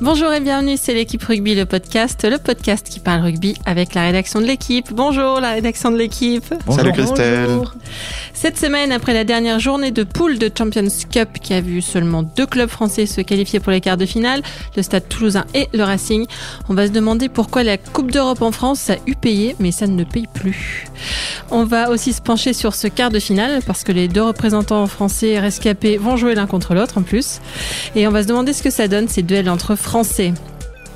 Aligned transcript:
Bonjour 0.00 0.32
et 0.32 0.40
bienvenue, 0.40 0.76
c'est 0.76 0.92
l'équipe 0.92 1.22
rugby, 1.22 1.54
le 1.54 1.66
podcast, 1.66 2.24
le 2.28 2.38
podcast 2.38 2.88
qui 2.88 2.98
parle 2.98 3.22
rugby 3.22 3.54
avec 3.64 3.94
la 3.94 4.02
rédaction 4.02 4.40
de 4.40 4.46
l'équipe. 4.46 4.92
Bonjour 4.92 5.40
la 5.40 5.52
rédaction 5.52 5.90
de 5.90 5.96
l'équipe. 5.96 6.52
Salut 6.68 6.92
Christelle. 6.92 7.60
Cette 8.32 8.58
semaine, 8.58 8.92
après 8.92 9.14
la 9.14 9.24
dernière 9.24 9.60
journée 9.60 9.92
de 9.92 10.02
poule 10.02 10.38
de 10.38 10.50
Champions 10.56 10.88
Cup 11.10 11.38
qui 11.40 11.54
a 11.54 11.60
vu 11.60 11.80
seulement 11.80 12.22
deux 12.22 12.46
clubs 12.46 12.68
français 12.68 13.06
se 13.06 13.20
qualifier 13.20 13.60
pour 13.60 13.70
les 13.72 13.80
quarts 13.80 13.96
de 13.96 14.04
finale, 14.04 14.42
le 14.76 14.82
Stade 14.82 15.08
Toulousain 15.08 15.44
et 15.54 15.68
le 15.72 15.84
Racing, 15.84 16.26
on 16.68 16.74
va 16.74 16.88
se 16.88 16.92
demander 16.92 17.28
pourquoi 17.28 17.62
la 17.62 17.78
Coupe 17.78 18.10
d'Europe 18.10 18.42
en 18.42 18.52
France 18.52 18.90
a 18.90 18.96
eu 19.06 19.14
payé, 19.14 19.54
mais 19.60 19.70
ça 19.70 19.86
ne 19.86 20.04
paye 20.04 20.26
plus. 20.26 20.86
On 21.50 21.64
va 21.64 21.90
aussi 21.90 22.12
se 22.12 22.20
pencher 22.20 22.52
sur 22.52 22.74
ce 22.74 22.88
quart 22.88 23.10
de 23.10 23.20
finale 23.20 23.60
parce 23.66 23.84
que 23.84 23.92
les 23.92 24.08
deux 24.08 24.22
représentants 24.22 24.86
français 24.86 25.38
rescapés 25.38 25.96
vont 25.98 26.16
jouer 26.16 26.34
l'un 26.34 26.46
contre 26.46 26.74
l'autre 26.74 26.98
en 26.98 27.02
plus. 27.02 27.40
Et 27.94 28.08
on 28.08 28.10
va 28.10 28.22
se 28.22 28.28
demander 28.28 28.52
ce 28.52 28.62
que 28.62 28.70
ça 28.70 28.88
donne 28.88 29.08
ces 29.08 29.22
duels 29.22 29.48
entre 29.48 29.76
Français. 29.84 30.32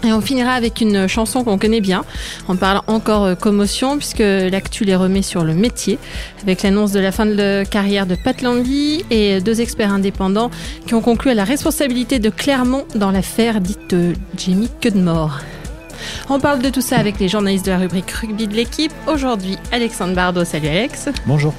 Et 0.02 0.12
on 0.12 0.20
finira 0.20 0.52
avec 0.52 0.80
une 0.80 1.08
chanson 1.08 1.44
qu'on 1.44 1.58
connaît 1.58 1.80
bien. 1.80 2.04
On 2.48 2.56
parle 2.56 2.80
encore 2.86 3.24
euh, 3.24 3.34
commotion 3.34 3.98
puisque 3.98 4.20
l'actu 4.20 4.84
les 4.84 4.96
remet 4.96 5.22
sur 5.22 5.44
le 5.44 5.54
métier 5.54 5.98
avec 6.42 6.62
l'annonce 6.62 6.92
de 6.92 7.00
la 7.00 7.12
fin 7.12 7.26
de 7.26 7.34
la 7.34 7.64
carrière 7.64 8.06
de 8.06 8.14
Pat 8.14 8.40
Lambie 8.40 9.04
et 9.10 9.40
deux 9.40 9.60
experts 9.60 9.92
indépendants 9.92 10.50
qui 10.86 10.94
ont 10.94 11.00
conclu 11.02 11.30
à 11.32 11.34
la 11.34 11.44
responsabilité 11.44 12.18
de 12.18 12.30
Clermont 12.30 12.86
dans 12.94 13.10
l'affaire 13.10 13.60
dite 13.60 13.90
de 13.90 14.14
Jimmy 14.36 14.68
Cudmore. 14.80 15.40
On 16.30 16.38
parle 16.38 16.62
de 16.62 16.70
tout 16.70 16.80
ça 16.80 16.96
avec 16.96 17.18
les 17.18 17.28
journalistes 17.28 17.66
de 17.66 17.72
la 17.72 17.78
rubrique 17.78 18.10
rugby 18.10 18.46
de 18.46 18.54
l'équipe. 18.54 18.92
Aujourd'hui, 19.06 19.58
Alexandre 19.72 20.14
Bardot, 20.14 20.44
salut 20.44 20.68
Alex. 20.68 21.08
Bonjour. 21.26 21.52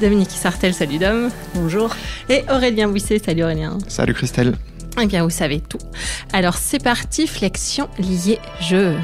Dominique 0.00 0.30
Sartel, 0.30 0.74
salut 0.74 0.98
Dom. 0.98 1.30
Bonjour. 1.54 1.90
Et 2.28 2.44
Aurélien 2.50 2.88
Bouisset, 2.88 3.18
salut 3.18 3.44
Aurélien. 3.44 3.78
Salut 3.88 4.14
Christelle. 4.14 4.54
Eh 5.00 5.06
bien, 5.06 5.22
vous 5.22 5.30
savez 5.30 5.60
tout. 5.60 5.78
Alors, 6.32 6.54
c'est 6.54 6.82
parti, 6.82 7.26
flexion 7.26 7.88
liée 7.98 8.40
jeu. 8.60 8.96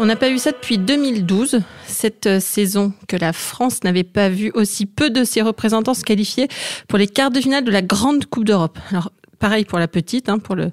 On 0.00 0.06
n'a 0.06 0.14
pas 0.14 0.30
eu 0.30 0.38
ça 0.38 0.52
depuis 0.52 0.78
2012, 0.78 1.60
cette 1.86 2.26
euh, 2.26 2.38
saison 2.38 2.92
que 3.08 3.16
la 3.16 3.32
France 3.32 3.82
n'avait 3.82 4.04
pas 4.04 4.28
vu 4.28 4.52
aussi 4.54 4.86
peu 4.86 5.10
de 5.10 5.24
ses 5.24 5.42
représentants 5.42 5.92
se 5.92 6.04
qualifier 6.04 6.46
pour 6.86 6.98
les 6.98 7.08
quarts 7.08 7.32
de 7.32 7.40
finale 7.40 7.64
de 7.64 7.72
la 7.72 7.82
Grande 7.82 8.24
Coupe 8.26 8.44
d'Europe. 8.44 8.78
Alors, 8.92 9.10
pareil 9.40 9.64
pour 9.64 9.80
la 9.80 9.88
petite, 9.88 10.28
hein, 10.28 10.38
pour 10.38 10.54
le, 10.54 10.70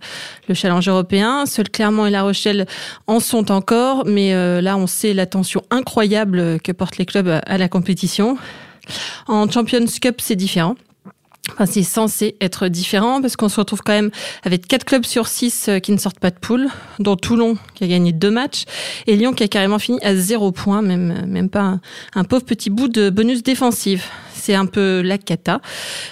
le 0.47 0.53
challenge 0.53 0.87
européen. 0.87 1.47
Seuls 1.47 1.69
Clermont 1.69 2.05
et 2.05 2.11
La 2.11 2.21
Rochelle 2.21 2.67
en 3.07 3.19
sont 3.19 3.51
encore, 3.51 4.05
mais 4.05 4.35
euh, 4.35 4.61
là, 4.61 4.77
on 4.77 4.85
sait 4.85 5.13
l'attention 5.13 5.63
incroyable 5.71 6.59
que 6.59 6.71
portent 6.71 6.97
les 6.97 7.07
clubs 7.07 7.41
à 7.43 7.57
la 7.57 7.67
compétition. 7.67 8.37
En 9.27 9.49
Champions 9.49 9.85
Cup, 9.99 10.21
c'est 10.21 10.35
différent. 10.35 10.75
Enfin, 11.53 11.65
c'est 11.65 11.83
censé 11.83 12.35
être 12.41 12.67
différent 12.67 13.21
parce 13.21 13.35
qu'on 13.35 13.49
se 13.49 13.59
retrouve 13.59 13.81
quand 13.83 13.93
même 13.93 14.09
avec 14.43 14.67
quatre 14.67 14.83
clubs 14.83 15.05
sur 15.05 15.27
six 15.27 15.69
qui 15.83 15.91
ne 15.91 15.97
sortent 15.97 16.19
pas 16.19 16.31
de 16.31 16.39
poule, 16.39 16.67
dont 16.99 17.15
Toulon 17.15 17.57
qui 17.75 17.83
a 17.83 17.87
gagné 17.87 18.11
deux 18.11 18.31
matchs 18.31 18.63
et 19.07 19.15
Lyon 19.15 19.33
qui 19.33 19.43
a 19.43 19.47
carrément 19.47 19.79
fini 19.79 19.99
à 20.01 20.15
zéro 20.15 20.51
point, 20.51 20.81
même, 20.81 21.25
même 21.27 21.49
pas 21.49 21.79
un, 22.15 22.23
pauvre 22.23 22.43
petit 22.43 22.69
bout 22.69 22.87
de 22.87 23.09
bonus 23.09 23.43
défensif. 23.43 24.09
C'est 24.33 24.55
un 24.55 24.65
peu 24.65 25.01
la 25.01 25.17
cata. 25.17 25.61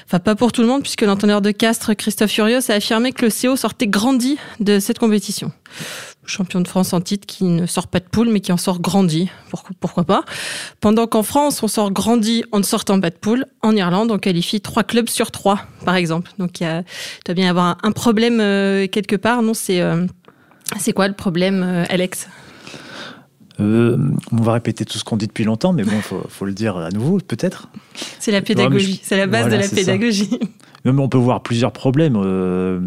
Enfin, 0.06 0.20
pas 0.20 0.36
pour 0.36 0.52
tout 0.52 0.62
le 0.62 0.67
monde 0.67 0.81
puisque 0.81 1.02
l'entraîneur 1.02 1.42
de 1.42 1.52
Castres, 1.52 1.94
Christophe 1.95 2.31
Furios, 2.31 2.72
a 2.72 2.75
affirmé 2.75 3.12
que 3.12 3.25
le 3.25 3.31
CO 3.31 3.56
sortait 3.56 3.88
grandi 3.88 4.38
de 4.59 4.80
cette 4.80 5.00
compétition 5.00 5.52
champion 6.26 6.62
de 6.62 6.68
France 6.68 6.94
en 6.94 7.02
titre 7.02 7.26
qui 7.26 7.44
ne 7.44 7.66
sort 7.66 7.88
pas 7.88 8.00
de 8.00 8.06
poule 8.06 8.30
mais 8.30 8.40
qui 8.40 8.52
en 8.52 8.58
sort 8.58 8.80
grandi. 8.80 9.30
Pourquoi, 9.50 9.76
pourquoi 9.80 10.04
pas? 10.04 10.24
Pendant 10.80 11.08
qu'en 11.08 11.24
France, 11.24 11.62
on 11.64 11.68
sort 11.68 11.92
grandi 11.92 12.44
en 12.52 12.60
ne 12.60 12.64
sortant 12.64 13.00
pas 13.00 13.10
de 13.10 13.16
poule, 13.16 13.46
en 13.62 13.76
Irlande, 13.76 14.12
on 14.12 14.18
qualifie 14.18 14.62
trois 14.62 14.84
clubs 14.84 15.10
sur 15.10 15.32
trois, 15.32 15.62
par 15.86 15.96
exemple. 15.96 16.32
Donc 16.40 16.60
il, 16.60 16.64
y 16.64 16.66
a, 16.66 16.80
il 16.80 17.24
doit 17.26 17.36
bien 17.36 17.46
y 17.46 17.50
avoir 17.50 17.78
un, 17.84 17.92
problème 17.92 18.40
euh, 18.40 18.88
quelque 18.88 19.16
part. 19.16 19.42
Non, 19.42 19.54
c'est 19.54 19.82
euh, 19.82 20.06
c'est 20.80 20.94
quoi 20.94 21.08
le 21.08 21.14
problème, 21.14 21.64
euh, 21.64 21.86
Alex? 21.90 22.28
Euh, 23.60 23.98
on 24.32 24.42
va 24.42 24.54
répéter 24.54 24.84
tout 24.84 24.98
ce 24.98 25.03
qu'on 25.03 25.18
dit 25.18 25.28
depuis 25.28 25.44
longtemps, 25.44 25.74
mais 25.74 25.84
bon, 25.84 26.00
faut, 26.02 26.24
faut 26.28 26.46
le 26.46 26.53
dire 26.53 26.78
à 26.78 26.90
nouveau, 26.90 27.20
peut-être. 27.20 27.70
C'est 28.20 28.31
la 28.31 28.42
pédagogie, 28.42 29.00
c'est 29.03 29.18
la 29.18 29.28
base 29.28 29.47
Voilà, 29.47 29.58
de 29.58 29.62
la 29.62 29.70
pédagogie. 29.70 30.40
Non, 30.86 30.94
mais 30.94 31.02
on 31.02 31.09
peut 31.09 31.18
voir 31.18 31.44
plusieurs 31.44 31.72
problèmes. 31.72 32.16
Euh, 32.18 32.81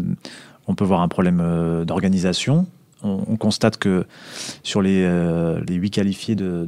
on 0.67 0.75
peut 0.75 0.83
voir 0.83 1.01
un 1.01 1.07
problème 1.07 1.41
d'organisation. 1.85 2.67
On, 3.03 3.23
on 3.27 3.35
constate 3.37 3.77
que 3.77 4.05
sur 4.63 4.81
les, 4.81 5.03
euh, 5.03 5.61
les 5.67 5.75
8 5.75 5.89
qualifiés 5.91 6.35
de, 6.35 6.67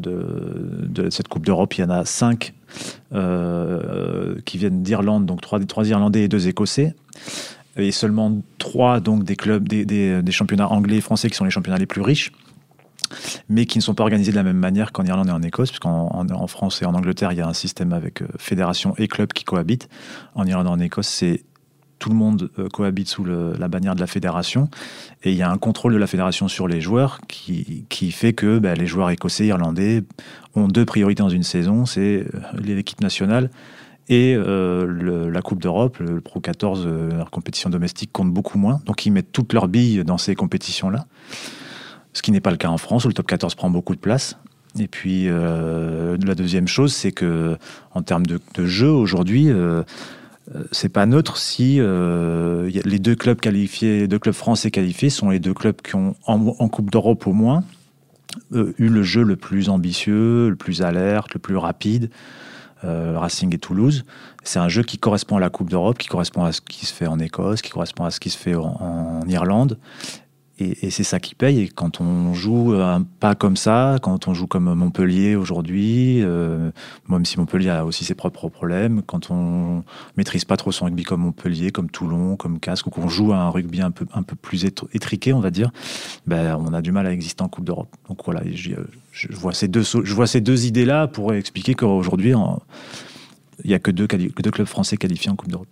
cette 1.09 1.27
Coupe 1.27 1.45
d'Europe, 1.45 1.73
il 1.75 1.81
y 1.81 1.83
en 1.83 1.89
a 1.89 2.05
5 2.05 2.53
euh, 3.13 4.35
qui 4.45 4.57
viennent 4.57 4.83
d'Irlande, 4.83 5.25
donc 5.25 5.41
3, 5.41 5.59
trois 5.61 5.87
Irlandais 5.87 6.23
et 6.23 6.27
2 6.27 6.47
Écossais. 6.47 6.95
Et 7.77 7.91
seulement 7.91 8.37
3 8.57 8.99
donc, 8.99 9.23
des 9.23 9.35
clubs, 9.35 9.67
des, 9.67 10.31
championnats 10.31 10.67
anglais 10.67 10.97
et 10.97 11.01
français 11.01 11.29
qui 11.29 11.35
sont 11.35 11.45
les 11.45 11.51
championnats 11.51 11.79
les 11.79 11.85
plus 11.85 12.01
riches 12.01 12.31
mais 13.47 13.65
qui 13.65 13.79
ne 13.79 13.81
sont 13.81 13.95
pas 13.95 14.03
organisés 14.03 14.29
de 14.29 14.35
la 14.35 14.43
même 14.43 14.57
manière 14.57 14.91
qu'en 14.91 15.03
Irlande 15.03 15.29
et 15.29 15.31
en 15.31 15.41
Écosse, 15.41 15.69
puisqu'en 15.69 16.09
en, 16.13 16.29
en 16.29 16.47
France 16.47 16.83
et 16.83 16.85
en 16.85 16.93
Angleterre, 16.93 17.31
il 17.31 17.39
y 17.39 17.41
a 17.41 17.47
un 17.47 17.53
système 17.53 17.91
avec 17.91 18.21
euh, 18.21 18.27
fédération 18.37 18.93
et 18.97 19.07
club 19.07 19.33
qui 19.33 19.45
cohabitent. 19.45 19.89
En 20.35 20.45
Irlande 20.45 20.67
et 20.67 20.69
en 20.69 20.79
Écosse, 20.79 21.07
c'est 21.07 21.43
tout 21.99 22.09
le 22.09 22.15
monde 22.15 22.49
euh, 22.57 22.67
cohabite 22.69 23.09
sous 23.09 23.25
la 23.25 23.67
bannière 23.67 23.95
de 23.95 23.99
la 23.99 24.07
fédération, 24.07 24.69
et 25.23 25.31
il 25.31 25.37
y 25.37 25.41
a 25.41 25.51
un 25.51 25.57
contrôle 25.57 25.93
de 25.93 25.97
la 25.97 26.07
fédération 26.07 26.47
sur 26.47 26.67
les 26.67 26.79
joueurs 26.81 27.19
qui, 27.27 28.11
fait 28.11 28.33
que 28.33 28.59
ben, 28.59 28.77
les 28.77 28.87
joueurs 28.87 29.09
écossais, 29.09 29.45
irlandais 29.45 30.03
ont 30.55 30.67
deux 30.67 30.85
priorités 30.85 31.21
dans 31.21 31.29
une 31.29 31.43
saison, 31.43 31.85
c'est 31.85 32.25
euh, 32.33 32.39
l'équipe 32.63 33.01
nationale 33.01 33.49
et 34.07 34.33
euh, 34.35 35.29
la 35.29 35.41
Coupe 35.41 35.61
d'Europe, 35.61 35.97
le, 35.99 36.21
Pro 36.21 36.39
14, 36.39 36.83
euh, 36.85 37.11
leur 37.11 37.29
compétition 37.29 37.69
domestique 37.69 38.11
compte 38.11 38.33
beaucoup 38.33 38.57
moins, 38.57 38.81
donc 38.85 39.05
ils 39.05 39.11
mettent 39.11 39.31
toutes 39.31 39.53
leurs 39.53 39.67
billes 39.67 40.03
dans 40.03 40.17
ces 40.17 40.35
compétitions-là. 40.35 41.05
Ce 42.13 42.21
qui 42.21 42.31
n'est 42.31 42.41
pas 42.41 42.51
le 42.51 42.57
cas 42.57 42.69
en 42.69 42.77
France 42.77 43.05
où 43.05 43.07
le 43.07 43.13
top 43.13 43.27
14 43.27 43.55
prend 43.55 43.69
beaucoup 43.69 43.93
de 43.93 43.99
place. 43.99 44.37
Et 44.79 44.87
puis 44.87 45.27
la 45.27 46.35
deuxième 46.35 46.67
chose, 46.67 46.93
c'est 46.93 47.11
que 47.11 47.57
en 47.93 48.01
termes 48.01 48.25
de, 48.25 48.39
jeu 48.65 48.89
aujourd'hui, 48.89 49.49
c'est 50.71 50.89
pas 50.89 51.05
neutre 51.05 51.37
si 51.37 51.77
euh, 51.79 52.69
les 52.85 52.99
deux 52.99 53.15
clubs 53.15 53.39
qualifiés, 53.39 54.07
deux 54.07 54.19
clubs 54.19 54.35
français 54.35 54.71
qualifiés 54.71 55.09
sont 55.09 55.29
les 55.29 55.39
deux 55.39 55.53
clubs 55.53 55.79
qui 55.81 55.95
ont 55.95 56.15
en, 56.25 56.69
Coupe 56.69 56.89
d'Europe 56.89 57.27
au 57.27 57.33
moins 57.33 57.63
euh, 58.53 58.73
eu 58.77 58.87
le 58.87 59.03
jeu 59.03 59.23
le 59.23 59.35
plus 59.35 59.69
ambitieux, 59.69 60.49
le 60.49 60.55
plus 60.55 60.81
alerte, 60.81 61.33
le 61.33 61.39
plus 61.39 61.57
rapide. 61.57 62.09
euh, 62.83 63.17
Racing 63.17 63.53
et 63.53 63.57
Toulouse. 63.57 64.05
C'est 64.43 64.59
un 64.59 64.69
jeu 64.69 64.83
qui 64.83 64.97
correspond 64.97 65.37
à 65.37 65.39
la 65.39 65.49
Coupe 65.49 65.69
d'Europe, 65.69 65.97
qui 65.97 66.07
correspond 66.07 66.43
à 66.45 66.51
ce 66.51 66.61
qui 66.61 66.85
se 66.85 66.93
fait 66.93 67.07
en 67.07 67.19
Écosse, 67.19 67.61
qui 67.61 67.71
correspond 67.71 68.05
à 68.05 68.11
ce 68.11 68.19
qui 68.19 68.29
se 68.29 68.37
fait 68.37 68.55
en 68.55 69.21
Irlande. 69.27 69.77
Et, 70.61 70.89
c'est 70.89 71.03
ça 71.03 71.19
qui 71.19 71.35
paye. 71.35 71.61
Et 71.61 71.67
quand 71.69 72.01
on 72.01 72.33
joue 72.33 72.73
un 72.73 73.03
pas 73.03 73.35
comme 73.35 73.55
ça, 73.55 73.97
quand 74.01 74.27
on 74.27 74.33
joue 74.33 74.47
comme 74.47 74.73
Montpellier 74.73 75.35
aujourd'hui, 75.35 76.21
euh, 76.21 76.71
même 77.07 77.25
si 77.25 77.39
Montpellier 77.39 77.69
a 77.69 77.85
aussi 77.85 78.03
ses 78.03 78.15
propres 78.15 78.49
problèmes, 78.49 79.01
quand 79.01 79.31
on 79.31 79.83
maîtrise 80.17 80.45
pas 80.45 80.57
trop 80.57 80.71
son 80.71 80.85
rugby 80.85 81.03
comme 81.03 81.21
Montpellier, 81.21 81.71
comme 81.71 81.89
Toulon, 81.89 82.35
comme 82.35 82.59
Casques, 82.59 82.87
ou 82.87 82.89
qu'on 82.89 83.07
joue 83.07 83.31
à 83.31 83.37
un 83.37 83.49
rugby 83.49 83.81
un 83.81 83.91
peu, 83.91 84.05
un 84.13 84.23
peu 84.23 84.35
plus 84.35 84.65
étr- 84.65 84.87
étriqué, 84.93 85.31
on 85.31 85.39
va 85.39 85.51
dire, 85.51 85.71
ben, 86.27 86.57
on 86.59 86.73
a 86.73 86.81
du 86.81 86.91
mal 86.91 87.07
à 87.07 87.13
exister 87.13 87.41
en 87.41 87.47
Coupe 87.47 87.65
d'Europe. 87.65 87.95
Donc 88.09 88.19
voilà, 88.25 88.41
je, 88.53 88.73
je 89.11 89.35
vois 89.35 89.53
ces 89.53 89.67
deux, 89.67 89.83
deux 90.41 90.65
idées-là 90.65 91.07
pour 91.07 91.33
expliquer 91.33 91.73
qu'aujourd'hui, 91.73 92.33
il 93.63 93.67
n'y 93.67 93.73
a 93.73 93.79
que 93.79 93.91
deux 93.91 94.07
clubs 94.07 94.67
français 94.67 94.97
qualifiés 94.97 95.31
en 95.31 95.35
Coupe 95.35 95.49
d'Europe. 95.49 95.67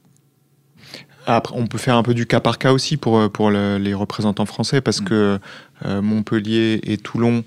Après, 1.30 1.54
on 1.58 1.68
peut 1.68 1.78
faire 1.78 1.96
un 1.98 2.04
peu 2.04 2.14
du 2.14 2.26
cas 2.26 2.40
par 2.40 2.58
cas 2.58 2.72
aussi 2.72 2.96
pour, 2.98 3.18
euh, 3.20 3.28
pour 3.30 3.52
le- 3.52 3.78
les 3.78 3.94
représentants 3.94 4.46
français 4.46 4.80
parce 4.82 5.02
Mm. 5.02 5.06
que 5.06 5.40
euh, 5.86 6.02
Montpellier 6.02 6.80
et 6.84 6.98
Toulon, 6.98 7.44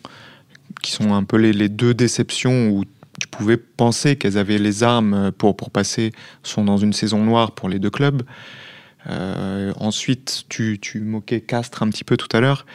qui 0.83 0.93
sont 0.93 1.15
un 1.15 1.25
peu 1.25 1.37
les, 1.39 1.53
les 1.53 1.69
deux 1.69 1.95
déceptions 1.95 2.69
où 2.69 2.85
tu 3.19 3.27
pouvais 3.29 3.57
penser 3.57 4.17
qu'elles 4.17 4.39
avaient 4.39 4.59
les 4.59 4.83
armes 4.83 5.33
pour, 5.33 5.57
pour 5.57 5.71
passer, 5.71 6.13
sont 6.43 6.65
dans 6.65 6.77
une 6.77 6.93
saison 6.93 7.25
noire 7.25 7.53
pour 7.53 7.69
les 7.69 7.79
deux 7.79 7.91
clubs. 7.91 8.23
Euh, 9.09 9.73
ensuite, 9.77 10.45
tu, 10.49 10.79
tu 10.81 11.01
moquais 11.01 11.41
Castres 11.41 11.83
un 11.83 11.89
petit 11.89 12.05
peu 12.05 12.17
tout 12.17 12.35
à 12.37 12.41
l'heure, 12.41 12.67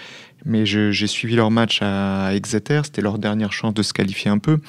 mais 0.43 0.65
j'ai 0.65 1.07
suivi 1.07 1.35
leur 1.35 1.51
match 1.51 1.79
à 1.81 2.31
Exeter, 2.33 2.81
c'était 2.83 3.01
leur 3.01 3.19
dernière 3.19 3.53
chance 3.53 3.73
de 3.73 3.83
se 3.83 3.93
qualifier 3.93 4.29
un 4.31 4.39
peu. 4.39 4.59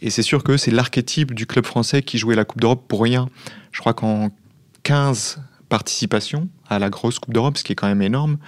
Et 0.00 0.10
c'est 0.10 0.22
sûr 0.22 0.44
que 0.44 0.56
c'est 0.56 0.70
l'archétype 0.70 1.34
du 1.34 1.46
club 1.46 1.64
français 1.66 2.02
qui 2.02 2.18
jouait 2.18 2.36
la 2.36 2.44
Coupe 2.44 2.60
d'Europe 2.60 2.84
pour 2.88 3.02
rien. 3.02 3.28
Je 3.72 3.80
crois 3.80 3.94
qu'en 3.94 4.28
15 4.84 5.40
participations 5.68 6.48
à 6.68 6.78
la 6.78 6.90
grosse 6.90 7.18
Coupe 7.18 7.34
d'Europe, 7.34 7.58
ce 7.58 7.64
qui 7.64 7.72
est 7.72 7.76
quand 7.76 7.88
même 7.88 8.02
énorme, 8.02 8.38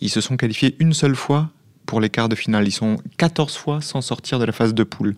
ils 0.00 0.10
se 0.10 0.20
sont 0.20 0.36
qualifiés 0.36 0.76
une 0.78 0.92
seule 0.92 1.14
fois 1.14 1.50
pour 1.86 2.00
les 2.00 2.08
quarts 2.08 2.28
de 2.28 2.36
finale. 2.36 2.66
Ils 2.68 2.72
sont 2.72 2.98
14 3.16 3.56
fois 3.56 3.80
sans 3.80 4.00
sortir 4.00 4.38
de 4.38 4.44
la 4.44 4.52
phase 4.52 4.74
de 4.74 4.84
poule. 4.84 5.16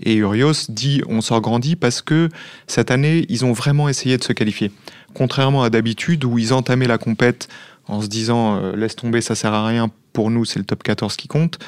Et 0.00 0.14
Urios 0.14 0.70
dit 0.70 1.02
on 1.08 1.20
sort 1.20 1.40
grandi 1.40 1.76
parce 1.76 2.02
que 2.02 2.28
cette 2.66 2.90
année, 2.90 3.26
ils 3.28 3.44
ont 3.44 3.52
vraiment 3.52 3.88
essayé 3.88 4.16
de 4.16 4.24
se 4.24 4.32
qualifier. 4.32 4.72
Contrairement 5.14 5.62
à 5.62 5.70
d'habitude 5.70 6.24
où 6.24 6.38
ils 6.38 6.52
entamaient 6.52 6.86
la 6.86 6.98
compète 6.98 7.48
en 7.86 8.00
se 8.00 8.08
disant 8.08 8.56
euh, 8.56 8.74
laisse 8.74 8.96
tomber, 8.96 9.20
ça 9.20 9.34
sert 9.34 9.52
à 9.52 9.66
rien, 9.66 9.90
pour 10.12 10.30
nous 10.30 10.44
c'est 10.44 10.58
le 10.58 10.64
top 10.64 10.82
14 10.82 11.16
qui 11.16 11.28
compte. 11.28 11.58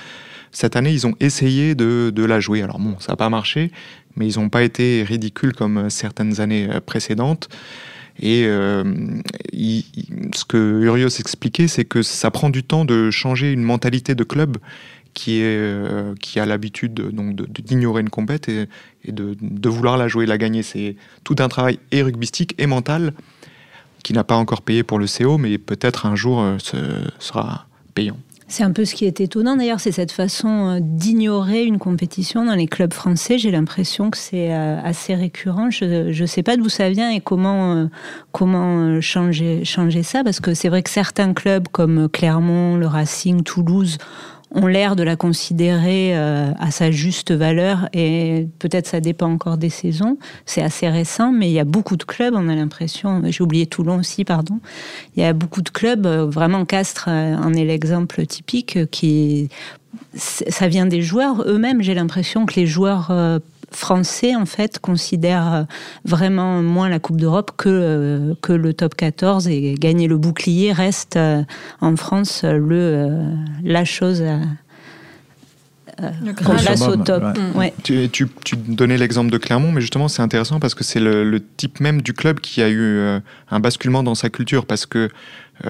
Cette 0.50 0.76
année, 0.76 0.93
ils 0.93 1.06
ont 1.06 1.14
essayé 1.20 1.75
de, 1.75 2.11
de 2.14 2.25
la 2.25 2.40
jouer. 2.40 2.62
Alors 2.62 2.78
bon, 2.78 2.96
ça 3.00 3.12
n'a 3.12 3.16
pas 3.16 3.28
marché, 3.28 3.70
mais 4.16 4.26
ils 4.26 4.40
n'ont 4.40 4.49
pas 4.49 4.62
été 4.62 5.04
ridicules 5.06 5.52
comme 5.52 5.90
certaines 5.90 6.40
années 6.40 6.69
précédentes. 6.87 7.50
Et 8.20 8.44
euh, 8.46 8.84
ce 9.52 10.44
que 10.44 10.82
Urios 10.82 11.08
expliquait, 11.20 11.68
c'est 11.68 11.84
que 11.84 12.02
ça 12.02 12.30
prend 12.30 12.50
du 12.50 12.64
temps 12.64 12.84
de 12.84 13.10
changer 13.10 13.52
une 13.52 13.62
mentalité 13.62 14.14
de 14.14 14.24
club 14.24 14.58
qui, 15.14 15.40
est, 15.40 15.56
euh, 15.56 16.14
qui 16.20 16.40
a 16.40 16.46
l'habitude 16.46 16.94
donc 16.94 17.34
d'ignorer 17.60 18.02
une 18.02 18.10
compète 18.10 18.48
et, 18.48 18.68
de, 19.06 19.36
de, 19.40 19.68
vouloir 19.68 19.96
la 19.96 20.08
jouer, 20.08 20.26
la 20.26 20.38
gagner. 20.38 20.62
C'est 20.62 20.96
tout 21.24 21.36
un 21.38 21.48
travail 21.48 21.78
et 21.92 22.02
rugbystique 22.02 22.54
et 22.58 22.66
mental 22.66 23.12
qui 24.02 24.12
n'a 24.12 24.24
pas 24.24 24.36
encore 24.36 24.62
payé 24.62 24.82
pour 24.82 24.98
le 24.98 25.06
CO, 25.06 25.38
mais 25.38 25.58
peut-être 25.58 26.06
un 26.06 26.16
jour 26.16 26.40
euh, 26.40 26.56
ce 26.58 26.76
sera 27.18 27.66
payant. 27.94 28.16
C'est 28.48 28.64
un 28.64 28.72
peu 28.72 28.84
ce 28.84 28.94
qui 28.94 29.04
est 29.04 29.20
étonnant 29.20 29.56
d'ailleurs, 29.56 29.78
c'est 29.78 29.92
cette 29.92 30.10
façon 30.10 30.48
euh, 30.48 30.78
d'ignorer 30.80 31.64
une 31.64 31.78
compétition 31.78 32.44
dans 32.44 32.54
les 32.54 32.66
clubs 32.66 32.92
français. 32.92 33.38
J'ai 33.38 33.50
l'impression 33.50 34.10
que 34.10 34.16
c'est 34.16 34.52
assez 34.52 35.14
récurrent. 35.14 35.70
Je 35.70 36.18
ne 36.18 36.26
sais 36.26 36.42
pas 36.42 36.56
d'où 36.56 36.68
ça 36.68 36.90
vient 36.90 37.10
et 37.10 37.20
comment, 37.20 37.88
comment 38.32 39.00
changer, 39.00 39.64
changer 39.64 40.02
ça, 40.02 40.24
parce 40.24 40.40
que 40.40 40.54
c'est 40.54 40.68
vrai 40.68 40.82
que 40.82 40.90
certains 40.90 41.34
clubs 41.34 41.68
comme 41.68 42.08
Clermont, 42.08 42.76
le 42.76 42.86
Racing, 42.86 43.42
Toulouse 43.42 43.98
ont 44.54 44.66
l'air 44.66 44.96
de 44.96 45.02
la 45.02 45.16
considérer 45.16 46.16
euh, 46.16 46.52
à 46.58 46.70
sa 46.70 46.90
juste 46.90 47.32
valeur 47.32 47.88
et 47.92 48.48
peut-être 48.58 48.86
ça 48.86 49.00
dépend 49.00 49.30
encore 49.30 49.58
des 49.58 49.68
saisons. 49.68 50.18
C'est 50.46 50.62
assez 50.62 50.88
récent, 50.88 51.32
mais 51.32 51.48
il 51.48 51.52
y 51.52 51.60
a 51.60 51.64
beaucoup 51.64 51.96
de 51.96 52.04
clubs, 52.04 52.34
on 52.36 52.48
a 52.48 52.54
l'impression, 52.54 53.22
j'ai 53.26 53.42
oublié 53.42 53.66
Toulon 53.66 53.98
aussi, 53.98 54.24
pardon, 54.24 54.60
il 55.16 55.22
y 55.22 55.26
a 55.26 55.32
beaucoup 55.32 55.62
de 55.62 55.68
clubs, 55.68 56.06
euh, 56.06 56.26
vraiment 56.26 56.64
Castres 56.64 57.08
euh, 57.08 57.36
en 57.36 57.52
est 57.52 57.64
l'exemple 57.64 58.24
typique, 58.26 58.78
qui 58.90 59.48
ça 60.14 60.68
vient 60.68 60.86
des 60.86 61.02
joueurs 61.02 61.42
eux-mêmes. 61.46 61.82
J'ai 61.82 61.94
l'impression 61.94 62.46
que 62.46 62.54
les 62.54 62.66
joueurs 62.66 63.10
français, 63.70 64.34
en 64.34 64.46
fait, 64.46 64.78
considèrent 64.78 65.52
euh, 65.52 65.62
vraiment 66.04 66.62
moins 66.62 66.88
la 66.88 66.98
Coupe 66.98 67.20
d'Europe 67.20 67.52
que, 67.56 67.68
euh, 67.68 68.34
le 68.48 68.74
top 68.74 68.94
14 68.94 69.48
et 69.48 69.74
gagner 69.74 70.08
le 70.08 70.16
bouclier 70.16 70.72
reste 70.72 71.16
euh, 71.16 71.42
en 71.80 71.96
France 71.96 72.44
le, 72.44 73.20
la 73.62 73.84
chose 73.84 74.22
à, 74.22 74.38
qu'on 75.98 76.56
place 76.56 76.82
au 76.82 76.96
top. 76.96 77.24
Ouais. 77.54 77.72
Tu, 77.82 78.08
tu, 78.10 78.28
tu, 78.44 78.56
donnais 78.56 78.96
l'exemple 78.96 79.30
de 79.30 79.38
Clermont, 79.38 79.72
mais 79.72 79.80
justement 79.80 80.08
c'est 80.08 80.22
intéressant 80.22 80.60
parce 80.60 80.74
que 80.74 80.84
c'est 80.84 81.00
le, 81.00 81.24
le, 81.24 81.40
type 81.40 81.80
même 81.80 82.02
du 82.02 82.12
club 82.12 82.40
qui 82.40 82.62
a 82.62 82.68
eu 82.68 83.00
un 83.50 83.60
basculement 83.60 84.02
dans 84.02 84.14
sa 84.14 84.30
culture 84.30 84.66
parce 84.66 84.86
que 84.86 85.08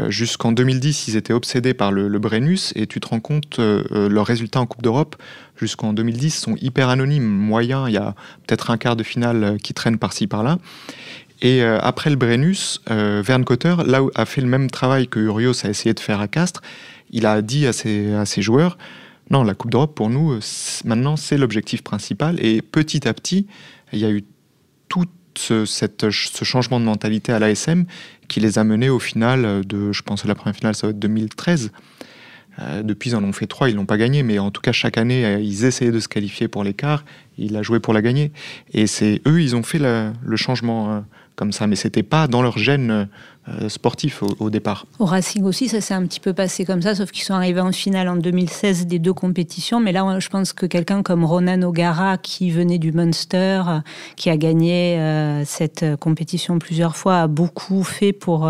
jusqu'en 0.09 0.53
2010 0.53 1.09
ils 1.09 1.17
étaient 1.17 1.33
obsédés 1.33 1.73
par 1.73 1.93
le, 1.93 2.09
le 2.09 2.19
Brennus 2.19 2.73
et 2.77 2.87
tu 2.87 3.01
te 3.01 3.09
rends 3.09 3.21
compte 3.21 3.59
leurs 3.59 4.27
résultats 4.27 4.61
en 4.61 4.67
Coupe 4.67 4.83
d'Europe 4.83 5.17
jusqu'en 5.61 5.93
2010 5.93 6.31
sont 6.31 6.57
hyper 6.57 6.89
anonymes, 6.89 7.27
moyens. 7.27 7.87
Il 7.89 7.95
y 7.95 7.99
a 7.99 8.15
peut-être 8.47 8.71
un 8.71 8.79
quart 8.79 8.97
de 8.97 9.03
finale 9.03 9.45
euh, 9.45 9.57
qui 9.59 9.75
traîne 9.75 9.99
par-ci 9.99 10.27
par-là. 10.27 10.59
Et 11.41 11.63
euh, 11.63 11.79
après 11.81 12.11
le 12.11 12.17
Brennus, 12.17 12.81
euh, 12.91 13.23
Verne 13.25 13.45
Cotter 13.45 13.75
là, 13.87 14.01
a 14.15 14.25
fait 14.25 14.41
le 14.41 14.49
même 14.49 14.71
travail 14.71 15.07
que 15.07 15.21
Urios 15.21 15.65
a 15.65 15.69
essayé 15.69 15.95
de 15.95 16.01
faire 16.01 16.21
à 16.21 16.29
Castres. 16.29 16.63
Il 17.11 17.27
a 17.27 17.43
dit 17.43 17.67
à 17.67 17.73
ses, 17.73 18.13
à 18.15 18.25
ses 18.25 18.43
joueurs 18.43 18.77
non, 19.31 19.45
la 19.45 19.55
Coupe 19.55 19.71
d'Europe, 19.71 19.95
pour 19.95 20.11
nous, 20.11 20.39
maintenant, 20.85 21.17
c'est 21.17 21.37
l'objectif 21.37 21.83
principal. 21.83 22.37
Et 22.45 22.63
petit 22.63 23.07
à 23.07 23.15
petit, 23.15 23.47
il 23.93 23.99
y 23.99 24.05
a 24.05 24.11
eu 24.11 24.25
tout 24.89 25.05
ce, 25.37 25.65
changement 26.45 26.81
de 26.81 26.85
mentalité 26.85 27.33
à 27.33 27.39
l'ASM 27.39 27.85
qui 28.29 28.41
les 28.41 28.59
a 28.59 28.65
menés 28.65 28.91
au 28.91 28.99
final 28.99 29.65
de, 29.65 29.93
je 29.93 30.03
pense, 30.03 30.25
la 30.25 30.35
première 30.35 30.57
finale, 30.57 30.75
ça 30.75 30.87
va 30.87 30.91
être 30.91 30.99
2013. 30.99 31.71
Euh, 32.61 32.83
depuis, 32.83 33.11
ils 33.11 33.17
en 33.17 33.23
ont 33.23 33.33
fait 33.33 33.47
trois, 33.47 33.71
ils 33.71 33.77
l'ont 33.77 33.87
pas 33.87 33.99
gagné, 33.99 34.23
mais 34.23 34.39
en 34.39 34.51
tout 34.51 34.61
cas, 34.61 34.73
chaque 34.73 34.99
année, 34.99 35.25
euh, 35.25 35.39
ils 35.39 35.65
essayaient 35.65 35.93
de 35.93 36.01
se 36.01 36.09
qualifier 36.09 36.49
pour 36.49 36.65
l'écart. 36.65 37.05
Il 37.37 37.57
a 37.57 37.63
joué 37.63 37.79
pour 37.79 37.95
la 37.95 38.03
gagner. 38.03 38.33
Et 38.73 38.87
c'est 38.87 39.23
eux, 39.27 39.41
ils 39.41 39.55
ont 39.55 39.63
fait 39.63 39.79
le 39.79 40.37
changement 40.37 40.91
euh, 40.91 41.01
comme 41.37 41.53
ça, 41.53 41.67
mais 41.67 41.77
c'était 41.77 42.03
pas 42.03 42.27
dans 42.27 42.43
leur 42.43 42.59
gène 42.59 43.09
sportif 43.69 44.23
au, 44.23 44.51
départ. 44.51 44.87
Au 44.99 45.05
Racing 45.05 45.45
aussi, 45.45 45.69
ça 45.69 45.81
s'est 45.81 45.95
un 45.95 46.07
petit 46.07 46.21
peu 46.21 46.33
passé 46.33 46.65
comme 46.65 46.83
ça, 46.83 46.95
sauf 46.95 47.11
qu'ils 47.11 47.25
sont 47.25 47.35
arrivés 47.35 47.61
en 47.61 47.73
finale 47.73 48.09
en 48.09 48.17
2016 48.17 48.87
des 48.87 48.99
deux 48.99 49.13
compétitions. 49.13 49.81
Mais 49.81 49.93
là, 49.93 50.19
je 50.19 50.29
pense 50.29 50.53
que 50.53 50.67
quelqu'un 50.67 51.03
comme 51.03 51.25
Ronan 51.25 51.63
O'Gara, 51.63 52.19
qui 52.19 52.51
venait 52.51 52.79
du 52.79 52.93
Munster, 52.93 53.63
qui 54.17 54.31
a 54.31 54.37
gagné 54.37 55.43
cette 55.45 55.85
compétition 56.01 56.59
plusieurs 56.59 56.97
fois, 56.97 57.23
a 57.23 57.27
beaucoup 57.27 57.83
fait 57.83 58.13
pour 58.13 58.49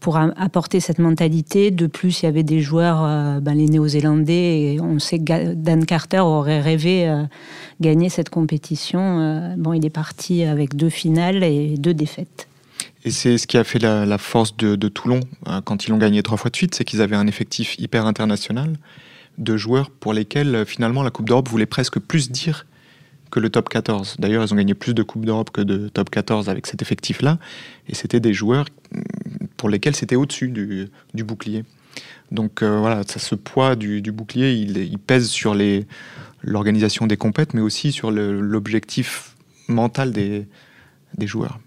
pour 0.00 0.16
apporter 0.16 0.80
cette 0.80 0.98
mentalité. 0.98 1.70
De 1.70 1.86
plus, 1.86 2.22
il 2.22 2.24
y 2.24 2.28
avait 2.28 2.42
des 2.42 2.60
joueurs, 2.60 3.04
euh, 3.04 3.40
ben, 3.40 3.54
les 3.54 3.66
Néo-Zélandais, 3.66 4.74
et 4.74 4.80
on 4.80 4.98
sait 4.98 5.18
que 5.18 5.54
Dan 5.54 5.84
Carter 5.84 6.20
aurait 6.20 6.60
rêvé 6.60 7.08
euh, 7.08 7.22
gagner 7.80 8.08
cette 8.08 8.30
compétition. 8.30 9.20
Euh, 9.20 9.54
bon, 9.56 9.74
il 9.74 9.84
est 9.84 9.90
parti 9.90 10.42
avec 10.42 10.74
deux 10.74 10.88
finales 10.88 11.44
et 11.44 11.76
deux 11.76 11.94
défaites. 11.94 12.48
Et 13.04 13.10
c'est 13.10 13.38
ce 13.38 13.46
qui 13.46 13.56
a 13.56 13.64
fait 13.64 13.78
la, 13.78 14.18
force 14.18 14.56
de, 14.56 14.88
Toulon 14.88 15.20
quand 15.64 15.86
ils 15.86 15.90
l'ont 15.90 15.98
gagné 15.98 16.22
trois 16.22 16.36
fois 16.36 16.50
de 16.50 16.56
suite, 16.56 16.74
c'est 16.74 16.84
qu'ils 16.84 17.00
avaient 17.00 17.16
un 17.16 17.26
effectif 17.26 17.78
hyper 17.78 18.06
international 18.06 18.76
de 19.38 19.56
joueurs 19.56 19.90
pour 19.90 20.12
lesquels 20.12 20.64
finalement 20.66 21.02
la 21.02 21.10
Coupe 21.10 21.26
d'Europe 21.26 21.48
voulait 21.48 21.66
presque 21.66 21.98
plus 21.98 22.30
dire 22.30 22.66
que 23.30 23.40
le 23.40 23.48
top 23.48 23.68
14. 23.68 24.16
D'ailleurs, 24.18 24.44
ils 24.44 24.52
ont 24.52 24.56
gagné 24.56 24.74
plus 24.74 24.92
de 24.92 25.02
Coupe 25.02 25.24
d'Europe 25.24 25.50
que 25.50 25.62
de 25.62 25.88
top 25.88 26.10
14 26.10 26.50
avec 26.50 26.66
cet 26.66 26.82
effectif-là. 26.82 27.38
Et 27.88 27.94
c'était 27.94 28.20
des 28.20 28.34
joueurs 28.34 28.66
pour 29.56 29.70
lesquels 29.70 29.96
c'était 29.96 30.16
au-dessus 30.16 30.48
du, 30.48 31.24
bouclier. 31.24 31.64
Donc 32.32 32.62
euh, 32.62 32.78
voilà, 32.78 33.02
ça, 33.06 33.18
ce 33.18 33.34
poids 33.34 33.76
du, 33.76 34.02
bouclier, 34.12 34.52
il, 34.52 34.98
pèse 34.98 35.28
sur 35.28 35.56
l'organisation 36.42 37.06
des 37.06 37.16
compètes, 37.16 37.54
mais 37.54 37.60
aussi 37.60 37.92
sur 37.92 38.10
l'objectif 38.10 39.36
mental 39.68 40.12
des 40.12 40.46
joueurs. 41.20 41.60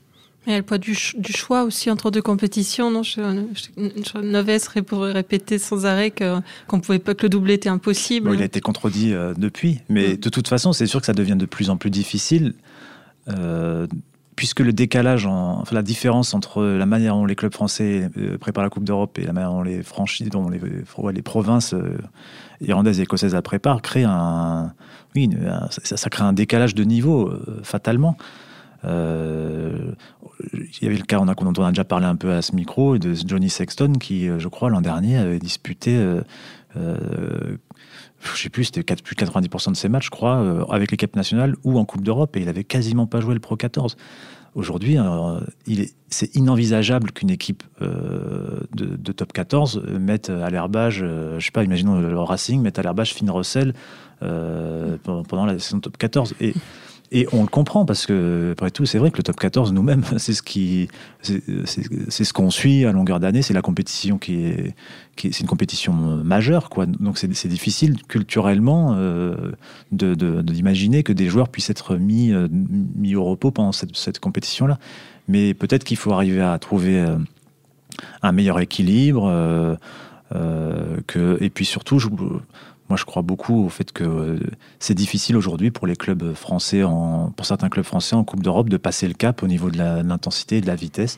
Il 0.46 0.52
y 0.52 0.56
a 0.56 0.58
le 0.58 0.64
poids 0.64 0.78
du, 0.78 0.94
choix 0.94 1.64
aussi 1.64 1.90
entre 1.90 2.12
deux 2.12 2.22
compétitions. 2.22 2.92
Non, 2.92 3.04
je, 3.04 3.22
je, 3.76 4.80
pourrait 4.82 5.14
répéter 5.14 5.58
sans 5.58 5.86
arrêt 5.86 6.12
qu'on 6.12 6.78
ne 6.78 6.82
pouvait 6.82 7.00
pas 7.00 7.16
que 7.16 7.24
le 7.24 7.30
doublé 7.30 7.54
était 7.54 7.70
impossible. 7.70 8.32
il 8.34 8.42
a 8.42 8.46
été 8.46 8.60
contredit 8.60 9.14
euh, 9.14 9.34
depuis, 9.38 9.80
mais 9.88 10.18
de 10.18 10.30
toute 10.30 10.48
façon, 10.48 10.74
c'est 10.74 10.88
sûr 10.88 11.00
que 11.00 11.06
ça 11.06 11.14
devient 11.14 11.38
de 11.38 11.46
plus 11.46 11.70
en 11.70 11.78
plus 11.78 11.90
difficile. 11.90 12.54
Euh, 13.30 13.88
puisque 14.36 14.62
le 14.62 14.74
décalage, 14.74 15.28
enfin, 15.28 15.76
la 15.76 15.84
différence 15.84 16.34
entre 16.34 16.64
la 16.64 16.86
manière 16.86 17.16
dont 17.16 17.26
les 17.26 17.36
clubs 17.36 17.54
français 17.54 18.10
euh, 18.18 18.38
préparent 18.38 18.64
la 18.64 18.70
Coupe 18.70 18.84
d'Europe 18.84 19.20
et 19.20 19.26
la 19.26 19.34
manière 19.34 19.52
dont 19.52 19.62
les 19.62 19.84
franchises, 19.84 20.30
dont 20.30 20.50
les, 20.50 20.60
les 20.60 21.22
provinces 21.22 21.74
euh, 21.74 21.98
irlandaises 22.60 23.00
et 23.00 23.04
écossaises 23.04 23.34
la 23.34 23.44
préparent, 23.44 23.82
crée 23.82 24.04
un, 24.04 24.74
oui, 25.16 25.30
ça, 25.70 26.10
crée 26.10 26.24
un 26.24 26.34
décalage 26.34 26.74
de 26.74 26.84
niveau 26.84 27.32
fatalement. 27.62 28.18
Il 28.84 29.94
y 30.82 30.86
avait 30.86 30.98
le 30.98 31.06
cas, 31.06 31.20
on 31.20 31.28
a, 31.28 31.36
dont 31.36 31.54
on 31.58 31.64
a 31.64 31.70
déjà 31.70 31.84
parlé 31.84 32.06
un 32.06 32.16
peu 32.16 32.32
à 32.32 32.42
ce 32.42 32.56
micro, 32.56 32.98
de 32.98 33.14
Johnny 33.14 33.50
Sexton 33.50 33.94
qui, 33.94 34.28
je 34.38 34.48
crois, 34.48 34.70
l'an 34.70 34.82
dernier 34.82 35.18
avait 35.18 35.40
disputé 35.40 35.96
je 38.24 38.42
sais 38.42 38.50
plus, 38.50 38.66
c'était 38.66 38.84
plus 38.84 39.16
de 39.16 39.26
90% 39.26 39.72
de 39.72 39.76
ses 39.76 39.90
matchs, 39.90 40.06
je 40.06 40.10
crois, 40.10 40.38
euh, 40.38 40.64
avec 40.66 40.92
l'équipe 40.92 41.16
nationale 41.16 41.56
ou 41.64 41.78
en 41.78 41.86
Coupe 41.86 42.04
d'Europe, 42.04 42.36
et 42.38 42.42
il 42.42 42.50
avait 42.50 42.64
quasiment 42.64 43.06
pas 43.06 43.20
joué 43.20 43.34
le 43.34 43.40
Pro 43.40 43.56
14. 43.56 43.98
Aujourd'hui, 44.56 45.00
euh, 45.00 45.40
c'est 46.10 46.36
inenvisageable 46.36 47.12
qu'une 47.12 47.32
équipe 47.32 47.64
euh, 47.82 48.60
de, 48.76 49.12
top 49.12 49.34
14 49.34 49.84
mette 50.00 50.30
à 50.30 50.50
l'herbage, 50.52 51.00
je 51.00 51.44
sais 51.44 51.52
pas, 51.52 51.64
imaginons 51.64 52.00
le 52.00 52.20
Racing, 52.20 52.62
mette 52.62 52.78
à 52.78 52.84
l'herbage 52.84 53.16
Finn 53.16 53.30
Russell 53.32 53.74
pendant 54.20 55.46
la 55.46 55.58
saison 55.58 55.80
top 55.80 55.98
14. 55.98 56.36
Et 56.40 56.54
et 57.14 57.28
on 57.32 57.44
le 57.44 57.48
comprend 57.48 57.86
parce 57.86 58.08
que, 58.08 58.50
après 58.54 58.72
tout, 58.72 58.86
c'est 58.86 58.98
vrai 58.98 59.12
que 59.12 59.18
le 59.18 59.24
top 59.24 59.38
14, 59.38 59.72
nous-mêmes, 59.72 60.04
c'est 60.18 60.34
ce 60.34 60.42
qui, 60.42 60.88
c'est 61.22 61.44
ce 62.24 62.34
qu'on 62.34 62.50
suit 62.50 62.86
à 62.86 62.92
longueur 62.92 63.20
d'année. 63.20 63.44
C'est 63.44 63.54
la 63.54 63.62
compétition 63.62 64.18
qui 64.18 64.46
est, 64.46 64.76
qui 65.16 65.32
c'est 65.32 65.42
une 65.42 65.48
compétition 65.48 65.94
majeure, 65.94 66.70
quoi. 66.70 66.88
Donc 66.88 67.20
c'est 67.20 67.48
difficile 67.48 68.02
culturellement 68.08 68.96
euh, 68.98 69.52
d'imaginer 69.92 71.04
que 71.04 71.14
des 71.14 71.30
joueurs 71.30 71.50
puissent 71.50 71.70
être 71.70 71.98
mis, 71.98 72.34
euh, 72.34 72.48
mis 72.52 73.16
au 73.16 73.24
repos 73.24 73.52
pendant 73.52 73.72
cette, 73.72 73.96
cette 73.96 74.20
compétition-là. 74.20 74.80
Mais 75.28 75.54
peut-être 75.54 75.84
qu'il 75.84 75.98
faut 75.98 76.12
arriver 76.12 76.42
à 76.42 76.58
trouver 76.58 77.00
euh, 77.00 77.16
un 78.24 78.32
meilleur 78.32 78.60
équilibre. 78.60 79.78
Euh, 80.36 80.98
que, 81.06 81.38
et 81.42 81.50
puis 81.50 81.66
surtout, 81.66 82.00
je, 82.00 82.08
moi, 82.90 82.98
je 82.98 83.06
crois 83.06 83.22
beaucoup 83.22 83.66
au 83.66 83.70
fait 83.70 83.92
que 83.92 84.04
euh, 84.04 84.40
c'est 84.80 84.94
difficile 84.94 85.38
aujourd'hui 85.38 85.72
pour 85.72 85.88
les 85.88 85.96
clubs 85.96 86.34
français, 86.34 86.82
pour 86.82 87.46
certains 87.46 87.70
clubs 87.70 87.86
français 87.86 88.16
en 88.16 88.24
Coupe 88.24 88.44
d'Europe, 88.44 88.70
de 88.70 88.78
passer 88.78 89.08
le 89.08 89.14
cap 89.14 89.42
au 89.42 89.48
niveau 89.48 89.70
de 89.70 89.78
l'intensité 89.78 90.58
et 90.58 90.62
de 90.62 90.68
la 90.68 90.76
vitesse. 90.76 91.18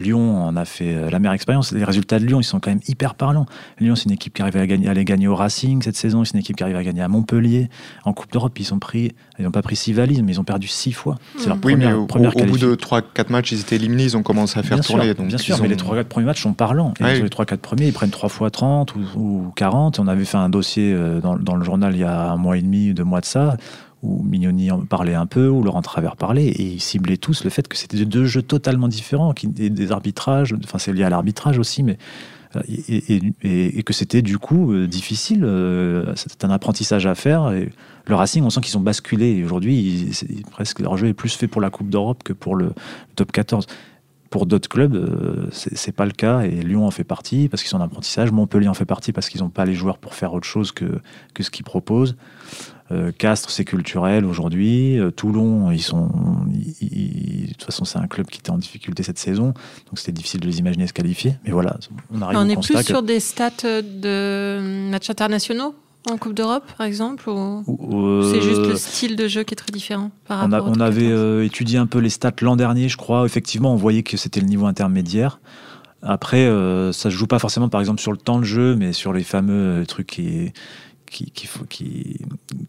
Lyon 0.00 0.42
en 0.42 0.56
a 0.56 0.64
fait 0.64 0.94
euh, 0.94 1.10
la 1.10 1.18
meilleure 1.18 1.34
expérience. 1.34 1.72
Les 1.72 1.84
résultats 1.84 2.18
de 2.18 2.24
Lyon, 2.24 2.40
ils 2.40 2.44
sont 2.44 2.60
quand 2.60 2.70
même 2.70 2.80
hyper 2.88 3.14
parlants. 3.14 3.46
Lyon, 3.78 3.94
c'est 3.94 4.04
une 4.04 4.12
équipe 4.12 4.34
qui 4.34 4.42
arrive 4.42 4.56
à, 4.56 4.66
gagner, 4.66 4.88
à 4.88 4.92
aller 4.92 5.04
gagner 5.04 5.28
au 5.28 5.36
Racing 5.36 5.82
cette 5.82 5.96
saison. 5.96 6.24
C'est 6.24 6.34
une 6.34 6.40
équipe 6.40 6.56
qui 6.56 6.62
arrive 6.62 6.76
à 6.76 6.82
gagner 6.82 7.02
à 7.02 7.08
Montpellier. 7.08 7.68
En 8.04 8.12
Coupe 8.12 8.32
d'Europe, 8.32 8.58
ils 8.58 8.72
ont 8.74 8.78
pris, 8.78 9.12
ils 9.38 9.44
n'ont 9.44 9.50
pas 9.50 9.62
pris 9.62 9.76
six 9.76 9.92
valises, 9.92 10.22
mais 10.22 10.32
ils 10.32 10.40
ont 10.40 10.44
perdu 10.44 10.68
six 10.68 10.92
fois. 10.92 11.16
C'est 11.36 11.46
leur 11.46 11.56
oui, 11.56 11.72
première, 11.72 11.90
mais 11.90 11.94
au, 11.94 12.06
première 12.06 12.36
au, 12.36 12.44
bout 12.44 12.58
de 12.58 12.74
3-4 12.74 13.30
matchs, 13.30 13.52
ils 13.52 13.60
étaient 13.60 13.76
éliminés. 13.76 14.04
Ils 14.04 14.16
ont 14.16 14.22
commencé 14.22 14.58
à 14.58 14.62
faire 14.62 14.78
bien 14.78 14.82
tourner. 14.82 15.14
bien 15.14 15.38
sûr, 15.38 15.58
mais 15.60 15.68
les 15.68 15.76
3-4 15.76 16.04
premiers 16.04 16.26
matchs 16.26 16.42
sont 16.42 16.54
parlants. 16.54 16.94
Et 17.00 17.14
sur 17.16 17.24
les 17.24 17.30
3-4 17.30 17.56
premiers, 17.58 17.86
ils 17.86 17.92
prennent 17.92 18.10
3 18.10 18.28
fois 18.28 18.50
30 18.50 18.94
ou, 18.94 19.00
ou 19.16 19.52
40. 19.56 19.98
On 19.98 20.08
avait 20.08 20.24
fait 20.24 20.38
un 20.38 20.48
dossier 20.48 20.92
euh, 20.92 21.20
dans, 21.20 21.36
dans, 21.36 21.56
le 21.56 21.64
journal 21.64 21.94
il 21.94 22.00
y 22.00 22.04
a 22.04 22.30
un 22.30 22.36
mois 22.36 22.56
et 22.56 22.62
demi, 22.62 22.94
deux 22.94 23.04
mois 23.04 23.20
de 23.20 23.26
ça 23.26 23.56
où 24.02 24.22
Mignoni 24.22 24.70
en 24.70 24.80
parlait 24.80 25.14
un 25.14 25.26
peu, 25.26 25.48
où 25.48 25.62
Laurent 25.62 25.82
Travers 25.82 26.16
parlait, 26.16 26.46
et 26.46 26.62
ils 26.62 26.80
ciblaient 26.80 27.18
tous 27.18 27.44
le 27.44 27.50
fait 27.50 27.68
que 27.68 27.76
c'était 27.76 28.04
deux 28.04 28.24
jeux 28.24 28.42
totalement 28.42 28.88
différents, 28.88 29.32
qui, 29.34 29.48
des, 29.48 29.92
arbitrages, 29.92 30.54
enfin 30.64 30.78
c'est 30.78 30.92
lié 30.92 31.04
à 31.04 31.10
l'arbitrage 31.10 31.58
aussi, 31.58 31.82
mais 31.82 31.98
et, 32.66 33.20
et, 33.78 33.82
que 33.84 33.92
c'était 33.92 34.22
du 34.22 34.38
coup 34.38 34.72
euh, 34.72 34.88
difficile. 34.88 35.44
Euh, 35.44 36.12
c'était 36.16 36.44
un 36.44 36.50
apprentissage 36.50 37.06
à 37.06 37.14
faire. 37.14 37.52
Le 38.06 38.14
Racing, 38.14 38.42
on 38.42 38.50
sent 38.50 38.60
qu'ils 38.60 38.76
ont 38.76 38.82
basculé. 38.82 39.44
Aujourd'hui, 39.44 40.10
presque 40.50 40.80
leur 40.80 40.96
jeu 40.96 41.06
est 41.06 41.14
plus 41.14 41.34
fait 41.34 41.46
pour 41.46 41.60
la 41.60 41.70
Coupe 41.70 41.90
d'Europe 41.90 42.22
que 42.24 42.32
pour 42.32 42.56
le, 42.56 42.72
top 43.14 43.30
14. 43.30 43.66
Pour 44.30 44.46
d'autres 44.46 44.68
clubs, 44.68 44.94
euh, 44.94 45.48
c'est 45.50 45.92
pas 45.92 46.04
le 46.06 46.12
cas. 46.12 46.42
Et 46.42 46.50
Lyon 46.62 46.86
en 46.86 46.90
fait 46.90 47.04
partie 47.04 47.48
parce 47.48 47.62
qu'ils 47.62 47.70
sont 47.70 47.78
en 47.78 47.84
apprentissage. 47.84 48.32
Montpellier 48.32 48.68
en 48.68 48.74
fait 48.74 48.84
partie 48.84 49.12
parce 49.12 49.28
qu'ils 49.28 49.42
n'ont 49.42 49.48
pas 49.48 49.64
les 49.64 49.74
joueurs 49.74 49.98
pour 49.98 50.14
faire 50.14 50.34
autre 50.34 50.46
chose 50.46 50.72
que 50.72 51.00
ce 51.38 51.50
qu'ils 51.50 51.64
proposent. 51.64 52.16
Euh, 52.92 53.12
Castres, 53.16 53.50
c'est 53.50 53.64
culturel 53.64 54.24
aujourd'hui. 54.24 54.98
Euh, 54.98 55.10
Toulon, 55.10 55.70
ils 55.70 55.82
sont, 55.82 56.10
ils, 56.52 56.74
ils, 56.80 57.46
de 57.46 57.52
toute 57.52 57.62
façon, 57.64 57.84
c'est 57.84 57.98
un 57.98 58.08
club 58.08 58.26
qui 58.26 58.40
était 58.40 58.50
en 58.50 58.58
difficulté 58.58 59.02
cette 59.04 59.18
saison, 59.18 59.46
donc 59.86 59.98
c'était 59.98 60.10
difficile 60.12 60.40
de 60.40 60.46
les 60.46 60.58
imaginer 60.58 60.86
se 60.88 60.92
qualifier. 60.92 61.34
Mais 61.44 61.52
voilà, 61.52 61.76
on 62.12 62.20
arrive 62.22 62.38
on 62.38 62.46
au 62.46 62.48
est 62.48 62.54
constat 62.56 62.74
plus 62.74 62.82
que- 62.82 62.88
sur 62.88 63.02
des 63.02 63.20
stats 63.20 63.82
de 63.82 64.88
matchs 64.90 65.10
internationaux 65.10 65.74
en 66.10 66.16
Coupe 66.16 66.34
d'Europe, 66.34 66.64
par 66.78 66.86
exemple, 66.86 67.28
ou 67.28 67.62
ou, 67.68 68.22
c'est 68.24 68.40
juste 68.40 68.60
euh, 68.62 68.68
le 68.70 68.76
style 68.76 69.16
de 69.16 69.28
jeu 69.28 69.42
qui 69.44 69.52
est 69.54 69.56
très 69.56 69.70
différent 69.72 70.10
par 70.26 70.44
On, 70.48 70.52
a- 70.52 70.60
on 70.62 70.80
avait 70.80 71.02
14? 71.02 71.12
euh, 71.12 71.44
étudié 71.44 71.78
un 71.78 71.86
peu 71.86 71.98
les 71.98 72.10
stats 72.10 72.32
l'an 72.40 72.56
dernier, 72.56 72.88
je 72.88 72.96
crois. 72.96 73.24
Effectivement, 73.26 73.72
on 73.72 73.76
voyait 73.76 74.02
que 74.02 74.16
c'était 74.16 74.40
le 74.40 74.46
niveau 74.46 74.66
intermédiaire. 74.66 75.40
Après, 76.02 76.46
euh, 76.46 76.92
ça 76.92 77.10
se 77.10 77.14
joue 77.14 77.26
pas 77.26 77.38
forcément, 77.38 77.68
par 77.68 77.80
exemple, 77.82 78.00
sur 78.00 78.10
le 78.12 78.16
temps 78.16 78.38
de 78.38 78.44
jeu, 78.44 78.74
mais 78.74 78.94
sur 78.94 79.12
les 79.12 79.22
fameux 79.22 79.84
trucs 79.86 80.06
qui, 80.06 80.52
qui, 81.10 81.30
qui, 81.30 81.46
fo- 81.46 81.66
qui, 81.68 82.20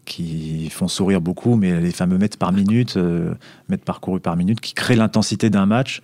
qui 0.04 0.68
font 0.70 0.88
sourire 0.88 1.20
beaucoup, 1.20 1.56
mais 1.56 1.80
les 1.80 1.92
fameux 1.92 2.18
mètres 2.18 2.38
par 2.38 2.52
minute, 2.52 2.96
euh, 2.96 3.34
mètres 3.68 3.84
parcourus 3.84 4.20
par 4.20 4.36
minute, 4.36 4.60
qui 4.60 4.74
créent 4.74 4.96
l'intensité 4.96 5.48
d'un 5.50 5.66
match. 5.66 6.02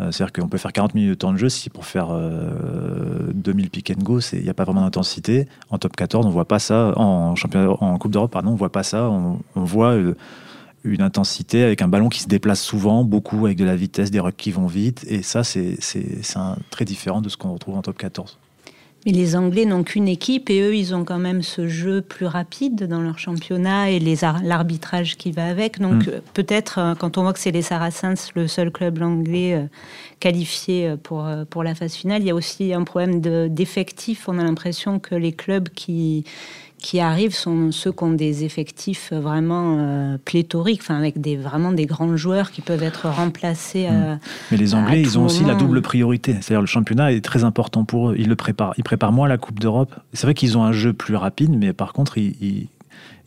Euh, 0.00 0.10
C'est-à-dire 0.10 0.32
qu'on 0.32 0.48
peut 0.48 0.58
faire 0.58 0.72
40 0.72 0.94
minutes 0.94 1.10
de 1.10 1.14
temps 1.14 1.32
de 1.32 1.36
jeu, 1.38 1.48
si 1.48 1.70
pour 1.70 1.86
faire 1.86 2.08
euh, 2.10 3.30
2000 3.34 3.70
pick 3.70 3.90
and 3.90 4.02
go, 4.02 4.18
il 4.32 4.42
n'y 4.42 4.48
a 4.48 4.54
pas 4.54 4.64
vraiment 4.64 4.80
d'intensité. 4.82 5.46
En 5.70 5.78
top 5.78 5.94
14, 5.94 6.26
on 6.26 6.30
voit 6.30 6.48
pas 6.48 6.58
ça. 6.58 6.92
En, 6.96 7.36
championnat, 7.36 7.70
en 7.70 7.96
Coupe 7.98 8.12
d'Europe, 8.12 8.32
pardon, 8.32 8.50
on 8.50 8.56
voit 8.56 8.72
pas 8.72 8.82
ça. 8.82 9.08
On, 9.08 9.38
on 9.54 9.62
voit 9.64 9.92
euh, 9.92 10.16
une 10.82 11.00
intensité 11.00 11.62
avec 11.62 11.80
un 11.80 11.88
ballon 11.88 12.08
qui 12.08 12.20
se 12.20 12.28
déplace 12.28 12.60
souvent, 12.60 13.04
beaucoup 13.04 13.46
avec 13.46 13.56
de 13.56 13.64
la 13.64 13.76
vitesse, 13.76 14.10
des 14.10 14.20
rucks 14.20 14.36
qui 14.36 14.50
vont 14.50 14.66
vite. 14.66 15.04
Et 15.08 15.22
ça, 15.22 15.44
c'est 15.44 15.78
très 16.70 16.84
différent 16.84 17.20
de 17.20 17.28
ce 17.28 17.36
qu'on 17.36 17.52
retrouve 17.52 17.76
en 17.76 17.82
top 17.82 17.96
14. 17.96 18.38
Mais 19.06 19.12
les 19.12 19.36
Anglais 19.36 19.66
n'ont 19.66 19.82
qu'une 19.84 20.08
équipe 20.08 20.48
et 20.48 20.60
eux, 20.62 20.74
ils 20.74 20.94
ont 20.94 21.04
quand 21.04 21.18
même 21.18 21.42
ce 21.42 21.68
jeu 21.68 22.00
plus 22.00 22.26
rapide 22.26 22.86
dans 22.88 23.00
leur 23.02 23.18
championnat 23.18 23.90
et 23.90 24.00
l'arbitrage 24.42 25.16
qui 25.16 25.30
va 25.30 25.46
avec. 25.46 25.78
Donc 25.78 26.06
Mm. 26.06 26.10
euh, 26.10 26.20
peut-être, 26.32 26.78
euh, 26.78 26.94
quand 26.94 27.18
on 27.18 27.22
voit 27.22 27.32
que 27.34 27.38
c'est 27.38 27.50
les 27.50 27.62
Saracens, 27.62 28.30
le 28.34 28.48
seul 28.48 28.70
club 28.70 29.02
anglais 29.02 29.54
euh, 29.54 29.66
qualifié 30.20 30.94
pour, 31.02 31.28
pour 31.50 31.62
la 31.62 31.74
phase 31.74 31.94
finale, 31.94 32.22
il 32.22 32.28
y 32.28 32.30
a 32.30 32.34
aussi 32.34 32.72
un 32.72 32.84
problème 32.84 33.20
de- 33.20 33.48
d'effectifs. 33.50 34.28
On 34.28 34.38
a 34.38 34.42
l'impression 34.44 34.98
que 34.98 35.14
les 35.14 35.32
clubs 35.32 35.68
qui, 35.68 36.24
qui 36.86 37.00
arrivent 37.00 37.34
sont 37.34 37.72
ceux 37.72 37.92
qui 37.92 38.04
ont 38.04 38.12
des 38.12 38.44
effectifs 38.44 39.10
vraiment 39.12 39.76
euh, 39.78 40.18
pléthoriques, 40.22 40.80
enfin 40.82 40.96
avec 40.98 41.18
des, 41.18 41.36
vraiment 41.36 41.72
des 41.72 41.86
grands 41.86 42.14
joueurs 42.16 42.50
qui 42.50 42.60
peuvent 42.60 42.82
être 42.82 43.08
remplacés. 43.08 43.86
euh, 43.90 44.16
Mais 44.50 44.58
les 44.58 44.74
Anglais, 44.74 45.00
ils 45.00 45.18
ont 45.18 45.24
aussi 45.24 45.44
la 45.44 45.54
double 45.54 45.80
priorité. 45.80 46.32
C'est-à-dire 46.40 46.60
le 46.60 46.66
championnat 46.66 47.12
est 47.12 47.24
très 47.24 47.42
important 47.42 47.84
pour 47.84 48.10
eux. 48.10 48.16
Ils 48.18 48.28
le 48.28 48.36
préparent. 48.36 48.74
Ils 48.76 48.84
préparent 48.84 49.12
moins 49.12 49.28
la 49.28 49.38
Coupe 49.38 49.60
d'Europe. 49.60 49.94
C'est 50.12 50.26
vrai 50.26 50.34
qu'ils 50.34 50.58
ont 50.58 50.62
un 50.64 50.72
jeu 50.72 50.92
plus 50.92 51.16
rapide, 51.16 51.56
mais 51.56 51.72
par 51.72 51.94
contre, 51.94 52.18
ils, 52.18 52.36
ils, 52.42 52.68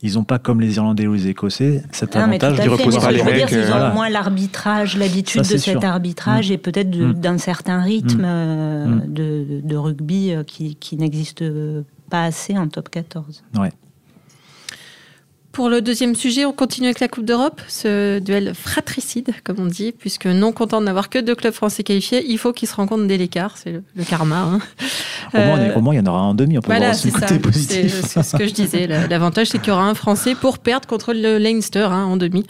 ils 0.02 0.18
ont 0.20 0.24
pas 0.24 0.38
comme 0.38 0.60
les 0.60 0.76
Irlandais 0.76 1.08
ou 1.08 1.14
les 1.14 1.26
Écossais 1.26 1.82
cet 1.90 2.14
à 2.14 2.22
avantage 2.24 2.60
du 2.60 2.62
ce 2.62 3.06
que 3.08 3.12
les 3.12 3.24
mecs, 3.24 3.46
qu'ils 3.46 3.58
ont 3.58 3.66
voilà. 3.66 3.90
moins 3.90 4.08
l'arbitrage, 4.08 4.96
l'habitude 4.96 5.40
de 5.40 5.46
cet 5.46 5.58
sûr. 5.80 5.84
arbitrage 5.84 6.50
Mm. 6.50 6.52
et 6.54 6.58
peut-être 6.58 6.90
de- 6.90 7.06
Mm. 7.06 7.14
d'un 7.14 7.38
certain 7.38 7.80
rythme 7.82 8.20
Mm. 8.22 8.24
euh, 8.24 8.86
Mm. 8.86 9.02
de, 9.12 9.44
de 9.64 9.76
rugby 9.76 10.32
qui, 10.46 10.76
qui 10.76 10.96
n'existe 10.96 11.42
pas 12.08 12.24
assez 12.24 12.56
en 12.58 12.68
top 12.68 12.88
14. 12.90 13.44
Pour 15.58 15.70
le 15.70 15.82
deuxième 15.82 16.14
sujet, 16.14 16.44
on 16.44 16.52
continue 16.52 16.86
avec 16.86 17.00
la 17.00 17.08
Coupe 17.08 17.24
d'Europe, 17.24 17.60
ce 17.66 18.20
duel 18.20 18.52
fratricide, 18.54 19.30
comme 19.42 19.56
on 19.58 19.66
dit, 19.66 19.90
puisque 19.90 20.26
non 20.26 20.52
content 20.52 20.78
de 20.80 20.86
n'avoir 20.86 21.08
que 21.10 21.18
deux 21.18 21.34
clubs 21.34 21.52
français 21.52 21.82
qualifiés, 21.82 22.24
il 22.28 22.38
faut 22.38 22.52
qu'ils 22.52 22.68
se 22.68 22.76
rencontrent 22.76 23.08
dès 23.08 23.16
l'écart, 23.16 23.56
c'est 23.58 23.72
le, 23.72 23.82
le 23.96 24.04
karma. 24.04 24.36
hein. 24.42 24.60
Au, 25.34 25.38
moins, 25.38 25.58
Euh, 25.58 25.74
au 25.74 25.80
moins, 25.80 25.94
il 25.94 25.96
y 25.96 26.00
en 26.00 26.06
aura 26.06 26.20
un 26.20 26.26
en 26.26 26.34
demi. 26.34 26.58
On 26.58 26.60
peut 26.60 26.66
Voilà, 26.68 26.92
voir 26.92 26.94
son 26.94 27.10
côté 27.10 27.40
positif. 27.40 28.02
c'est 28.06 28.22
ce 28.22 28.36
que 28.36 28.46
je 28.46 28.54
disais. 28.54 28.86
La- 28.86 29.08
L'avantage, 29.08 29.48
c'est 29.48 29.58
qu'il 29.58 29.68
y 29.70 29.72
aura 29.72 29.88
un 29.88 29.94
Français 29.96 30.36
pour 30.36 30.58
perdre 30.60 30.86
contre 30.86 31.12
le 31.12 31.38
Leinster 31.38 31.88
hein, 31.90 32.04
en 32.04 32.16
demi. 32.16 32.44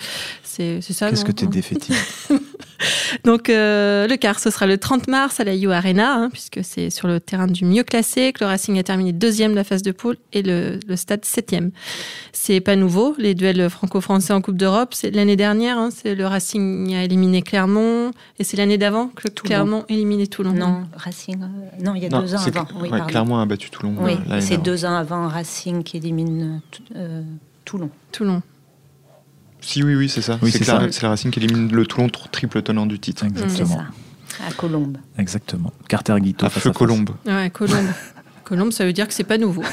C'est 0.44 0.82
ça. 0.82 1.08
Qu'est-ce 1.08 1.24
que 1.24 1.32
tu 1.32 1.44
es 1.44 1.48
défaitiste? 1.48 1.94
Donc 3.24 3.48
euh, 3.48 4.06
le 4.06 4.16
quart, 4.16 4.38
ce 4.40 4.50
sera 4.50 4.66
le 4.66 4.76
30 4.76 5.06
mars 5.08 5.40
à 5.40 5.44
la 5.44 5.54
You 5.54 5.70
Arena, 5.70 6.14
hein, 6.14 6.28
puisque 6.32 6.60
c'est 6.62 6.90
sur 6.90 7.06
le 7.08 7.20
terrain 7.20 7.46
du 7.46 7.64
mieux 7.64 7.84
classé, 7.84 8.32
que 8.32 8.40
le 8.44 8.46
Racing 8.48 8.78
a 8.78 8.82
terminé 8.82 9.12
deuxième 9.12 9.52
de 9.52 9.56
la 9.56 9.64
phase 9.64 9.82
de 9.82 9.92
poule 9.92 10.16
et 10.32 10.42
le, 10.42 10.78
le 10.86 10.96
stade 10.96 11.24
septième. 11.24 11.70
C'est 12.32 12.60
pas 12.60 12.74
nouveau, 12.76 12.97
les 13.18 13.34
duels 13.34 13.68
franco-français 13.70 14.32
en 14.32 14.40
Coupe 14.40 14.56
d'Europe. 14.56 14.90
C'est 14.94 15.10
l'année 15.10 15.36
dernière, 15.36 15.78
hein, 15.78 15.90
c'est 15.94 16.14
le 16.14 16.26
Racing 16.26 16.94
a 16.94 17.04
éliminé 17.04 17.42
Clermont, 17.42 18.10
et 18.38 18.44
c'est 18.44 18.56
l'année 18.56 18.78
d'avant 18.78 19.08
que 19.08 19.28
Toulon. 19.28 19.46
Clermont 19.48 19.80
a 19.88 19.92
éliminé 19.92 20.26
Toulon. 20.26 20.52
Non, 20.52 20.82
Racing. 20.96 21.42
euh, 21.42 21.46
non, 21.84 21.94
il 21.94 22.02
y 22.02 22.06
a 22.06 22.08
Non, 22.08 22.20
deux 22.20 22.34
ans 22.34 22.38
avant. 22.44 22.66
Oui, 22.80 22.88
ouais, 22.90 23.00
clairement 23.06 23.40
a 23.40 23.46
battu 23.46 23.70
Toulon. 23.70 23.94
Oui, 24.00 24.16
euh, 24.30 24.40
c'est 24.40 24.58
deux 24.58 24.84
ans 24.84 24.94
avant 24.94 25.28
Racing 25.28 25.82
qui 25.82 25.96
élimine 25.98 26.60
euh, 26.96 27.22
Toulon. 27.64 27.90
Toulon. 28.12 28.42
Si, 29.60 29.82
oui, 29.82 29.94
oui, 29.96 30.08
c'est 30.08 30.22
ça. 30.22 30.38
Oui, 30.42 30.50
c'est 30.52 30.66
le 31.02 31.08
Racing 31.08 31.30
qui 31.30 31.40
élimine 31.40 31.70
le 31.72 31.86
Toulon, 31.86 32.06
tr- 32.06 32.30
triple 32.30 32.62
tenant 32.62 32.86
du 32.86 32.98
titre. 32.98 33.24
C'est 33.26 33.42
Exactement. 33.44 33.78
ça, 33.78 34.44
à 34.48 34.52
Colombes. 34.52 34.98
Exactement. 35.18 35.72
Carter 35.88 36.14
Guito. 36.20 36.46
À 36.46 36.48
face 36.50 36.62
feu 36.62 36.70
face. 36.70 36.78
Colombe. 36.78 37.10
Ouais, 37.26 37.50
Colombe. 37.50 37.86
Colombe, 38.48 38.72
ça 38.72 38.84
veut 38.84 38.92
dire 38.92 39.06
que 39.06 39.14
c'est 39.14 39.24
pas 39.24 39.38
nouveau. 39.38 39.62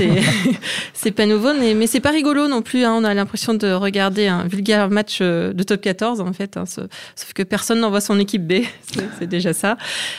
C'est 0.92 1.10
pas 1.12 1.24
nouveau, 1.24 1.52
mais, 1.54 1.86
c'est 1.86 2.00
pas 2.00 2.10
rigolo 2.10 2.46
non 2.46 2.60
plus. 2.62 2.84
hein. 2.84 2.92
On 2.94 3.04
a 3.04 3.14
l'impression 3.14 3.54
de 3.54 3.72
regarder 3.72 4.26
un 4.26 4.46
vulgaire 4.46 4.90
match 4.90 5.18
euh, 5.22 5.52
de 5.54 5.62
top 5.62 5.80
14, 5.80 6.20
en 6.20 6.32
fait. 6.34 6.56
hein. 6.56 6.64
Sauf 6.66 7.32
que 7.34 7.42
personne 7.42 7.80
n'envoie 7.80 8.00
son 8.02 8.18
équipe 8.18 8.46
B. 8.46 8.64
C'est 9.18 9.26
déjà 9.26 9.52
ça. 9.54 9.78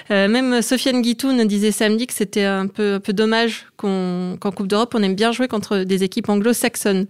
Euh, 0.10 0.28
même 0.28 0.62
Sofiane 0.62 1.02
Guitoun 1.02 1.46
disait 1.46 1.72
samedi 1.72 2.08
que 2.08 2.14
c'était 2.14 2.44
un 2.46 2.68
peu, 2.68 3.00
dommage 3.10 3.68
qu'en 3.78 4.38
Coupe 4.40 4.68
d'Europe, 4.68 4.94
on 4.98 5.04
aime 5.04 5.16
bien 5.16 5.32
jouer 5.32 5.48
contre 5.48 5.80
des 5.80 6.04
équipes 6.04 6.30
anglo-saxonnes. 6.30 7.06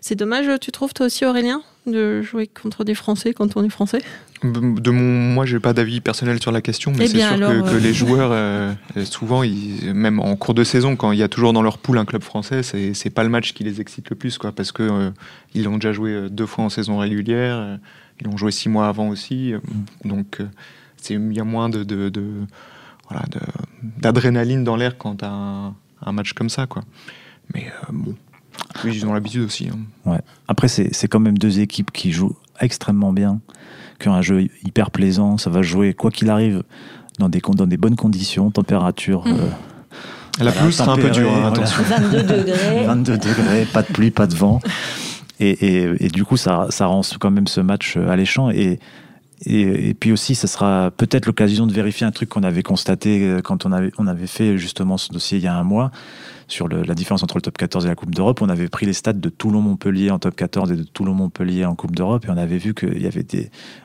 C'est 0.00 0.14
dommage, 0.14 0.46
tu 0.60 0.70
trouves, 0.70 0.94
toi 0.94 1.06
aussi, 1.06 1.24
Aurélien, 1.24 1.62
de 1.86 2.22
jouer 2.22 2.46
contre 2.46 2.84
des 2.84 2.94
Français 2.94 3.32
quand 3.32 3.56
on 3.56 3.64
est 3.64 3.68
français 3.68 4.00
De 4.42 4.90
mon, 4.90 5.02
moi, 5.34 5.46
j'ai 5.46 5.60
pas 5.60 5.72
d'avis 5.72 6.00
personnel 6.00 6.40
sur 6.40 6.52
la 6.52 6.60
question, 6.60 6.92
mais 6.96 7.04
Eh 7.04 7.08
c'est 7.08 7.18
sûr 7.18 7.26
alors, 7.32 7.50
que, 7.50 7.68
euh, 7.74 7.78
les 7.78 7.94
joueurs, 8.02 8.30
euh, 8.32 8.72
souvent, 9.04 9.42
ils, 9.42 9.92
même 9.94 10.18
en 10.20 10.36
cours 10.36 10.54
de 10.54 10.64
saison, 10.64 10.96
quand 10.96 11.12
il 11.12 11.18
y 11.18 11.22
a 11.22 11.28
toujours 11.28 11.52
dans 11.52 11.62
leur 11.62 11.78
poule 11.78 11.98
un 11.98 12.04
club 12.04 12.22
français, 12.22 12.62
c'est 12.62 12.92
c'est 12.94 13.10
pas 13.10 13.22
le 13.22 13.28
match 13.30 13.52
qui 13.54 13.64
les 13.64 13.80
excite 13.80 14.10
le 14.10 14.16
plus, 14.16 14.36
quoi, 14.38 14.52
parce 14.52 14.72
que 14.72 14.82
euh, 14.82 15.10
ils 15.54 15.64
l'ont 15.64 15.74
déjà 15.76 15.92
joué 15.92 16.10
euh, 16.12 16.28
deux 16.28 16.46
fois 16.46 16.64
en 16.64 16.68
saison 16.68 16.98
régulière, 16.98 17.56
euh, 17.56 17.76
ils 18.20 18.26
l'ont 18.26 18.36
joué 18.36 18.50
six 18.50 18.68
mois 18.68 18.88
avant 18.88 19.08
aussi, 19.08 19.52
euh, 19.52 19.58
donc 20.04 20.40
euh, 20.40 20.46
c'est 20.96 21.14
il 21.14 21.32
y 21.32 21.40
a 21.40 21.44
moins 21.44 21.68
de, 21.68 21.84
de, 21.84 22.08
de- 22.08 22.46
voilà, 23.08 23.24
de- 23.30 23.40
d'adrénaline 24.00 24.64
dans 24.64 24.76
l'air 24.76 24.98
quand 24.98 25.16
t'as 25.16 25.30
un, 25.30 25.74
un 26.04 26.12
match 26.12 26.32
comme 26.32 26.48
ça, 26.50 26.66
quoi. 26.66 26.82
Mais 27.54 27.66
euh, 27.68 27.92
bon, 27.92 28.16
oui, 28.84 28.92
ils 28.94 29.06
ont 29.06 29.12
l'habitude 29.14 29.42
aussi. 29.42 29.68
hein. 30.06 30.18
Après, 30.48 30.68
c'est 30.68 30.94
c'est 30.94 31.08
quand 31.08 31.20
même 31.20 31.38
deux 31.38 31.60
équipes 31.60 31.90
qui 31.92 32.12
jouent 32.12 32.36
extrêmement 32.60 33.12
bien, 33.12 33.40
qui 34.00 34.08
ont 34.08 34.14
un 34.14 34.22
jeu 34.22 34.48
hyper 34.64 34.90
plaisant. 34.90 35.38
Ça 35.38 35.50
va 35.50 35.62
jouer, 35.62 35.94
quoi 35.94 36.10
qu'il 36.10 36.30
arrive, 36.30 36.62
dans 37.18 37.28
des, 37.28 37.40
dans 37.40 37.66
des 37.66 37.76
bonnes 37.76 37.96
conditions, 37.96 38.50
température. 38.50 39.26
Mhm. 39.26 39.32
euh, 39.32 39.36
La 40.38 40.50
Voilà, 40.50 40.52
pelouse 40.52 40.74
sera 40.76 40.92
un 40.92 40.96
peu 40.96 41.10
dure, 41.10 41.30
hein, 41.30 41.40
voilà. 41.40 41.48
attention. 41.48 41.82
22 41.88 42.22
degrés. 42.22 42.84
22 42.86 43.18
degrés, 43.18 43.66
pas 43.72 43.82
de 43.82 43.86
pluie, 43.88 44.10
pas 44.10 44.26
de 44.26 44.34
vent. 44.34 44.60
Et, 45.40 45.50
et- 45.50 46.06
et 46.06 46.08
du 46.08 46.24
coup, 46.24 46.36
ça, 46.36 46.66
ça 46.70 46.86
rend 46.86 47.02
quand 47.20 47.30
même 47.30 47.46
ce 47.46 47.60
match 47.60 47.96
euh, 47.96 48.08
alléchant. 48.08 48.50
Et, 48.50 48.78
et, 49.44 49.92
puis 49.94 50.12
aussi, 50.12 50.34
ça 50.34 50.46
sera 50.46 50.90
peut-être 50.90 51.26
l'occasion 51.26 51.66
de 51.66 51.72
vérifier 51.72 52.06
un 52.06 52.10
truc 52.10 52.30
qu'on 52.30 52.42
avait 52.42 52.62
constaté 52.62 53.22
euh, 53.22 53.42
quand 53.42 53.66
on 53.66 53.72
avait, 53.72 54.26
fait 54.26 54.56
justement 54.56 54.96
ce 54.96 55.12
dossier 55.12 55.38
il 55.38 55.44
y 55.44 55.46
a 55.46 55.54
un 55.54 55.62
mois 55.62 55.90
sur 56.48 56.68
la 56.68 56.94
différence 56.94 57.24
entre 57.24 57.36
le 57.36 57.42
top 57.42 57.58
14 57.58 57.84
et 57.84 57.88
la 57.88 57.96
Coupe 57.96 58.14
d'Europe. 58.14 58.40
On 58.40 58.48
avait 58.48 58.68
pris 58.68 58.86
les 58.86 58.92
stats 58.92 59.12
de 59.12 59.28
Toulon-Montpellier 59.28 60.10
en 60.10 60.18
top 60.18 60.36
14 60.36 60.70
et 60.70 60.76
de 60.76 60.84
Toulon-Montpellier 60.84 61.64
en 61.64 61.74
Coupe 61.74 61.94
d'Europe 61.94 62.24
et 62.24 62.30
on 62.30 62.36
avait 62.36 62.58
vu 62.58 62.72
qu'il 62.72 63.02
y 63.02 63.06
avait 63.06 63.26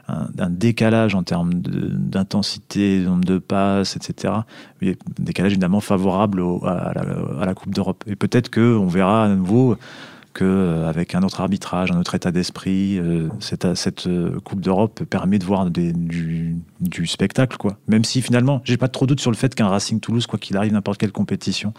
un, 0.08 0.50
décalage 0.50 1.16
en 1.16 1.24
termes 1.24 1.54
d'intensité, 1.56 3.00
nombre 3.00 3.26
de 3.26 3.40
passes, 3.40 3.96
etc. 3.96 4.34
Un 4.84 4.94
décalage 5.20 5.54
évidemment 5.54 5.82
favorable 5.82 6.44
à, 6.64 6.92
la, 6.94 7.42
à 7.42 7.46
la 7.46 7.54
Coupe 7.56 7.74
d'Europe. 7.74 8.04
Et 8.06 8.16
peut-être 8.16 8.52
qu'on 8.52 8.86
verra 8.86 9.26
à 9.26 9.30
nouveau 9.30 9.76
que 10.34 10.44
euh, 10.44 11.04
un 11.14 11.24
autre 11.24 11.42
arbitrage, 11.42 11.92
un 11.92 12.00
autre 12.00 12.16
état 12.16 12.32
d'esprit, 12.32 12.98
euh, 12.98 13.28
cette, 13.40 13.76
cette 13.76 14.08
euh, 14.08 14.40
Coupe 14.44 14.62
d'Europe 14.62 15.04
permet 15.04 15.40
de 15.40 15.46
voir 15.46 15.70
des- 15.70 15.94
du, 15.94 16.56
du 16.80 17.08
spectacle, 17.08 17.58
quoi. 17.58 17.78
Même 17.88 18.04
si 18.04 18.22
finalement, 18.22 18.62
j'ai 18.64 18.78
pas 18.78 18.88
trop 18.88 19.06
de 19.06 19.10
doute 19.10 19.20
sur 19.20 19.32
le 19.32 19.38
fait 19.38 19.54
qu'un 19.54 19.68
Racing 19.68 20.00
Toulouse, 20.00 20.28
quoi 20.28 20.40
qu'il 20.40 20.58
arrive, 20.58 20.72
n'importe 20.72 21.00
quelle 21.00 21.12
compétition, 21.12 21.74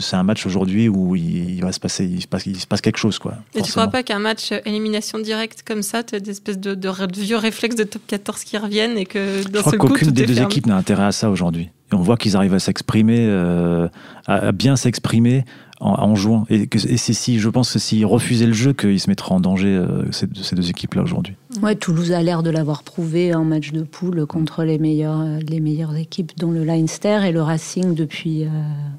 c'est 0.00 0.16
un 0.16 0.22
match 0.22 0.46
aujourd'hui 0.46 0.88
où 0.88 1.14
il, 1.14 1.60
va 1.60 1.70
se 1.70 1.80
passer, 1.80 2.06
il 2.06 2.22
se 2.22 2.26
passe, 2.26 2.46
il 2.46 2.58
se 2.58 2.66
passe 2.66 2.80
quelque 2.80 2.96
chose, 2.96 3.18
quoi. 3.18 3.34
Et 3.54 3.60
tu 3.60 3.70
crois 3.70 3.88
pas 3.88 4.02
qu'un 4.02 4.18
match 4.18 4.52
élimination 4.64 5.18
directe 5.18 5.62
comme 5.62 5.82
ça, 5.82 6.02
tu 6.02 6.14
as 6.14 6.20
des 6.20 6.30
espèces 6.30 6.58
de, 6.58 6.76
vieux 7.18 7.36
réflexes 7.36 7.76
de 7.76 7.84
top 7.84 8.02
14 8.06 8.44
qui 8.44 8.56
reviennent 8.56 8.96
et 8.96 9.04
que 9.04 9.42
Je 9.42 9.60
crois 9.60 9.76
qu'aucune 9.76 10.10
des 10.10 10.26
deux 10.26 10.40
équipes 10.40 10.66
n'a 10.66 10.76
intérêt 10.76 11.04
à 11.04 11.12
ça 11.12 11.28
aujourd'hui. 11.28 11.70
Et 11.92 11.94
on 11.94 12.00
voit 12.00 12.16
qu'ils 12.16 12.34
arrivent 12.34 12.54
à 12.54 12.58
s'exprimer, 12.60 13.26
euh, 13.28 13.88
à, 14.26 14.52
bien 14.52 14.76
s'exprimer 14.76 15.44
en, 15.80 16.14
jouant. 16.14 16.46
Et, 16.50 16.68
c'est 16.76 17.12
si, 17.12 17.38
je 17.38 17.48
pense 17.48 17.72
que 17.72 17.78
s'ils 17.78 18.06
refusaient 18.06 18.46
le 18.46 18.52
jeu, 18.52 18.72
qu'ils 18.72 19.00
se 19.00 19.10
mettraient 19.10 19.34
en 19.34 19.40
danger, 19.40 19.68
euh, 19.68 20.10
ces, 20.12 20.26
deux 20.26 20.70
équipes-là 20.70 21.02
aujourd'hui. 21.02 21.34
Ouais, 21.62 21.74
Toulouse 21.74 22.12
a 22.12 22.22
l'air 22.22 22.42
de 22.42 22.50
l'avoir 22.50 22.82
prouvé 22.82 23.34
en 23.34 23.44
match 23.44 23.72
de 23.72 23.82
poule 23.82 24.26
contre 24.26 24.64
les 24.64 24.78
meilleures, 24.78 25.24
les 25.46 25.60
meilleures 25.60 25.96
équipes, 25.96 26.32
dont 26.38 26.50
le 26.50 26.64
Leinster 26.64 27.20
et 27.26 27.32
le 27.32 27.42
Racing 27.42 27.94
depuis 27.94 28.44
euh, 28.44 28.48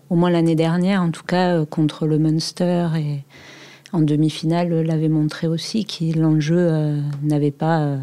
au 0.09 0.15
moins 0.15 0.29
l'année 0.29 0.55
dernière, 0.55 1.01
en 1.01 1.11
tout 1.11 1.23
cas 1.23 1.55
euh, 1.55 1.65
contre 1.65 2.07
le 2.07 2.19
Munster 2.19 2.87
et 2.97 3.23
en 3.93 4.01
demi-finale 4.01 4.81
l'avait 4.81 5.09
montré 5.09 5.47
aussi 5.47 5.85
que 5.85 6.19
l'enjeu 6.19 6.69
n'avait 7.23 7.51
pas 7.51 7.97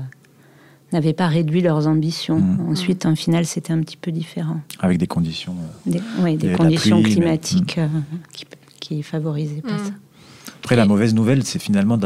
n'avaient 0.90 1.12
pas 1.12 1.26
réduit 1.26 1.60
leurs 1.60 1.86
ambitions. 1.86 2.38
Mmh. 2.38 2.70
Ensuite, 2.70 3.04
en 3.04 3.14
finale, 3.14 3.44
c'était 3.44 3.72
un 3.74 3.80
petit 3.80 3.98
peu 3.98 4.10
différent. 4.10 4.60
Avec 4.80 4.96
des 4.96 5.06
conditions. 5.06 5.54
Des, 5.84 6.00
oui, 6.20 6.36
des 6.36 6.52
conditions 6.52 7.02
climatiques 7.02 7.78
qui 8.32 8.46
qui 8.82 9.02
favorisait 9.02 9.62
pas 9.62 9.74
mm. 9.74 9.84
ça. 9.86 9.92
Après, 10.58 10.76
la 10.76 10.86
mauvaise 10.86 11.14
nouvelle, 11.14 11.44
c'est 11.44 11.60
finalement 11.60 11.98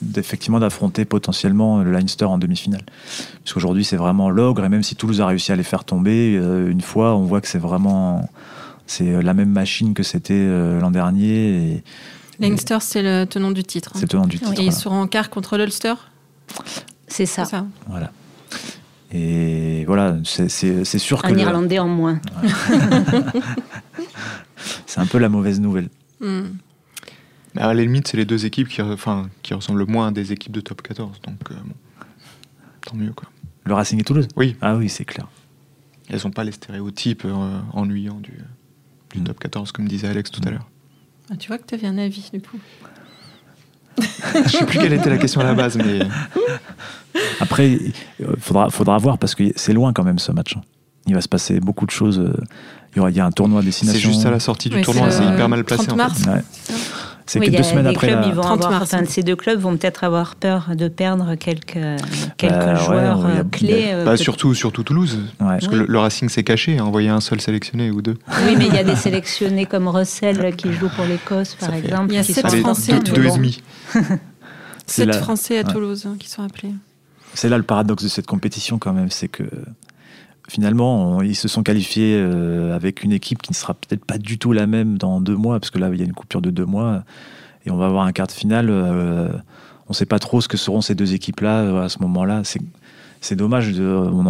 d'effectivement 0.00 0.60
d'affronter 0.60 1.04
potentiellement 1.04 1.82
le 1.82 1.92
Leinster 1.92 2.24
en 2.24 2.38
demi-finale. 2.38 2.82
Parce 3.42 3.52
qu'aujourd'hui, 3.52 3.84
c'est 3.84 3.96
vraiment 3.96 4.30
l'ogre, 4.30 4.64
et 4.64 4.68
même 4.68 4.82
si 4.82 4.96
Toulouse 4.96 5.20
a 5.20 5.26
réussi 5.26 5.52
à 5.52 5.56
les 5.56 5.62
faire 5.62 5.84
tomber, 5.84 6.36
euh, 6.36 6.70
une 6.70 6.80
fois, 6.80 7.16
on 7.16 7.24
voit 7.24 7.40
que 7.40 7.48
c'est 7.48 7.58
vraiment 7.58 8.28
c'est 8.86 9.22
la 9.22 9.34
même 9.34 9.50
machine 9.50 9.94
que 9.94 10.02
c'était 10.02 10.34
euh, 10.34 10.80
l'an 10.80 10.90
dernier. 10.90 11.72
Et, 11.72 11.84
Leinster, 12.40 12.78
c'est 12.80 13.02
le 13.02 13.24
tenant 13.24 13.50
du 13.50 13.64
titre. 13.64 13.92
C'est 13.94 14.02
le 14.02 14.08
tenant 14.08 14.26
du 14.26 14.38
titre. 14.38 14.60
Et 14.60 14.64
ils 14.64 14.72
seront 14.72 15.02
en 15.02 15.06
quart 15.06 15.30
contre 15.30 15.56
l'Ulster? 15.56 15.94
C'est 17.08 17.26
ça. 17.26 17.44
ça. 17.44 17.64
Voilà. 17.88 18.10
Et 19.12 19.84
voilà, 19.86 20.16
c'est 20.24 20.98
sûr 20.98 21.22
que. 21.22 21.28
Un 21.28 21.38
Irlandais 21.38 21.78
en 21.78 21.88
moins. 21.88 22.20
c'est 24.86 25.00
un 25.00 25.06
peu 25.06 25.18
la 25.18 25.28
mauvaise 25.28 25.60
nouvelle. 25.60 25.88
Hmm. 26.20 26.56
À 27.56 27.72
la 27.72 27.82
limite, 27.82 28.08
c'est 28.08 28.16
les 28.16 28.24
deux 28.24 28.46
équipes 28.46 28.68
qui, 28.68 28.82
enfin, 28.82 29.28
qui 29.42 29.54
ressemblent 29.54 29.78
le 29.78 29.86
moins 29.86 30.08
à 30.08 30.10
des 30.10 30.32
équipes 30.32 30.52
de 30.52 30.60
top 30.60 30.82
14. 30.82 31.20
Donc, 31.22 31.38
euh, 31.50 31.54
tant 32.80 32.96
mieux. 32.96 33.12
Quoi. 33.12 33.28
Le 33.64 33.74
Racing 33.74 34.00
et 34.00 34.04
Toulouse? 34.04 34.26
Oui. 34.36 34.56
Ah 34.60 34.76
oui, 34.76 34.88
c'est 34.88 35.04
clair. 35.04 35.28
Elles 36.08 36.20
n'ont 36.24 36.32
pas 36.32 36.44
les 36.44 36.52
stéréotypes 36.52 37.24
euh, 37.24 37.60
ennuyants 37.72 38.20
du, 38.20 38.32
du 39.12 39.20
hmm. 39.20 39.24
top 39.24 39.38
14, 39.38 39.72
comme 39.72 39.86
disait 39.86 40.08
Alex 40.08 40.30
tout 40.30 40.40
à 40.46 40.50
l'heure. 40.50 40.68
Ah, 41.30 41.36
tu 41.36 41.48
vois 41.48 41.58
que 41.58 41.66
tu 41.66 41.74
avais 41.74 41.86
un 41.86 41.98
avis, 41.98 42.28
du 42.32 42.40
coup. 42.40 42.58
Je 44.00 44.38
ne 44.38 44.48
sais 44.48 44.66
plus 44.66 44.78
quelle 44.80 44.92
était 44.92 45.10
la 45.10 45.18
question 45.18 45.40
à 45.40 45.44
la 45.44 45.54
base, 45.54 45.76
mais. 45.76 46.00
Après, 47.40 47.70
il 47.70 47.92
faudra, 48.38 48.68
faudra 48.70 48.98
voir 48.98 49.18
parce 49.18 49.36
que 49.36 49.44
c'est 49.54 49.72
loin 49.72 49.92
quand 49.92 50.02
même 50.02 50.18
ce 50.18 50.32
match. 50.32 50.56
Hein. 50.56 50.62
Il 51.06 51.14
va 51.14 51.20
se 51.20 51.28
passer 51.28 51.60
beaucoup 51.60 51.86
de 51.86 51.90
choses. 51.92 52.34
Il 52.96 53.16
y 53.16 53.20
a 53.20 53.26
un 53.26 53.32
tournoi 53.32 53.60
à 53.60 53.62
destination. 53.62 54.00
C'est 54.00 54.06
juste 54.06 54.26
à 54.26 54.30
la 54.30 54.40
sortie 54.40 54.68
du 54.68 54.80
tournoi, 54.82 55.10
c'est 55.10 55.24
hyper 55.24 55.48
mal 55.48 55.64
placé. 55.64 55.86
30 55.86 55.96
mars. 55.96 56.22
C'est 57.26 57.40
que 57.40 57.50
deux 57.50 57.62
semaines 57.62 57.86
après 57.86 58.08
clubs, 58.08 58.24
Ils 58.26 58.34
vont 58.34 58.42
avoir, 58.42 58.86
ces 58.86 59.22
deux 59.22 59.36
clubs 59.36 59.58
vont 59.58 59.76
peut-être 59.76 60.04
avoir 60.04 60.34
peur 60.36 60.70
de 60.74 60.88
perdre 60.88 61.36
quelques, 61.36 61.78
quelques 62.36 62.52
bah, 62.52 62.74
joueurs 62.74 63.24
euh, 63.24 63.44
clés. 63.50 63.92
Euh, 63.92 64.04
bah, 64.04 64.16
surtout, 64.18 64.54
surtout 64.54 64.82
Toulouse. 64.82 65.18
Parce 65.38 65.66
que 65.66 65.74
le, 65.74 65.98
Racing 65.98 66.28
s'est 66.28 66.44
caché, 66.44 66.78
a 66.78 66.84
envoyé 66.84 67.08
un 67.08 67.20
seul 67.20 67.40
sélectionné 67.40 67.90
ou 67.90 68.02
deux. 68.02 68.18
Oui, 68.46 68.56
mais 68.58 68.66
il 68.66 68.74
y 68.74 68.78
a 68.78 68.84
des 68.84 68.96
sélectionnés 68.96 69.64
comme 69.64 69.88
Russell 69.88 70.54
qui 70.54 70.72
joue 70.74 70.90
pour 70.94 71.06
l'Écosse, 71.06 71.54
par 71.54 71.72
exemple. 71.72 72.12
Il 72.12 72.16
y 72.16 72.18
a 72.18 72.24
sept 72.24 72.46
Français. 72.56 73.00
Deux, 73.00 73.12
deux 73.12 73.26
et 73.26 73.30
demi. 73.30 73.62
Sept 74.86 75.14
Français 75.16 75.58
à 75.58 75.64
Toulouse 75.64 76.04
hein, 76.06 76.16
qui 76.18 76.28
sont 76.28 76.42
appelés. 76.42 76.74
C'est 77.32 77.48
là 77.48 77.56
le 77.56 77.62
paradoxe 77.62 78.04
de 78.04 78.08
cette 78.08 78.26
compétition 78.26 78.78
quand 78.78 78.92
même, 78.92 79.10
c'est 79.10 79.28
que 79.28 79.44
finalement, 80.48 81.22
ils 81.22 81.36
se 81.36 81.48
sont 81.48 81.62
qualifiés 81.62 82.16
euh, 82.18 82.74
avec 82.74 83.02
une 83.02 83.12
équipe 83.12 83.42
qui 83.42 83.52
ne 83.52 83.56
sera 83.56 83.74
peut-être 83.74 84.04
pas 84.04 84.18
du 84.18 84.38
tout 84.38 84.52
la 84.52 84.66
même 84.66 84.98
dans 84.98 85.20
deux 85.20 85.36
mois, 85.36 85.58
parce 85.58 85.70
que 85.70 85.78
là, 85.78 85.90
il 85.92 85.98
y 85.98 86.02
a 86.02 86.04
une 86.04 86.12
coupure 86.12 86.42
de 86.42 86.50
deux 86.50 86.66
mois, 86.66 87.04
et 87.66 87.70
on 87.70 87.76
va 87.76 87.86
avoir 87.86 88.04
un 88.04 88.12
quart 88.12 88.26
de 88.26 88.32
finale. 88.32 88.68
Euh, 88.70 89.28
on 89.86 89.90
ne 89.90 89.94
sait 89.94 90.06
pas 90.06 90.18
trop 90.18 90.40
ce 90.40 90.48
que 90.48 90.56
seront 90.56 90.80
ces 90.80 90.94
deux 90.94 91.14
équipes-là 91.14 91.60
euh, 91.60 91.84
à 91.84 91.88
ce 91.88 91.98
moment-là. 92.00 92.42
C'est 93.20 93.36
dommage, 93.36 93.72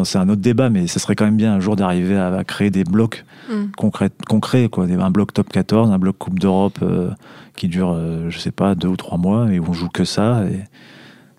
c'est 0.05 0.19
un 0.19 0.29
autre 0.29 0.41
débat, 0.41 0.71
mais 0.71 0.87
ce 0.87 1.01
serait 1.01 1.17
quand 1.17 1.25
même 1.25 1.37
bien 1.37 1.55
un 1.55 1.61
jour 1.61 1.75
d'arriver 1.75 2.17
à, 2.17 2.45
créer 2.45 2.71
des 2.71 2.85
blocs 2.85 3.25
mm. 3.51 3.73
concrets, 3.77 4.11
concrets 4.29 4.69
quoi, 4.69 4.85
un 4.85 5.11
bloc 5.11 5.33
top 5.33 5.49
14, 5.49 5.91
un 5.91 5.99
bloc 5.99 6.17
Coupe 6.17 6.39
d'Europe 6.39 6.79
qui 7.57 7.67
dure, 7.67 7.99
je 8.29 8.39
sais 8.39 8.53
pas, 8.53 8.77
deux 8.77 8.87
ou 8.87 8.97
trois 8.97 9.19
mois, 9.19 9.53
et 9.53 9.59
où 9.59 9.67
on 9.69 9.73
joue 9.73 9.89
que 9.89 10.05
ça. 10.05 10.45
Et, 10.45 10.61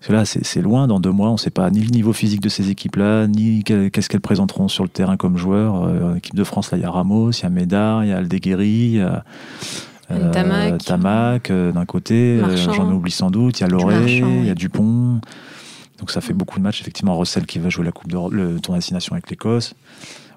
là, 0.08 0.24
c'est 0.24 0.62
loin, 0.62 0.86
dans 0.86 1.00
deux 1.00 1.10
mois, 1.10 1.30
on 1.30 1.32
ne 1.32 1.38
sait 1.38 1.50
pas 1.50 1.68
ni 1.70 1.80
le 1.80 1.90
niveau 1.90 2.12
physique 2.12 2.40
de 2.40 2.48
ces 2.48 2.70
équipes-là, 2.70 3.26
ni 3.26 3.64
qu'est-ce 3.64 4.08
qu'elles 4.08 4.20
présenteront 4.20 4.68
sur 4.68 4.84
le 4.84 4.88
terrain 4.88 5.16
comme 5.16 5.36
joueurs. 5.36 5.84
Euh, 5.84 6.12
en 6.12 6.14
équipe 6.14 6.34
de 6.34 6.44
France, 6.44 6.70
là, 6.70 6.78
il 6.78 6.82
y 6.82 6.84
a 6.84 6.90
Ramos, 6.90 7.32
il 7.32 7.42
y 7.42 7.46
a 7.46 7.50
Médard, 7.50 8.04
il 8.04 8.10
y 8.10 8.12
a 8.12 8.18
Aldeguerri, 8.18 8.68
il 8.68 8.94
y 8.96 9.00
a 9.00 9.24
euh, 10.10 10.78
Tamac, 10.78 11.50
euh, 11.50 11.72
d'un 11.72 11.84
côté, 11.84 12.40
j'en 12.56 12.92
oublie 12.92 13.10
sans 13.10 13.30
doute, 13.30 13.58
il 13.58 13.62
y 13.62 13.64
a 13.64 13.68
Loré, 13.68 14.18
il 14.18 14.46
y 14.46 14.50
a 14.50 14.54
Dupont. 14.54 15.20
Donc 15.98 16.10
ça 16.10 16.20
fait 16.20 16.34
beaucoup 16.34 16.58
de 16.58 16.62
matchs. 16.62 16.80
Effectivement, 16.82 17.18
Russell 17.18 17.46
qui 17.46 17.58
va 17.58 17.70
jouer 17.70 17.84
la 17.84 17.92
Coupe 17.92 18.08
de 18.10 18.16
le 18.30 18.60
tournoi 18.60 18.78
destination 18.78 19.14
avec 19.14 19.30
l'Écosse. 19.30 19.74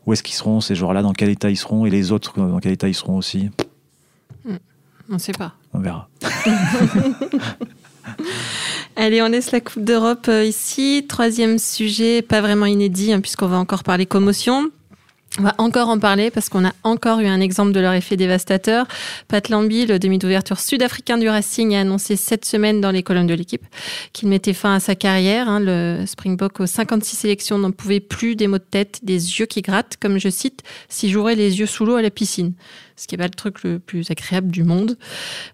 Où 0.06 0.14
est-ce 0.14 0.24
qu'ils 0.24 0.36
seront, 0.36 0.62
ces 0.62 0.74
joueurs-là 0.74 1.02
Dans 1.02 1.14
quel 1.14 1.30
état 1.30 1.50
ils 1.50 1.58
seront 1.58 1.86
Et 1.86 1.90
les 1.90 2.12
autres, 2.12 2.40
dans 2.40 2.60
quel 2.60 2.72
état 2.72 2.88
ils 2.88 2.96
seront 2.96 3.18
aussi? 3.18 3.50
Hmm. 4.46 4.56
On 5.10 5.16
ne 5.16 5.20
sait 5.20 5.34
pas. 5.34 5.54
On 5.74 5.80
verra. 5.80 6.08
Allez, 9.02 9.22
on 9.22 9.30
laisse 9.30 9.54
la 9.54 9.62
Coupe 9.62 9.86
d'Europe 9.86 10.26
euh, 10.28 10.44
ici. 10.44 11.06
Troisième 11.08 11.58
sujet, 11.58 12.22
pas 12.22 12.42
vraiment 12.42 12.66
inédit, 12.66 13.14
hein, 13.14 13.22
puisqu'on 13.22 13.48
va 13.48 13.56
encore 13.56 13.84
parler 13.84 14.06
commotion. 14.06 14.70
On 15.40 15.44
va 15.44 15.56
encore 15.58 15.88
en 15.88 16.00
parler 16.00 16.32
parce 16.32 16.50
qu'on 16.50 16.66
a 16.66 16.74
encore 16.84 17.22
eu 17.22 17.28
un 17.28 17.40
exemple 17.40 17.72
de 17.72 17.80
leur 17.80 17.94
effet 17.94 18.18
dévastateur. 18.18 18.88
Pat 19.30 19.48
Lambie, 19.48 19.86
le 19.86 20.00
demi 20.00 20.18
d'ouverture 20.18 20.60
sud-africain 20.60 21.18
du 21.18 21.30
Racing, 21.30 21.76
a 21.76 21.80
annoncé 21.80 22.18
cette 22.18 22.44
semaine 22.44 22.82
dans 22.82 22.92
les 22.92 23.02
colonnes 23.02 23.28
de 23.28 23.34
l'équipe 23.34 23.66
qu'il 24.12 24.28
mettait 24.28 24.54
fin 24.54 24.76
à 24.76 24.80
sa 24.82 24.96
carrière. 24.96 25.48
Hein. 25.48 25.62
Le 25.62 26.04
Springbok 26.06 26.60
aux 26.60 26.66
56 26.66 27.16
sélections 27.16 27.58
n'en 27.58 27.72
pouvait 27.72 28.02
plus 28.02 28.36
des 28.36 28.48
maux 28.48 28.58
de 28.58 28.64
tête, 28.70 29.00
des 29.04 29.40
yeux 29.40 29.46
qui 29.46 29.62
grattent, 29.62 29.96
comme 29.98 30.18
je 30.18 30.28
cite, 30.28 30.64
s'il 30.90 31.10
jouerait 31.10 31.36
les 31.36 31.60
yeux 31.60 31.68
sous 31.68 31.86
l'eau 31.86 31.96
à 31.96 32.02
la 32.02 32.10
piscine. 32.10 32.52
Ce 33.00 33.08
qui 33.08 33.16
n'est 33.16 33.20
pas 33.20 33.28
le 33.28 33.30
truc 33.30 33.64
le 33.64 33.80
plus 33.80 34.12
agréable 34.12 34.52
du 34.52 34.64
monde. 34.64 34.98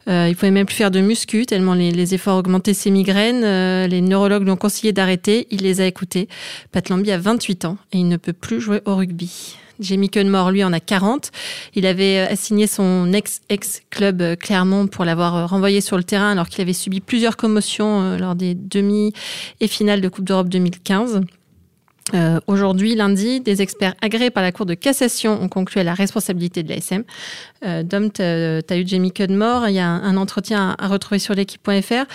Euh, 0.08 0.28
il 0.28 0.36
pouvait 0.36 0.50
même 0.50 0.66
plus 0.66 0.74
faire 0.74 0.90
de 0.90 1.00
muscu, 1.00 1.46
tellement 1.46 1.76
les, 1.76 2.16
efforts 2.16 2.40
augmentaient 2.40 2.74
ses 2.74 2.90
migraines. 2.90 3.44
Euh, 3.44 3.86
les 3.86 4.02
neurologues 4.02 4.44
lui 4.44 4.50
ont 4.50 4.56
conseillé 4.56 4.94
d'arrêter. 4.94 5.46
Il 5.52 5.62
les 5.62 5.80
a 5.80 5.86
écoutés. 5.86 6.28
Pat 6.72 6.90
Lambie 6.90 7.12
a 7.12 7.20
28 7.20 7.66
ans 7.66 7.78
et 7.92 8.00
il 8.00 8.08
ne 8.08 8.18
peut 8.18 8.34
plus 8.34 8.60
jouer 8.60 8.82
au 8.86 8.96
rugby. 8.96 9.58
Jamie 9.80 10.10
Cunmore, 10.10 10.50
lui, 10.50 10.64
en 10.64 10.74
a 10.74 10.80
40. 10.80 11.32
Il 11.76 11.86
avait 11.86 12.18
euh, 12.18 12.34
assigné 12.34 12.66
son 12.66 13.14
ex-ex-club 13.14 14.38
Clermont 14.38 14.88
pour 14.88 15.06
l'avoir 15.06 15.48
renvoyé 15.48 15.82
sur 15.82 15.98
le 15.98 16.04
terrain 16.04 16.32
alors 16.32 16.50
qu'il 16.50 16.62
avait 16.62 16.74
subi 16.74 17.00
plusieurs 17.00 17.38
commotions 17.38 18.18
lors 18.18 18.34
des 18.34 18.56
demi 18.56 19.14
et 19.60 19.68
finales 19.68 20.02
de 20.02 20.10
Coupe 20.10 20.26
d'Europe 20.26 20.50
2015. 20.50 21.22
Aujourd'hui, 22.48 22.96
lundi, 22.96 23.42
des 23.42 23.62
experts 23.62 23.96
agréés 24.02 24.30
par 24.30 24.44
la 24.44 24.52
Cour 24.52 24.66
de 24.66 24.76
cassation 24.76 25.42
ont 25.42 25.50
conclu 25.50 25.82
à 25.82 25.84
la 25.84 25.94
responsabilité 25.94 26.62
de 26.62 26.70
l'ASM. 26.70 27.04
Euh, 27.66 27.84
Dom, 27.84 28.12
tu 28.12 28.22
as 28.22 28.78
eu 28.78 28.88
Jamie 28.88 29.12
Cudmore, 29.12 29.68
il 29.70 29.76
y 29.76 29.80
a 29.80 29.88
un, 29.88 30.18
entretien 30.18 30.76
à, 30.78 30.88
retrouver 30.88 31.20
sur 31.20 31.34
l'équipe.fr. 31.34 32.06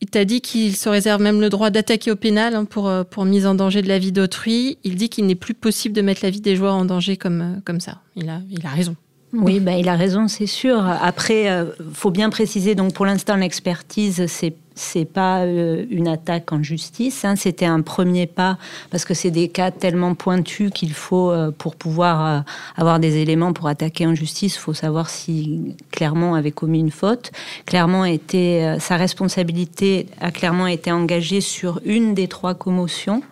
Il 0.00 0.08
t'a 0.08 0.24
dit 0.24 0.40
qu'il 0.42 0.76
se 0.76 0.88
réserve 0.88 1.22
même 1.22 1.40
le 1.40 1.48
droit 1.48 1.70
d'attaquer 1.70 2.10
au 2.10 2.16
pénal 2.16 2.54
hein, 2.54 2.64
pour, 2.64 2.86
euh, 2.88 3.02
pour 3.02 3.24
mise 3.24 3.46
en 3.46 3.54
danger 3.54 3.80
de 3.80 3.88
la 3.88 3.98
vie 3.98 4.12
d'autrui. 4.12 4.78
Il 4.84 4.94
dit 4.94 5.08
qu'il 5.08 5.26
n'est 5.26 5.34
plus 5.34 5.54
possible 5.54 5.94
de 5.94 6.02
mettre 6.02 6.20
la 6.22 6.30
vie 6.30 6.42
des 6.42 6.54
joueurs 6.54 6.74
en 6.74 6.84
danger 6.84 7.16
comme, 7.16 7.40
euh, 7.40 7.60
comme 7.64 7.80
ça. 7.80 8.00
Il 8.14 8.28
a, 8.28 8.40
il 8.50 8.64
a 8.66 8.68
raison. 8.68 8.94
Oui, 9.32 9.58
bah, 9.58 9.76
il 9.76 9.88
a 9.88 9.96
raison, 9.96 10.28
c'est 10.28 10.46
sûr. 10.46 10.86
Après, 10.86 11.44
il 11.44 11.48
euh, 11.48 11.64
faut 11.92 12.10
bien 12.10 12.30
préciser, 12.30 12.74
donc 12.74 12.92
pour 12.92 13.06
l'instant, 13.06 13.36
l'expertise, 13.36 14.26
c'est 14.26 14.54
c'est 14.76 15.06
pas 15.06 15.40
euh, 15.40 15.84
une 15.90 16.06
attaque 16.06 16.52
en 16.52 16.62
justice, 16.62 17.24
hein. 17.24 17.34
c'était 17.34 17.66
un 17.66 17.80
premier 17.80 18.26
pas 18.26 18.58
parce 18.90 19.04
que 19.04 19.14
c'est 19.14 19.30
des 19.30 19.48
cas 19.48 19.70
tellement 19.70 20.14
pointus 20.14 20.70
qu'il 20.70 20.92
faut, 20.92 21.30
euh, 21.30 21.50
pour 21.50 21.74
pouvoir 21.74 22.44
avoir 22.76 23.00
des 23.00 23.16
éléments 23.16 23.52
pour 23.52 23.68
attaquer 23.68 24.06
en 24.06 24.14
justice, 24.14 24.54
il 24.56 24.60
faut 24.60 24.74
savoir 24.74 25.08
si 25.08 25.74
Clermont 25.90 26.34
avait 26.34 26.52
commis 26.52 26.80
une 26.80 26.90
faute. 26.90 27.32
Clermont 27.64 28.04
était, 28.04 28.76
sa 28.78 28.96
responsabilité 28.96 30.06
a 30.20 30.30
clairement 30.30 30.66
été 30.66 30.92
engagée 30.92 31.40
sur 31.40 31.80
une 31.84 32.14
des 32.14 32.28
trois 32.28 32.54
commotions. 32.54 33.22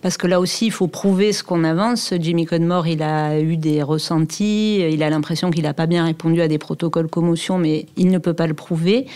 Parce 0.00 0.16
que 0.16 0.28
là 0.28 0.38
aussi, 0.38 0.66
il 0.66 0.70
faut 0.70 0.86
prouver 0.86 1.32
ce 1.32 1.42
qu'on 1.42 1.64
avance. 1.64 2.14
Jimmy 2.20 2.44
Codmore, 2.44 2.86
il 2.86 3.02
a 3.02 3.40
eu 3.40 3.56
des 3.56 3.82
ressentis, 3.82 4.78
il 4.78 5.02
a 5.02 5.10
l'impression 5.10 5.50
qu'il 5.50 5.64
n'a 5.64 5.74
pas 5.74 5.86
bien 5.86 6.04
répondu 6.04 6.40
à 6.40 6.46
des 6.46 6.58
protocoles 6.58 7.08
commotion, 7.08 7.58
mais 7.58 7.86
il 7.96 8.10
ne 8.10 8.18
peut 8.18 8.34
pas 8.34 8.46
le 8.46 8.54
prouver. 8.54 9.06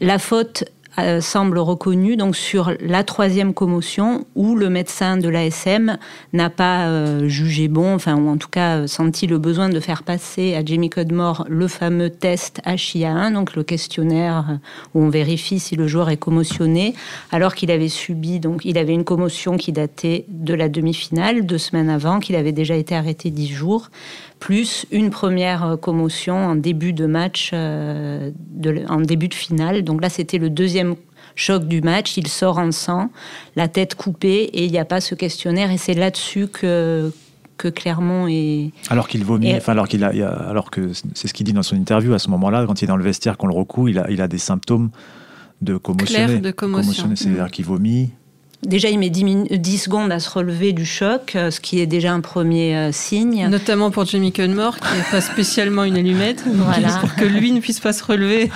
La 0.00 0.18
faute 0.18 0.64
euh, 1.04 1.20
semble 1.20 1.58
reconnu 1.58 2.16
donc 2.16 2.36
sur 2.36 2.72
la 2.80 3.04
troisième 3.04 3.54
commotion 3.54 4.26
où 4.34 4.54
le 4.54 4.68
médecin 4.68 5.16
de 5.16 5.28
l'ASM 5.28 5.98
n'a 6.32 6.50
pas 6.50 6.86
euh, 6.86 7.28
jugé 7.28 7.68
bon, 7.68 7.94
enfin 7.94 8.16
ou 8.16 8.28
en 8.28 8.36
tout 8.36 8.48
cas 8.48 8.86
senti 8.86 9.26
le 9.26 9.38
besoin 9.38 9.68
de 9.68 9.80
faire 9.80 10.02
passer 10.02 10.54
à 10.54 10.64
Jamie 10.64 10.90
Cudmore 10.90 11.44
le 11.48 11.68
fameux 11.68 12.10
test 12.10 12.60
HIA1, 12.66 13.32
donc 13.32 13.54
le 13.54 13.62
questionnaire 13.62 14.58
où 14.94 15.02
on 15.02 15.08
vérifie 15.08 15.58
si 15.58 15.76
le 15.76 15.86
joueur 15.86 16.10
est 16.10 16.16
commotionné, 16.16 16.94
alors 17.30 17.54
qu'il 17.54 17.70
avait 17.70 17.88
subi 17.88 18.40
donc 18.40 18.64
il 18.64 18.78
avait 18.78 18.94
une 18.94 19.04
commotion 19.04 19.56
qui 19.56 19.72
datait 19.72 20.24
de 20.28 20.54
la 20.54 20.68
demi-finale 20.68 21.46
deux 21.46 21.58
semaines 21.58 21.90
avant, 21.90 22.20
qu'il 22.20 22.36
avait 22.36 22.52
déjà 22.52 22.74
été 22.76 22.94
arrêté 22.94 23.30
dix 23.30 23.48
jours 23.48 23.90
plus 24.38 24.86
une 24.90 25.10
première 25.10 25.76
commotion 25.80 26.36
en 26.36 26.54
début 26.54 26.92
de 26.92 27.06
match, 27.06 27.52
en 27.52 29.00
début 29.00 29.28
de 29.28 29.34
finale. 29.34 29.82
Donc 29.82 30.00
là, 30.00 30.08
c'était 30.08 30.38
le 30.38 30.50
deuxième 30.50 30.94
choc 31.38 31.66
du 31.66 31.80
match, 31.80 32.16
il 32.16 32.26
sort 32.26 32.58
en 32.58 32.72
sang, 32.72 33.10
la 33.56 33.68
tête 33.68 33.94
coupée, 33.94 34.50
et 34.52 34.64
il 34.64 34.72
n'y 34.72 34.78
a 34.78 34.84
pas 34.84 35.00
ce 35.00 35.14
questionnaire. 35.14 35.70
Et 35.70 35.78
c'est 35.78 35.94
là-dessus 35.94 36.48
que, 36.48 37.12
que 37.56 37.68
Clermont 37.68 38.26
est. 38.28 38.72
Alors 38.90 39.08
qu'il 39.08 39.24
vomit, 39.24 39.54
enfin, 39.54 39.72
alors, 39.72 39.88
qu'il 39.88 40.04
a, 40.04 40.08
alors 40.08 40.70
que 40.70 40.92
c'est 41.14 41.28
ce 41.28 41.32
qu'il 41.32 41.46
dit 41.46 41.52
dans 41.52 41.62
son 41.62 41.76
interview 41.76 42.12
à 42.12 42.18
ce 42.18 42.28
moment-là, 42.30 42.64
quand 42.66 42.82
il 42.82 42.84
est 42.84 42.88
dans 42.88 42.96
le 42.96 43.04
vestiaire, 43.04 43.36
qu'on 43.36 43.46
le 43.46 43.54
recoue, 43.54 43.88
il 43.88 43.98
a, 43.98 44.10
il 44.10 44.20
a 44.20 44.28
des 44.28 44.38
symptômes 44.38 44.90
de 45.62 45.76
commotion. 45.76 46.40
de 46.40 46.50
commotion. 46.50 47.10
C'est-à-dire 47.14 47.50
qu'il 47.50 47.64
vomit, 47.64 48.10
Déjà, 48.64 48.88
il 48.88 48.98
met 48.98 49.08
10, 49.08 49.78
secondes 49.78 50.10
à 50.10 50.18
se 50.18 50.28
relever 50.28 50.72
du 50.72 50.84
choc, 50.84 51.34
euh, 51.36 51.52
ce 51.52 51.60
qui 51.60 51.80
est 51.80 51.86
déjà 51.86 52.12
un 52.12 52.20
premier 52.20 52.76
euh, 52.76 52.92
signe. 52.92 53.46
Notamment 53.48 53.92
pour 53.92 54.04
Jamie 54.04 54.32
Cunmore, 54.32 54.76
qui 54.78 54.96
n'est 54.96 55.10
pas 55.12 55.20
spécialement 55.20 55.84
une 55.84 55.96
allumette, 55.96 56.42
voilà. 56.46 56.88
pour 56.98 57.14
que 57.14 57.24
lui 57.24 57.52
ne 57.52 57.60
puisse 57.60 57.78
pas 57.78 57.92
se 57.92 58.02
relever. 58.02 58.50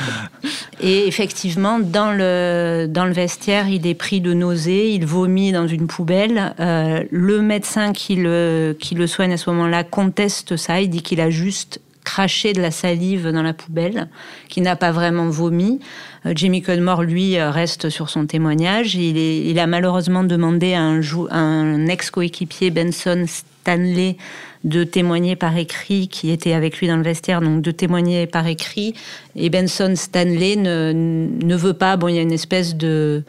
Et 0.81 1.07
effectivement, 1.07 1.79
dans 1.79 2.11
le, 2.11 2.87
dans 2.91 3.05
le 3.05 3.13
vestiaire, 3.13 3.69
il 3.69 3.87
est 3.87 3.95
pris 3.95 4.21
de 4.21 4.35
nausées, 4.35 4.91
il 4.91 5.07
vomit 5.07 5.53
dans 5.53 5.69
une 5.69 5.87
poubelle. 5.87 6.53
Euh, 6.59 7.05
le 7.13 7.41
médecin 7.41 7.93
qui 7.93 8.17
le, 8.17 8.77
qui 8.79 8.97
le 8.97 9.07
soigne 9.07 9.33
à 9.33 9.37
ce 9.37 9.49
moment-là 9.51 9.85
conteste 9.85 10.57
ça, 10.57 10.81
il 10.81 10.91
dit 10.91 11.03
qu'il 11.03 11.21
a 11.21 11.31
juste 11.31 11.81
craché 12.05 12.53
de 12.53 12.61
la 12.61 12.73
salive 12.73 13.31
dans 13.31 13.43
la 13.43 13.55
poubelle, 13.55 14.09
qu'il 14.49 14.65
n'a 14.65 14.75
pas 14.75 14.91
vraiment 14.91 15.29
vomi. 15.29 15.79
Euh, 16.27 16.33
Jamie 16.35 16.63
Cudmore, 16.63 17.03
lui, 17.03 17.39
euh, 17.39 17.51
reste 17.51 17.89
sur 17.89 18.11
son 18.11 18.27
témoignage. 18.27 18.95
Il, 18.95 19.59
a 19.59 19.67
malheureusement 19.67 20.25
demandé 20.25 20.75
à 20.75 20.83
un, 20.83 21.87
ex-coéquipier, 21.87 22.71
Benson 22.71 23.25
Stanley, 23.27 24.17
de 24.65 24.85
témoigner 24.85 25.35
par 25.35 25.57
écrit, 25.57 26.09
qui 26.09 26.31
était 26.31 26.53
avec 26.53 26.79
lui 26.79 26.87
dans 26.87 26.97
le 26.97 27.03
vestiaire, 27.03 27.41
donc 27.41 27.63
de 27.63 27.71
témoigner 27.71 28.27
par 28.27 28.47
écrit. 28.47 28.95
Et 29.35 29.51
Benson 29.51 29.95
Stanley 29.97 30.57
ne, 30.57 31.57
veut 31.57 31.75
pas. 31.75 31.97
Bon, 31.97 32.09
il 32.09 32.15
y 32.15 32.19
a 32.19 32.23
une 32.23 32.33
espèce 32.33 32.77
de, 32.77 33.25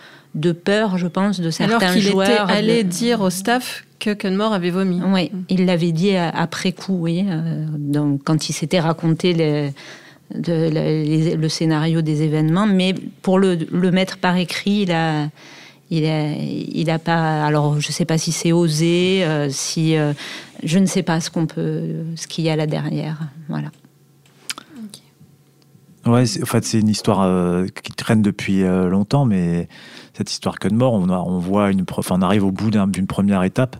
peur, 0.64 0.98
je 0.98 1.08
pense, 1.08 1.40
de 1.40 1.50
certains 1.50 1.78
Alors 1.78 1.94
qu'il 1.94 2.04
joueurs. 2.04 2.30
était 2.30 2.54
allé 2.54 2.84
dire 2.84 3.22
au 3.22 3.30
staff 3.32 3.84
que 4.00 4.14
Cudmore 4.14 4.54
avait 4.54 4.70
vomi. 4.70 5.02
Oui, 5.06 5.32
il 5.50 5.66
l'avait 5.66 5.94
dit 5.94 6.16
après 6.16 6.74
coup, 6.74 6.98
oui, 7.00 7.26
euh, 7.28 7.66
donc, 7.78 8.22
quand 8.24 8.50
il 8.50 8.54
s'était 8.54 8.82
raconté 8.82 9.34
les, 9.34 9.72
le 10.32 11.48
scénario 11.48 12.02
des 12.02 12.24
événements, 12.24 12.66
mais 12.66 12.96
pour 13.22 13.40
le, 13.40 13.58
mettre 13.92 14.18
par 14.18 14.38
écrit, 14.38 14.82
il 14.82 14.92
a, 14.92 15.30
il 15.90 16.90
a, 16.90 17.00
pas. 17.00 17.46
Alors, 17.46 17.80
je 17.80 17.90
ne 17.90 17.94
sais 17.94 18.06
pas 18.06 18.18
si 18.18 18.32
c'est 18.32 18.52
osé, 18.52 19.24
euh, 19.24 19.50
si 19.50 19.96
euh, 19.96 20.14
je 20.64 20.80
ne 20.80 20.86
sais 20.86 21.04
pas 21.04 21.20
ce 21.20 21.30
qu'on 21.30 21.46
peut, 21.46 22.06
ce 22.16 22.28
qu'il 22.28 22.46
y 22.46 22.50
a 22.50 22.56
là 22.56 22.66
derrière. 22.68 23.20
Voilà. 23.50 23.70
Ouais, 26.06 26.24
en 26.42 26.46
fait, 26.46 26.66
c'est 26.66 26.80
une 26.80 26.90
histoire 26.90 27.22
euh, 27.22 27.66
qui 27.82 27.94
traîne 27.94 28.22
depuis 28.22 28.62
longtemps, 28.62 29.26
mais 29.26 29.70
cette 30.14 30.32
histoire 30.32 30.60
que 30.60 30.68
de 30.68 30.76
mort, 30.76 30.94
on, 30.94 31.40
voit 31.40 31.72
enfin, 31.98 32.16
on 32.18 32.22
arrive 32.22 32.44
au 32.44 32.52
bout 32.52 32.72
d'une 32.72 33.08
première 33.08 33.44
étape. 33.44 33.78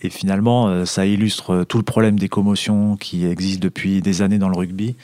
Et 0.00 0.10
finalement, 0.10 0.84
ça 0.84 1.06
illustre 1.06 1.64
tout 1.64 1.78
le 1.78 1.82
problème 1.82 2.20
des 2.20 2.28
commotions 2.28 2.96
qui 2.96 3.26
existent 3.26 3.60
depuis 3.60 4.00
des 4.00 4.22
années 4.22 4.38
dans 4.38 4.48
le 4.48 4.56
rugby. 4.56 4.94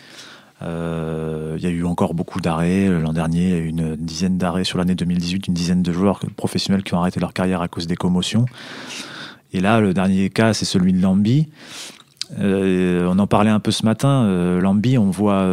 Euh, 0.65 1.55
il 1.59 1.63
y 1.63 1.67
a 1.67 1.71
eu 1.71 1.85
encore 1.85 2.15
beaucoup 2.15 2.41
d'arrêts. 2.41 2.89
L'an 2.89 3.13
dernier, 3.13 3.57
une 3.59 3.97
dizaine 3.97 4.39
d'arrêts 4.39 4.65
sur 4.65 4.79
l'année 4.79 4.95
2018, 4.95 5.49
une 5.49 5.55
dizaine 5.55 5.83
de 5.83 5.93
joueurs 5.93 6.21
professionnels 6.37 6.83
qui 6.83 6.95
ont 6.95 6.99
arrêté 6.99 7.21
leur 7.21 7.33
carrière 7.33 7.61
à 7.61 7.69
cause 7.69 7.87
des 7.87 7.97
commotions. 7.97 8.47
Et 9.53 9.61
là, 9.61 9.81
le 9.81 9.95
dernier 9.95 10.31
cas, 10.31 10.53
c'est 10.55 10.65
celui 10.65 10.93
de 10.93 11.01
Lambi. 11.01 11.49
Euh, 12.41 13.07
on 13.11 13.19
en 13.19 13.27
parlait 13.27 13.51
un 13.51 13.61
peu 13.61 13.71
ce 13.71 13.85
matin. 13.85 14.25
Euh, 14.25 14.61
Lambi, 14.61 14.97
on 14.99 15.11
voit, 15.11 15.45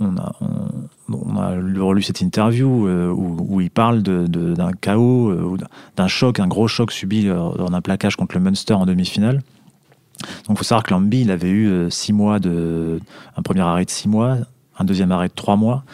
on, 0.00 0.16
a, 0.16 1.50
relu 1.80 2.02
cette 2.02 2.20
interview 2.20 2.88
où, 2.88 3.60
il 3.60 3.70
parle 3.70 4.02
d'un 4.02 4.72
chaos, 4.72 5.56
d'un 5.96 6.08
choc, 6.08 6.40
un 6.40 6.48
gros 6.48 6.68
choc 6.68 6.92
subi 6.92 7.26
dans 7.26 7.72
un 7.72 7.80
plaquage 7.80 8.16
contre 8.16 8.34
le 8.34 8.42
Munster 8.42 8.74
en 8.74 8.86
demi-finale. 8.86 9.42
Donc 10.48 10.56
il 10.56 10.58
faut 10.58 10.64
savoir 10.64 10.82
que 10.82 10.92
Lambi, 10.92 11.20
il 11.20 11.30
avait 11.30 11.50
eu 11.50 11.90
six 11.90 12.12
mois 12.12 12.38
de, 12.38 13.00
un 13.36 13.42
premier 13.42 13.60
arrêt 13.60 13.84
de 13.84 13.90
six 13.90 14.08
mois, 14.08 14.38
un 14.78 14.84
deuxième 14.84 15.12
arrêt 15.12 15.28
de 15.28 15.34
trois 15.34 15.56
mois, 15.56 15.84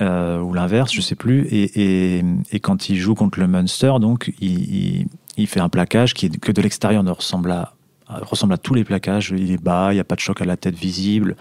euh, 0.00 0.40
ou 0.40 0.54
l'inverse, 0.54 0.92
je 0.92 1.00
sais 1.00 1.14
plus. 1.14 1.46
Et, 1.50 2.22
quand 2.62 2.88
il 2.88 2.96
joue 2.96 3.14
contre 3.14 3.38
le 3.38 3.46
Munster, 3.46 3.92
donc 4.00 4.32
il, 4.40 5.06
fait 5.46 5.60
un 5.60 5.68
plaquage 5.68 6.14
qui 6.14 6.30
que 6.30 6.52
de 6.52 6.62
l'extérieur 6.62 7.02
ne 7.02 7.10
ressemble 7.10 7.50
à 7.50 7.74
ressemble 8.08 8.54
à 8.54 8.58
tous 8.58 8.74
les 8.74 8.84
plaquages. 8.84 9.32
Il 9.36 9.52
est 9.52 9.62
bas, 9.62 9.92
il 9.92 9.94
n'y 9.94 10.00
a 10.00 10.04
pas 10.04 10.16
de 10.16 10.20
choc 10.20 10.40
à 10.40 10.44
la 10.44 10.56
tête 10.56 10.74
visible. 10.74 11.36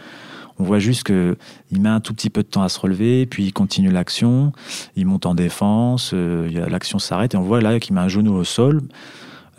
On 0.59 0.63
voit 0.63 0.79
juste 0.79 1.03
qu'il 1.05 1.81
met 1.81 1.89
un 1.89 2.01
tout 2.01 2.13
petit 2.13 2.29
peu 2.29 2.43
de 2.43 2.47
temps 2.47 2.63
à 2.63 2.69
se 2.69 2.79
relever, 2.79 3.25
puis 3.25 3.45
il 3.45 3.53
continue 3.53 3.91
l'action, 3.91 4.51
il 4.97 5.05
monte 5.05 5.25
en 5.25 5.33
défense, 5.33 6.11
euh, 6.13 6.49
l'action 6.69 6.99
s'arrête 6.99 7.33
et 7.33 7.37
on 7.37 7.43
voit 7.43 7.61
là 7.61 7.79
qu'il 7.79 7.95
met 7.95 8.01
un 8.01 8.09
genou 8.09 8.33
au 8.33 8.43
sol. 8.43 8.81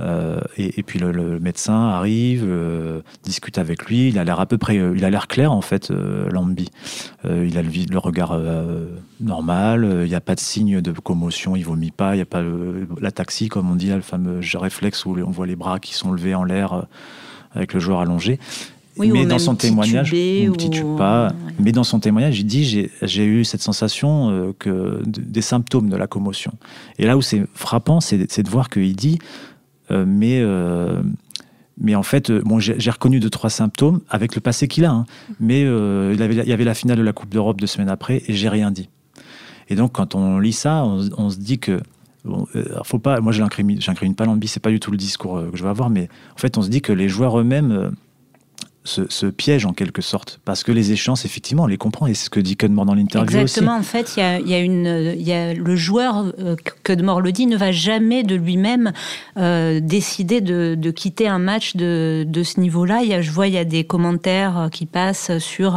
Euh, 0.00 0.40
et, 0.56 0.82
puis 0.82 0.98
le, 0.98 1.38
médecin 1.40 1.88
arrive, 1.88 2.44
euh, 2.46 3.00
discute 3.22 3.58
avec 3.58 3.86
lui. 3.86 4.08
Il 4.08 4.18
a 4.18 4.24
l'air 4.24 4.40
à 4.40 4.46
peu 4.46 4.58
près, 4.58 4.78
euh, 4.78 4.94
il 4.96 5.04
a 5.04 5.10
l'air 5.10 5.28
clair 5.28 5.52
en 5.52 5.60
fait, 5.60 5.90
Lambi. 5.90 6.70
il 7.24 7.58
a 7.58 7.62
le, 7.62 7.98
regard 7.98 8.38
normal. 9.20 10.02
Il 10.04 10.08
n'y 10.08 10.14
a 10.14 10.20
pas 10.20 10.34
de 10.34 10.40
signe 10.40 10.80
de 10.80 10.92
commotion. 10.92 11.56
Il 11.56 11.64
vomit 11.64 11.90
pas. 11.90 12.14
Il 12.14 12.18
n'y 12.18 12.22
a 12.22 12.26
pas 12.26 12.42
la 13.00 13.10
taxi 13.10 13.48
comme 13.48 13.70
on 13.70 13.76
dit, 13.76 13.88
le 13.88 14.00
fameux 14.00 14.40
réflexe 14.54 15.04
où 15.04 15.16
on 15.18 15.30
voit 15.30 15.46
les 15.46 15.56
bras 15.56 15.78
qui 15.78 15.94
sont 15.94 16.12
levés 16.12 16.34
en 16.34 16.44
l'air 16.44 16.86
avec 17.52 17.74
le 17.74 17.80
joueur 17.80 18.00
allongé. 18.00 18.38
mais 18.98 19.26
dans 19.26 19.38
son 19.38 19.54
témoignage, 19.54 20.12
ou... 20.12 20.96
pas. 20.96 21.32
Mais 21.58 21.72
dans 21.72 21.84
son 21.84 22.00
témoignage, 22.00 22.38
il 22.40 22.44
dit 22.44 22.88
j'ai 23.02 23.24
eu 23.24 23.44
cette 23.44 23.62
sensation 23.62 24.54
que 24.58 25.02
des 25.06 25.42
symptômes 25.42 25.90
de 25.90 25.96
la 25.96 26.06
commotion. 26.06 26.52
Et 26.98 27.06
là 27.06 27.16
où 27.16 27.22
c'est 27.22 27.42
frappant, 27.54 28.00
c'est 28.00 28.42
de 28.42 28.50
voir 28.50 28.70
qu'il 28.70 28.96
dit 28.96 29.18
mais 29.90 30.40
euh, 30.40 31.02
mais 31.78 31.94
en 31.94 32.02
fait, 32.02 32.30
euh, 32.30 32.42
bon, 32.44 32.58
j'ai 32.58 32.90
reconnu 32.90 33.20
deux, 33.20 33.30
trois 33.30 33.50
symptômes 33.50 34.00
avec 34.08 34.34
le 34.34 34.40
passé 34.40 34.68
qu'il 34.68 34.84
a. 34.84 34.90
Hein. 34.90 35.06
Mais 35.38 35.62
il, 35.62 36.44
y 36.46 36.52
avait 36.52 36.64
la 36.64 36.74
finale 36.74 36.98
de 36.98 37.02
la 37.02 37.12
Coupe 37.12 37.30
d'Europe 37.30 37.60
deux 37.60 37.66
semaines 37.66 37.88
après 37.88 38.22
et 38.26 38.34
j'ai 38.34 38.48
rien 38.48 38.70
dit. 38.70 38.88
Et 39.68 39.76
donc, 39.76 39.92
quand 39.92 40.14
on 40.14 40.38
lit 40.38 40.52
ça, 40.52 40.84
on, 40.84 41.30
se 41.30 41.38
dit 41.38 41.58
que. 41.58 41.80
faut 42.84 42.98
pas, 42.98 43.20
moi, 43.20 43.32
je 43.32 43.40
n'incrimine 43.40 44.14
pas 44.14 44.24
Lambi, 44.24 44.48
c'est 44.48 44.60
pas 44.60 44.70
du 44.70 44.80
tout 44.80 44.90
le 44.90 44.96
discours 44.96 45.42
que 45.50 45.56
je 45.56 45.62
vais 45.62 45.68
avoir, 45.70 45.90
mais 45.90 46.08
en 46.34 46.38
fait, 46.38 46.58
on 46.58 46.62
se 46.62 46.68
dit 46.68 46.82
que 46.82 46.92
les 46.92 47.08
joueurs 47.08 47.38
eux-mêmes 47.38 47.92
ce, 48.84 49.26
piège 49.26 49.66
en 49.66 49.72
quelque 49.72 50.02
sorte, 50.02 50.40
parce 50.44 50.64
que 50.64 50.72
les 50.72 50.92
échéances, 50.92 51.24
effectivement, 51.24 51.64
on 51.64 51.66
les 51.66 51.76
comprend, 51.76 52.06
et 52.06 52.14
c'est 52.14 52.24
ce 52.24 52.30
que 52.30 52.40
dit 52.40 52.56
Cudmore 52.56 52.86
dans 52.86 52.94
l'interview 52.94 53.40
Exactement, 53.40 53.76
en 53.76 53.82
fait, 53.82 54.14
il 54.16 54.20
y 54.20 54.22
a, 54.22 54.40
y 54.40 54.54
a, 54.54 54.58
une, 54.58 55.14
y 55.18 55.32
a 55.32 55.52
le 55.52 55.76
joueur, 55.76 56.32
euh, 56.38 56.56
Cudmore 56.82 57.20
le 57.20 57.30
dit, 57.30 57.46
ne 57.46 57.56
va 57.56 57.72
jamais 57.72 58.22
de 58.22 58.34
lui-même 58.34 58.92
euh, 59.36 59.80
décider 59.80 60.40
de, 60.40 60.74
de, 60.78 60.90
quitter 60.90 61.28
un 61.28 61.38
match 61.38 61.76
de, 61.76 62.24
de 62.26 62.42
ce 62.42 62.58
niveau-là. 62.58 63.00
Il 63.02 63.08
y 63.08 63.14
a, 63.14 63.20
je 63.20 63.30
vois, 63.30 63.48
il 63.48 63.54
y 63.54 63.58
a 63.58 63.64
des 63.64 63.84
commentaires 63.84 64.58
euh, 64.58 64.68
qui 64.68 64.86
passent 64.86 65.36
sur 65.38 65.76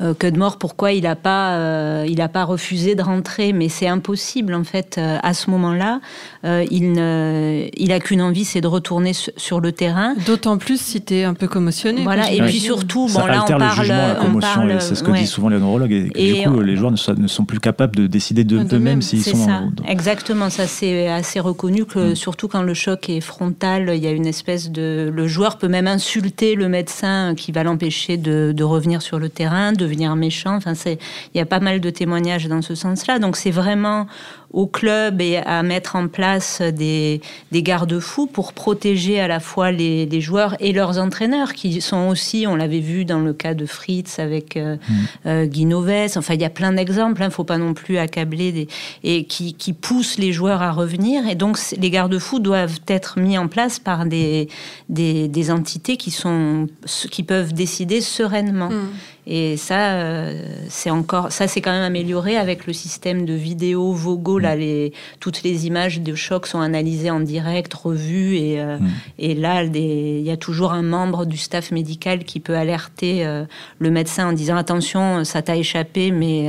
euh, 0.00 0.14
Cudmore, 0.14 0.58
pourquoi 0.58 0.92
il 0.92 1.02
n'a 1.02 1.16
pas, 1.16 1.56
euh, 1.56 2.06
il 2.08 2.20
a 2.20 2.28
pas 2.28 2.44
refusé 2.44 2.94
de 2.94 3.02
rentrer, 3.02 3.52
mais 3.52 3.68
c'est 3.68 3.88
impossible, 3.88 4.54
en 4.54 4.64
fait, 4.64 4.98
à 4.98 5.34
ce 5.34 5.50
moment-là. 5.50 6.00
il, 6.44 6.92
ne, 6.92 7.68
il 7.76 7.98
qu'une 8.00 8.22
envie, 8.22 8.44
c'est 8.44 8.60
de 8.60 8.66
retourner 8.66 9.12
sur 9.12 9.60
le 9.60 9.72
terrain. 9.72 10.14
D'autant 10.26 10.56
plus 10.56 10.80
si 10.80 11.02
tu 11.02 11.14
es 11.14 11.24
un 11.24 11.34
peu 11.34 11.48
commotionné. 11.48 12.04
Voilà, 12.04 12.32
et 12.32 12.40
puis 12.48 12.60
surtout, 12.60 13.08
bon, 13.12 13.26
là, 13.26 13.44
on 13.44 13.58
parle. 13.58 13.86
la 13.86 14.14
commotion, 14.14 14.62
c'est 14.80 14.94
ce 14.94 15.02
que 15.02 15.10
disent 15.12 15.30
souvent 15.30 15.48
les 15.48 15.58
neurologues. 15.58 16.10
Et, 16.14 16.42
du 16.42 16.48
coup, 16.48 16.60
les 16.60 16.76
joueurs 16.76 16.92
ne 16.92 17.26
sont, 17.26 17.44
plus 17.44 17.60
capables 17.60 17.96
de 17.96 18.06
décider 18.06 18.44
d'eux-mêmes 18.44 19.02
s'ils 19.02 19.24
sont. 19.24 19.46
Ça. 19.46 19.62
Exactement, 19.86 20.50
ça 20.50 20.66
c'est 20.66 21.08
assez 21.08 21.40
reconnu 21.40 21.84
que, 21.84 22.12
mm. 22.12 22.14
surtout 22.14 22.48
quand 22.48 22.62
le 22.62 22.74
choc 22.74 23.08
est 23.08 23.20
frontal, 23.20 23.90
il 23.94 24.02
y 24.02 24.06
a 24.06 24.10
une 24.10 24.26
espèce 24.26 24.70
de. 24.70 25.10
Le 25.14 25.26
joueur 25.26 25.58
peut 25.58 25.68
même 25.68 25.86
insulter 25.86 26.54
le 26.54 26.68
médecin 26.68 27.34
qui 27.36 27.52
va 27.52 27.62
l'empêcher 27.62 28.16
de, 28.16 28.62
revenir 28.62 29.00
sur 29.00 29.18
le 29.18 29.28
terrain, 29.28 29.72
devenir 29.72 30.14
méchant. 30.16 30.54
Enfin, 30.56 30.72
il 30.84 31.38
y 31.38 31.40
a 31.40 31.46
pas 31.46 31.60
mal 31.60 31.80
de 31.80 31.90
témoignages 31.90 32.48
dans 32.48 32.62
ce 32.62 32.74
sens-là. 32.74 33.18
Donc, 33.18 33.36
c'est 33.36 33.50
vraiment 33.50 34.06
au 34.52 34.66
club 34.66 35.20
et 35.20 35.36
à 35.36 35.62
mettre 35.62 35.96
en 35.96 36.08
place 36.08 36.62
des, 36.62 37.20
des 37.52 37.62
garde-fous 37.62 38.26
pour 38.26 38.54
protéger 38.54 39.20
à 39.20 39.28
la 39.28 39.40
fois 39.40 39.72
les, 39.72 40.06
les, 40.06 40.20
joueurs 40.20 40.56
et 40.60 40.72
leurs 40.72 40.98
entraîneurs, 40.98 41.52
qui 41.52 41.80
sont 41.80 42.08
aussi, 42.08 42.46
on 42.48 42.56
l'avait 42.56 42.80
vu 42.80 43.04
dans 43.04 43.20
le 43.20 43.34
cas 43.34 43.54
de 43.54 43.66
Fritz 43.66 44.18
avec 44.18 44.56
euh, 44.56 44.76
mmh. 45.24 46.16
Enfin 46.16 46.34
il 46.34 46.40
y 46.40 46.44
a 46.44 46.50
plein 46.50 46.72
d'exemples, 46.72 47.20
il 47.20 47.24
hein, 47.24 47.28
ne 47.28 47.32
faut 47.32 47.44
pas 47.44 47.58
non 47.58 47.74
plus 47.74 47.98
accabler, 47.98 48.52
des, 48.52 48.68
et 49.04 49.24
qui, 49.24 49.54
qui, 49.54 49.72
poussent 49.72 50.18
les 50.18 50.32
joueurs 50.32 50.62
à 50.62 50.72
revenir. 50.72 51.28
Et 51.28 51.34
donc 51.34 51.58
les 51.76 51.90
garde-fous 51.90 52.38
doivent 52.38 52.80
être 52.88 53.18
mis 53.18 53.36
en 53.36 53.48
place 53.48 53.78
par 53.78 54.06
des, 54.06 54.48
des, 54.88 55.28
des 55.28 55.50
entités 55.50 55.96
qui, 55.96 56.10
sont, 56.10 56.68
qui 57.10 57.22
peuvent 57.22 57.52
décider 57.52 58.00
sereinement. 58.00 58.70
Mmh. 58.70 58.88
Et 59.30 59.58
ça, 59.58 59.92
euh, 59.92 60.42
c'est 60.70 60.88
encore, 60.88 61.30
ça 61.30 61.46
c'est 61.48 61.60
quand 61.60 61.70
même 61.70 61.82
amélioré 61.82 62.38
avec 62.38 62.66
le 62.66 62.72
système 62.72 63.26
de 63.26 63.34
vidéo 63.34 63.92
Vogo. 63.92 64.38
Là, 64.38 64.56
mm. 64.56 64.58
les, 64.58 64.92
toutes 65.20 65.42
les 65.42 65.66
images 65.66 66.00
de 66.00 66.14
choc 66.14 66.46
sont 66.46 66.60
analysées 66.60 67.10
en 67.10 67.20
direct, 67.20 67.74
revues, 67.74 68.36
et, 68.36 68.58
euh, 68.58 68.78
mm. 68.78 68.90
et 69.18 69.34
là, 69.34 69.64
il 69.64 70.22
y 70.22 70.30
a 70.30 70.38
toujours 70.38 70.72
un 70.72 70.80
membre 70.80 71.26
du 71.26 71.36
staff 71.36 71.72
médical 71.72 72.24
qui 72.24 72.40
peut 72.40 72.56
alerter 72.56 73.26
euh, 73.26 73.44
le 73.78 73.90
médecin 73.90 74.30
en 74.30 74.32
disant 74.32 74.56
attention, 74.56 75.24
ça 75.24 75.42
t'a 75.42 75.56
échappé, 75.56 76.10
mais 76.10 76.48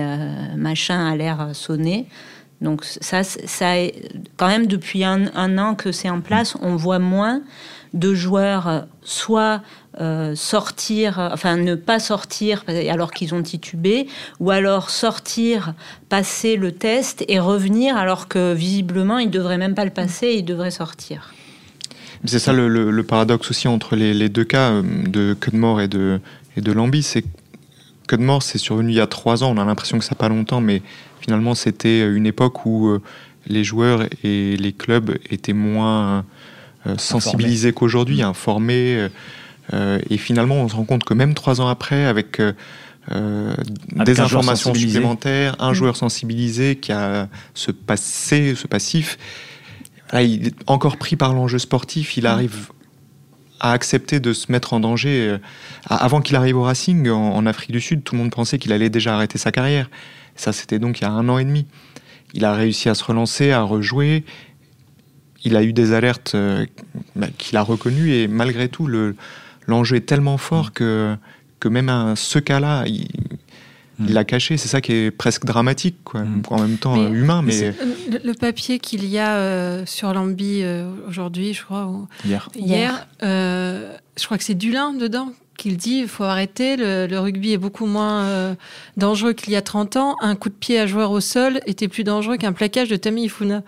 machin 0.56 1.06
a 1.06 1.18
l'air 1.18 1.50
sonné. 1.52 2.06
Donc 2.62 2.84
ça, 2.84 3.24
ça, 3.24 3.74
quand 4.38 4.48
même 4.48 4.68
depuis 4.68 5.04
un, 5.04 5.58
an 5.58 5.76
que 5.76 5.92
c'est 5.92 6.10
en 6.10 6.22
place, 6.22 6.58
on 6.62 6.76
voit 6.76 7.00
moins 7.00 7.42
de 7.94 8.14
joueurs 8.14 8.86
soit 9.02 9.62
euh, 10.00 10.36
sortir, 10.36 11.30
enfin 11.34 11.58
ne 11.58 11.76
pas 11.76 12.00
sortir 12.00 12.64
alors 12.68 13.12
qu'ils 13.12 13.34
ont 13.34 13.42
titubé, 13.42 14.08
ou 14.40 14.52
alors 14.52 14.90
sortir, 14.90 15.74
passer 16.10 16.58
le 16.58 16.72
test 16.72 17.24
et 17.28 17.40
revenir 17.40 17.98
alors 17.98 18.28
que 18.28 18.54
visiblement 18.54 19.18
ils 19.18 19.32
devraient 19.32 19.58
même 19.58 19.74
pas 19.74 19.86
le 19.86 19.92
passer, 19.92 20.34
ils 20.38 20.46
devraient 20.46 20.72
sortir. 20.72 21.34
C'est 22.26 22.40
ça 22.40 22.52
le, 22.52 23.02
paradoxe 23.04 23.50
aussi 23.50 23.68
entre 23.68 23.96
les, 23.96 24.30
deux 24.30 24.44
cas 24.44 24.72
euh, 24.72 24.84
de 25.08 25.34
Cudmore 25.34 25.82
et 25.82 25.88
de, 25.88 26.20
et 26.58 26.62
de 26.62 26.72
Lambi, 26.72 27.02
c'est 27.02 27.24
Cudmore 28.10 28.44
c'est 28.44 28.58
survenu 28.58 28.92
il 28.92 28.96
y 28.96 29.02
a 29.02 29.08
trois 29.08 29.44
ans, 29.44 29.54
on 29.56 29.58
a 29.58 29.66
l'impression 29.66 29.98
que 29.98 30.04
ça 30.04 30.12
n'a 30.12 30.18
pas 30.18 30.30
longtemps, 30.30 30.62
mais 30.62 30.82
finalement 31.22 31.56
c'était 31.56 32.06
une 32.06 32.26
époque 32.26 32.66
où 32.66 32.88
euh, 32.88 33.02
les 33.48 33.64
joueurs 33.64 34.04
et 34.24 34.58
les 34.58 34.74
clubs 34.74 35.18
étaient 35.30 35.54
moins 35.54 36.26
sensibilisés 36.98 37.74
qu'aujourd'hui, 37.74 38.22
informés. 38.22 39.10
Euh, 39.74 40.00
et 40.10 40.18
finalement, 40.18 40.56
on 40.56 40.70
se 40.70 40.76
rend 40.76 40.86
compte 40.86 41.04
que 41.04 41.14
même 41.14 41.34
trois 41.34 41.62
ans 41.62 41.68
après, 41.68 42.06
avec 42.06 42.40
euh, 42.40 42.54
euh, 43.12 43.54
des 43.92 44.20
informations 44.20 44.74
supplémentaires, 44.74 45.56
un 45.60 45.72
mm. 45.72 45.76
joueur 45.76 45.96
sensibilisé 45.96 46.76
qui 46.76 46.92
a 46.92 47.28
ce 47.54 47.72
passé, 47.72 48.56
ce 48.56 48.68
passif, 48.68 49.18
il 50.14 50.48
est 50.48 50.56
encore 50.66 50.98
pris 50.98 51.16
par 51.16 51.34
l'enjeu 51.34 51.60
sportif, 51.60 52.18
il 52.18 52.24
mm. 52.24 52.28
arrive 52.28 52.68
à 53.60 53.72
accepter 53.74 54.20
de 54.20 54.34
se 54.34 54.52
mettre 54.52 54.74
en 54.74 54.80
danger. 54.80 55.38
Avant 55.88 56.22
qu'il 56.22 56.36
arrive 56.36 56.58
au 56.58 56.64
Racing, 56.64 57.10
en, 57.10 57.46
Afrique 57.46 57.72
du 57.72 57.82
Sud, 57.82 58.04
tout 58.04 58.16
le 58.16 58.22
monde 58.22 58.32
pensait 58.32 58.58
qu'il 58.58 58.74
allait 58.74 58.90
déjà 58.90 59.16
arrêter 59.16 59.38
sa 59.38 59.52
carrière. 59.52 59.90
Ça, 60.36 60.54
c'était 60.54 60.80
donc 60.80 61.00
il 61.00 61.04
y 61.04 61.08
a 61.08 61.12
un 61.12 61.28
an 61.30 61.38
et 61.38 61.46
demi. 61.46 61.66
Il 62.34 62.46
a 62.46 62.54
réussi 62.54 62.90
à 62.90 62.96
se 62.96 63.04
relancer, 63.04 63.52
à 63.52 63.62
rejouer. 63.62 64.24
Il 65.44 65.56
a 65.56 65.64
eu 65.64 65.74
des 65.74 65.94
alertes 65.94 66.36
bah, 67.16 67.28
qu'il 67.38 67.58
a 67.58 67.62
reconnues 67.62 68.12
et 68.14 68.28
malgré 68.28 68.70
tout, 68.70 68.88
le, 68.88 69.16
l'enjeu 69.68 69.98
est 69.98 70.06
tellement 70.06 70.38
fort 70.38 70.74
que, 70.74 71.16
que 71.60 71.68
même 71.68 71.90
à 71.90 72.16
ce 72.16 72.40
cas-là, 72.40 72.86
mm. 74.00 74.14
l'a 74.14 74.24
caché. 74.24 74.58
C'est 74.58 74.68
ça 74.68 74.82
qui 74.82 74.94
est 74.94 75.12
presque 75.12 75.46
dramatique, 75.46 75.98
quoi. 76.04 76.22
Mm. 76.22 76.42
en 76.50 76.62
même 76.62 76.78
temps 76.78 76.96
humain. 76.96 77.42
Mais, 77.42 77.74
Le, 78.24 78.34
papier 78.34 78.80
qu'il 78.80 79.06
y 79.06 79.18
a 79.18 79.36
euh, 79.36 79.86
sur 79.86 80.14
l'ambi 80.14 80.62
euh, 80.64 80.90
aujourd'hui, 81.08 81.54
je 81.54 81.64
crois, 81.64 81.92
hier, 82.26 82.50
hier 82.56 83.08
euh, 83.24 83.94
je 84.18 84.26
crois 84.26 84.38
que 84.38 84.44
c'est 84.44 84.56
Dulin 84.56 84.94
dedans 84.94 85.32
qu'il 85.58 85.76
dit 85.76 86.00
il 86.04 86.08
faut 86.08 86.24
arrêter, 86.24 86.78
le, 86.78 87.20
rugby 87.20 87.52
est 87.52 87.58
beaucoup 87.58 87.86
moins 87.86 88.56
dangereux 88.96 89.34
qu'il 89.34 89.52
y 89.52 89.58
a 89.58 89.62
30 89.62 89.98
ans. 89.98 90.16
Un 90.22 90.36
coup 90.36 90.48
de 90.48 90.54
pied 90.54 90.80
à 90.80 90.88
joueur 90.88 91.12
au 91.12 91.20
sol 91.20 91.60
était 91.66 91.90
plus 91.90 92.06
dangereux 92.06 92.38
qu'un 92.38 92.54
plaquage 92.54 92.88
de 92.88 92.96
Tammy 92.96 93.26
Ifuna. 93.26 93.62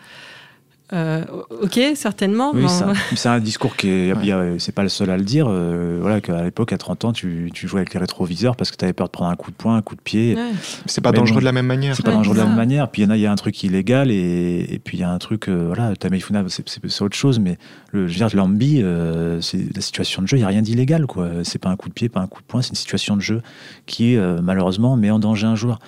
Euh, 0.93 1.23
ok, 1.49 1.80
certainement. 1.95 2.51
Oui, 2.54 2.65
c'est 3.15 3.30
un 3.30 3.39
discours 3.39 3.75
qui 3.75 3.89
est, 3.89 4.13
c'est 4.60 4.73
pas 4.73 4.84
le 4.84 4.89
seul 4.89 5.10
à 5.10 5.17
le 5.17 5.23
dire. 5.23 5.45
Euh, 5.47 5.99
voilà, 6.01 6.19
qu'à 6.19 6.43
l'époque, 6.43 6.73
à 6.73 6.77
30 6.77 7.06
ans, 7.06 7.13
tu, 7.13 7.49
tu, 7.54 7.67
jouais 7.67 7.80
avec 7.80 7.93
les 7.93 7.99
rétroviseurs 7.99 8.56
parce 8.56 8.71
que 8.71 8.75
tu 8.75 8.84
avais 8.84 8.93
peur 8.93 9.08
de 9.08 9.12
prendre 9.12 9.32
un 9.32 9.36
coup 9.36 9.51
de 9.51 9.56
poing, 9.56 9.77
un 9.77 9.82
coup 9.82 9.95
de 9.95 10.01
pied. 10.01 10.36
C'est 10.86 11.01
pas 11.01 11.12
dangereux 11.12 11.39
de 11.39 11.45
la 11.45 11.54
même 11.54 11.65
manière. 11.65 11.95
C'est 11.95 12.04
pas 12.04 12.12
dangereux 12.12 12.36
de 12.36 12.41
la 12.41 12.47
même 12.47 12.58
manière. 12.58 12.89
Puis 12.89 13.04
il 13.04 13.15
y, 13.15 13.19
y, 13.19 13.25
a 13.25 13.32
un 13.32 13.36
truc 13.36 13.63
illégal 13.63 14.12
et, 14.12 14.67
et 14.69 14.80
puis 14.80 14.97
il 14.97 15.01
y 15.01 15.04
a 15.04 15.10
un 15.10 15.17
truc, 15.17 15.47
euh, 15.47 15.67
voilà, 15.67 15.95
Tameifuna, 15.95 16.43
c'est 16.49 17.01
autre 17.01 17.15
chose, 17.15 17.39
mais 17.39 17.58
le, 17.91 18.08
je 18.08 18.19
veux 18.19 18.27
dire, 18.27 18.36
l'ambi, 18.36 18.82
euh, 18.82 19.39
c'est 19.41 19.73
la 19.73 19.82
situation 19.82 20.21
de 20.21 20.27
jeu, 20.27 20.38
il 20.38 20.41
n'y 20.41 20.45
a 20.45 20.49
rien 20.49 20.62
d'illégal, 20.62 21.08
quoi. 21.08 21.30
C'est 21.43 21.60
pas 21.60 21.69
un 21.69 21.77
coup 21.77 21.88
de 21.89 21.93
pied, 21.93 22.10
pas 22.10 22.19
un 22.19 22.27
coup 22.27 22.41
de 22.41 22.47
poing, 22.47 22.62
c'est 22.62 22.69
une 22.69 22.75
situation 22.75 23.15
de 23.15 23.21
jeu 23.21 23.41
qui, 23.86 24.17
malheureusement, 24.41 24.97
met 24.97 25.10
en 25.10 25.19
danger 25.19 25.47
un 25.47 25.56
joueur 25.56 25.80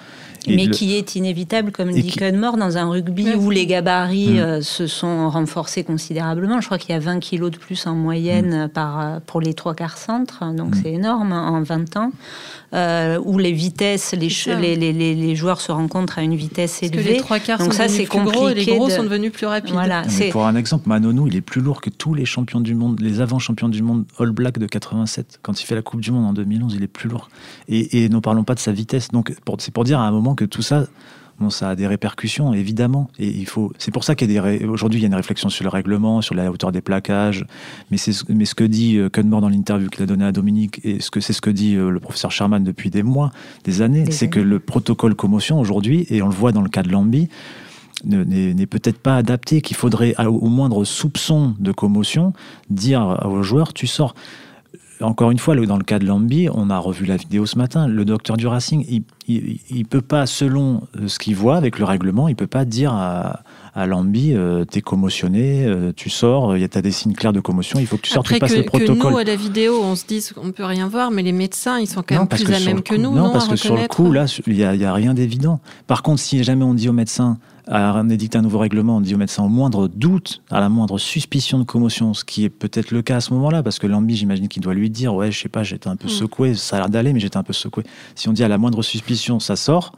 mais 0.48 0.68
qui 0.68 0.96
est 0.96 1.16
inévitable, 1.16 1.72
comme 1.72 1.92
dit 1.92 2.04
qui... 2.04 2.18
Cudmore, 2.18 2.58
dans 2.58 2.78
un 2.78 2.90
rugby 2.90 3.34
où 3.36 3.50
les 3.50 3.66
gabarits 3.66 4.34
mm. 4.34 4.40
euh, 4.40 4.62
se 4.62 4.88
sont 4.88 5.30
renforcés 5.30 5.84
considérablement. 5.84 6.62
Je 6.62 6.66
crois 6.66 6.78
qu'il 6.78 6.92
y 6.92 6.98
a 6.98 7.00
20 7.00 7.20
kilos 7.20 7.52
de 7.52 7.58
plus 7.58 7.88
en 7.88 7.96
moyenne 7.96 8.66
mm. 8.66 8.70
par, 8.70 9.00
euh, 9.00 9.20
pour 9.26 9.42
les 9.42 9.54
trois 9.54 9.76
quarts 9.76 9.98
centres, 9.98 10.44
donc 10.54 10.76
mm. 10.76 10.80
c'est 10.82 10.92
énorme 10.92 11.32
hein, 11.32 11.48
en 11.50 11.62
20 11.62 11.98
ans. 11.98 12.12
Euh, 12.74 13.20
où 13.24 13.38
les 13.38 13.52
vitesses, 13.52 14.14
les, 14.14 14.30
les, 14.60 14.76
les, 14.76 15.14
les, 15.14 15.36
joueurs 15.36 15.62
se 15.62 15.72
rencontrent 15.72 16.18
à 16.18 16.24
une 16.24 16.36
vitesse 16.36 16.82
élevée. 16.82 16.96
Parce 16.96 17.08
que 17.08 17.14
les 17.14 17.20
trois 17.20 17.40
quarts 17.40 17.60
donc 17.60 17.72
sont 17.72 17.78
ça, 17.78 17.88
c'est 17.88 18.08
compliqué. 18.08 18.36
Gros 18.36 18.50
et 18.50 18.56
les 18.56 18.66
gros 18.66 18.90
sont 18.90 19.04
devenus 19.04 19.32
plus 19.32 19.46
rapides. 19.46 19.74
Voilà, 19.74 20.02
pour 20.32 20.48
un 20.48 20.56
exemple, 20.56 20.90
Manonou, 20.90 21.28
il 21.28 21.36
est 21.36 21.42
plus 21.42 21.62
lourd 21.62 21.82
que 21.82 21.92
tous 21.92 22.16
les 22.16 22.26
champions 22.26 22.62
du 22.62 22.74
monde, 22.74 23.00
les 23.00 23.22
avant-champions 23.22 23.70
du 23.70 23.84
monde 23.84 24.06
All 24.18 24.32
Black 24.32 24.58
de 24.58 24.66
87. 24.66 25.40
Quand 25.44 25.62
il 25.62 25.66
fait 25.66 25.76
la 25.76 25.84
Coupe 25.84 26.02
du 26.02 26.12
Monde 26.12 26.26
en 26.26 26.34
2011, 26.34 26.74
il 26.76 26.84
est 26.84 26.88
plus 26.88 27.10
lourd. 27.10 27.30
Et, 27.68 28.06
et 28.06 28.10
ne 28.10 28.18
parlons 28.18 28.44
pas 28.44 28.56
de 28.56 28.60
sa 28.60 28.72
vitesse. 28.72 29.10
Donc, 29.10 29.36
c'est 29.60 29.72
pour 29.72 29.84
dire 29.84 30.00
à 30.00 30.08
un 30.08 30.12
moment 30.12 30.33
que 30.36 30.46
tout 30.46 30.62
ça, 30.62 30.86
bon, 31.40 31.50
ça 31.50 31.70
a 31.70 31.76
des 31.76 31.88
répercussions, 31.88 32.54
évidemment. 32.54 33.10
Et 33.20 33.28
il 33.28 33.46
faut. 33.46 33.72
C'est 33.78 33.92
pour 33.92 34.04
ça 34.04 34.16
qu'il 34.16 34.32
y 34.32 34.38
a 34.38 34.42
des. 34.42 34.66
Aujourd'hui, 34.66 35.00
il 35.00 35.04
y 35.04 35.06
a 35.06 35.08
une 35.08 35.16
réflexion 35.16 35.50
sur 35.50 35.64
le 35.64 35.70
règlement, 35.70 36.22
sur 36.22 36.36
la 36.36 36.52
hauteur 36.52 36.72
des 36.72 36.82
plaquages. 36.82 37.46
Mais 37.92 37.98
c'est 37.98 38.14
mais 38.30 38.46
ce 38.46 38.56
que 38.56 38.64
dit 38.64 38.98
euh, 38.98 39.10
Cudmore 39.10 39.42
dans 39.42 39.50
l'interview 39.50 39.90
qu'il 39.90 40.04
a 40.04 40.06
donné 40.06 40.26
à 40.26 40.32
Dominique, 40.32 40.80
et 40.84 41.00
ce 41.00 41.12
que 41.12 41.20
c'est 41.20 41.34
ce 41.34 41.42
que 41.42 41.50
dit 41.50 41.76
euh, 41.76 41.90
le 41.90 42.00
professeur 42.00 42.32
Sherman 42.32 42.64
depuis 42.64 42.90
des 42.90 43.04
mois, 43.04 43.32
des 43.64 43.82
années, 43.82 44.10
c'est 44.12 44.30
que 44.30 44.40
le 44.40 44.60
protocole 44.60 45.16
commotion 45.16 45.60
aujourd'hui, 45.60 46.06
et 46.10 46.22
on 46.22 46.28
le 46.28 46.36
voit 46.36 46.52
dans 46.52 46.62
le 46.62 46.70
cas 46.70 46.84
de 46.84 46.90
Lambi, 46.90 47.30
n'est 48.06 48.66
peut-être 48.66 49.00
pas 49.00 49.16
adapté, 49.16 49.62
qu'il 49.62 49.78
faudrait 49.78 50.14
au 50.26 50.50
moindre 50.50 50.84
soupçon 50.84 51.56
de 51.60 51.72
commotion 51.72 52.34
dire 52.70 53.20
aux 53.24 53.44
joueurs 53.44 53.74
tu 53.74 53.88
sors 53.88 54.14
encore 55.04 55.32
une 55.32 55.40
fois, 55.40 55.56
dans 55.56 55.78
le 55.78 55.84
cas 55.84 56.00
de 56.00 56.06
Lambi, 56.06 56.50
on 56.54 56.70
a 56.70 56.78
revu 56.78 57.06
la 57.06 57.18
vidéo 57.18 57.46
ce 57.46 57.58
matin, 57.58 57.88
le 57.88 58.06
docteur 58.06 58.38
du 58.38 58.48
Racing, 58.48 58.86
il 59.28 59.54
ne 59.70 59.84
peut 59.84 60.02
pas, 60.02 60.26
selon 60.26 60.88
euh, 60.96 61.08
ce 61.08 61.20
qu'il 61.20 61.36
voit 61.36 61.58
avec 61.58 61.80
le 61.80 61.86
règlement, 61.86 62.28
il 62.28 62.36
peut 62.36 62.48
pas 62.48 62.66
dire 62.66 62.94
à, 62.94 63.44
à 63.76 63.88
Lambi, 63.88 64.34
euh, 64.34 64.66
t'es 64.66 64.82
commotionné, 64.82 65.66
euh, 65.66 65.92
tu 65.96 66.10
sors, 66.10 66.56
il 66.56 66.62
y 66.62 66.64
a 66.64 66.68
des 66.68 66.92
signes 66.92 67.14
clairs 67.14 67.34
de 67.34 67.40
commotion, 67.40 67.80
il 67.80 67.88
faut 67.88 67.98
que 67.98 68.04
tu 68.04 68.12
sortes, 68.12 68.28
tu 68.28 68.38
passes. 68.38 68.54
Que 68.54 68.92
nous, 68.92 69.18
à 69.18 69.24
la 69.24 69.36
vidéo, 69.36 69.82
on 69.84 69.96
se 69.96 70.06
dise 70.06 70.32
qu'on 70.32 70.52
peut 70.52 70.66
rien 70.66 70.88
voir, 70.88 71.10
mais 71.10 71.24
les 71.24 71.32
médecins, 71.32 71.80
ils 71.80 71.88
sont 71.88 72.04
quand 72.08 72.16
même 72.16 72.28
plus 72.28 72.46
à 72.54 72.60
même 72.60 72.84
que 72.84 72.96
nous. 72.96 73.14
Non, 73.14 73.32
parce 73.32 73.48
que 73.48 73.56
sur 73.56 73.76
le 73.76 73.88
coup, 73.88 74.12
là, 74.12 74.26
il 74.48 74.54
n'y 74.54 74.64
a, 74.64 74.70
a, 74.70 74.94
rien 74.94 75.14
d'évident. 75.14 75.60
Par 75.88 76.04
contre, 76.04 76.22
si 76.22 76.44
jamais 76.44 76.64
on 76.64 76.74
dit 76.74 76.88
au 76.88 76.94
médecin, 76.94 77.40
à 77.68 78.04
édicter 78.10 78.38
un 78.38 78.42
nouveau 78.42 78.60
règlement, 78.60 78.98
on 78.98 79.02
dit 79.02 79.16
au 79.16 79.18
médecin 79.18 79.44
au 79.44 79.50
moindre 79.50 79.88
doute, 79.88 80.42
à 80.52 80.60
la 80.60 80.70
moindre 80.70 80.98
suspicion 80.98 81.60
de 81.60 81.64
commotion, 81.64 82.14
ce 82.14 82.26
qui 82.26 82.44
est 82.44 82.50
peut-être 82.50 82.92
le 82.92 83.02
cas 83.02 83.18
à 83.18 83.22
ce 83.22 83.34
moment-là, 83.34 83.64
parce 83.64 83.80
que 83.80 83.88
l'ambi, 83.88 84.16
j'imagine 84.16 84.48
qu'il 84.48 84.62
doit 84.62 84.74
lui 84.74 84.90
dire, 84.90 85.16
ouais, 85.16 85.32
je 85.32 85.40
sais 85.40 85.50
pas, 85.50 85.64
j'étais 85.64 85.88
un 85.88 85.96
peu 85.96 86.08
mm. 86.08 86.12
secoué, 86.12 86.54
ça 86.56 86.76
a 86.76 86.80
l'air 86.80 86.90
d'aller, 86.90 87.14
mais 87.14 87.20
j'étais 87.20 87.38
un 87.38 87.44
peu 87.44 87.54
secoué. 87.54 87.84
Si 88.16 88.28
on 88.28 88.34
dit 88.34 88.44
à 88.44 88.48
la 88.48 88.58
moindre 88.58 88.82
suspicion, 88.84 89.40
ça 89.40 89.56
sort, 89.56 89.94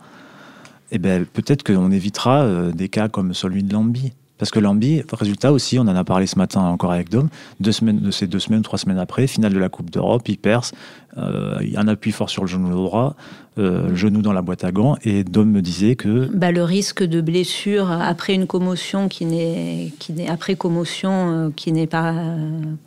eh 0.91 0.97
ben, 0.97 1.25
peut-être 1.25 1.63
qu'on 1.63 1.91
évitera 1.91 2.43
euh, 2.43 2.71
des 2.71 2.89
cas 2.89 3.07
comme 3.09 3.33
celui 3.33 3.63
de 3.63 3.73
l'ambi. 3.73 4.13
Parce 4.37 4.51
que 4.51 4.59
Lambi, 4.59 5.01
résultat 5.13 5.53
aussi, 5.53 5.79
on 5.79 5.83
en 5.83 5.95
a 5.95 6.03
parlé 6.03 6.27
ce 6.27 6.37
matin 6.37 6.59
encore 6.61 6.91
avec 6.91 7.09
Dom, 7.09 7.29
deux 7.61 7.71
semaines, 7.71 7.99
de 7.99 8.11
ces 8.11 8.27
deux 8.27 8.39
semaines, 8.39 8.63
trois 8.63 8.77
semaines 8.77 8.97
après, 8.97 9.27
finale 9.27 9.53
de 9.53 9.59
la 9.59 9.69
Coupe 9.69 9.89
d'Europe, 9.89 10.27
il 10.27 10.37
perce, 10.37 10.73
euh, 11.17 11.59
un 11.77 11.87
appui 11.87 12.11
fort 12.11 12.29
sur 12.29 12.43
le 12.43 12.47
genou 12.47 12.69
droit, 12.71 13.15
euh, 13.57 13.95
genou 13.95 14.21
dans 14.21 14.33
la 14.33 14.41
boîte 14.41 14.65
à 14.65 14.73
gants, 14.73 14.97
et 15.05 15.23
Dom 15.23 15.49
me 15.49 15.61
disait 15.61 15.95
que... 15.95 16.29
Bah, 16.33 16.51
le 16.51 16.61
risque 16.63 17.03
de 17.03 17.21
blessure 17.21 17.89
après 17.89 18.33
une 18.33 18.47
commotion 18.47 19.07
qui 19.07 19.23
n'est, 19.23 19.93
qui 19.97 20.11
n'est 20.11 20.27
après 20.27 20.55
commotion, 20.55 21.11
euh, 21.31 21.49
qui 21.55 21.71
n'est 21.71 21.87
pas 21.87 22.13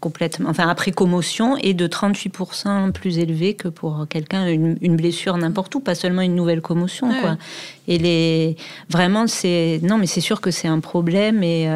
complètement... 0.00 0.50
Enfin, 0.50 0.68
après 0.68 0.90
commotion, 0.90 1.56
est 1.56 1.72
de 1.72 1.86
38% 1.86 2.92
plus 2.92 3.18
élevé 3.18 3.54
que 3.54 3.68
pour 3.68 4.06
quelqu'un, 4.10 4.46
une, 4.46 4.76
une, 4.82 4.96
blessure 4.96 5.38
n'importe 5.38 5.74
où, 5.74 5.80
pas 5.80 5.94
seulement 5.94 6.20
une 6.20 6.34
nouvelle 6.34 6.60
commotion, 6.60 7.08
quoi. 7.22 7.38
Et 7.86 7.96
les... 7.96 8.56
Vraiment, 8.90 9.26
c'est... 9.26 9.80
Non, 9.82 9.96
mais 9.96 10.06
c'est 10.06 10.20
sûr 10.20 10.42
que 10.42 10.50
c'est 10.50 10.68
un 10.68 10.80
problème, 10.80 11.42
et 11.42 11.66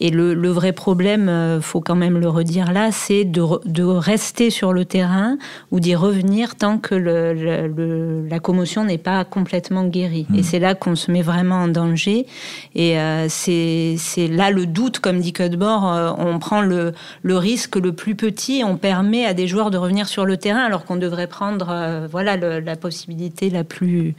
Et 0.00 0.10
le, 0.10 0.34
le 0.34 0.48
vrai 0.48 0.72
problème, 0.72 1.28
euh, 1.28 1.60
faut 1.60 1.80
quand 1.80 1.94
même 1.94 2.18
le 2.18 2.28
redire 2.28 2.72
là, 2.72 2.90
c'est 2.90 3.24
de, 3.24 3.42
de, 3.66 3.82
rester 3.82 4.50
sur 4.50 4.72
le 4.72 4.84
terrain 4.84 5.36
ou 5.70 5.80
d'y 5.80 5.94
revenir 5.94 6.56
tant 6.56 6.78
que 6.78 6.94
le, 6.94 7.34
le, 7.34 8.26
la 8.26 8.38
commotion 8.40 8.84
n'est 8.84 8.98
pas 8.98 9.24
complètement 9.24 9.84
guérie. 9.84 10.26
Et 10.34 10.40
mmh. 10.40 10.42
c'est 10.42 10.58
là 10.58 10.74
qu'on 10.74 10.96
se 10.96 11.10
met 11.10 11.22
vraiment 11.22 11.56
en 11.56 11.68
danger. 11.68 12.26
Et 12.74 12.98
euh, 12.98 13.26
c'est 13.28 14.28
là 14.28 14.50
le 14.50 14.66
doute, 14.66 15.00
comme 15.00 15.20
dit 15.20 15.32
Cudmore, 15.32 15.92
euh, 15.92 16.12
on 16.18 16.38
prend 16.38 16.62
le, 16.62 16.92
risque 17.24 17.76
le 17.76 17.92
plus 17.92 18.14
petit, 18.14 18.62
on 18.64 18.76
permet 18.76 19.24
à 19.26 19.34
des 19.34 19.46
joueurs 19.46 19.70
de 19.70 19.78
revenir 19.78 20.08
sur 20.08 20.24
le 20.24 20.36
terrain 20.36 20.62
alors 20.64 20.84
qu'on 20.84 20.96
devrait 20.96 21.26
prendre 21.26 21.68
euh, 21.70 22.06
voilà 22.10 22.36
la 22.36 22.76
possibilité 22.76 23.50
la 23.50 23.64
plus 23.64 24.14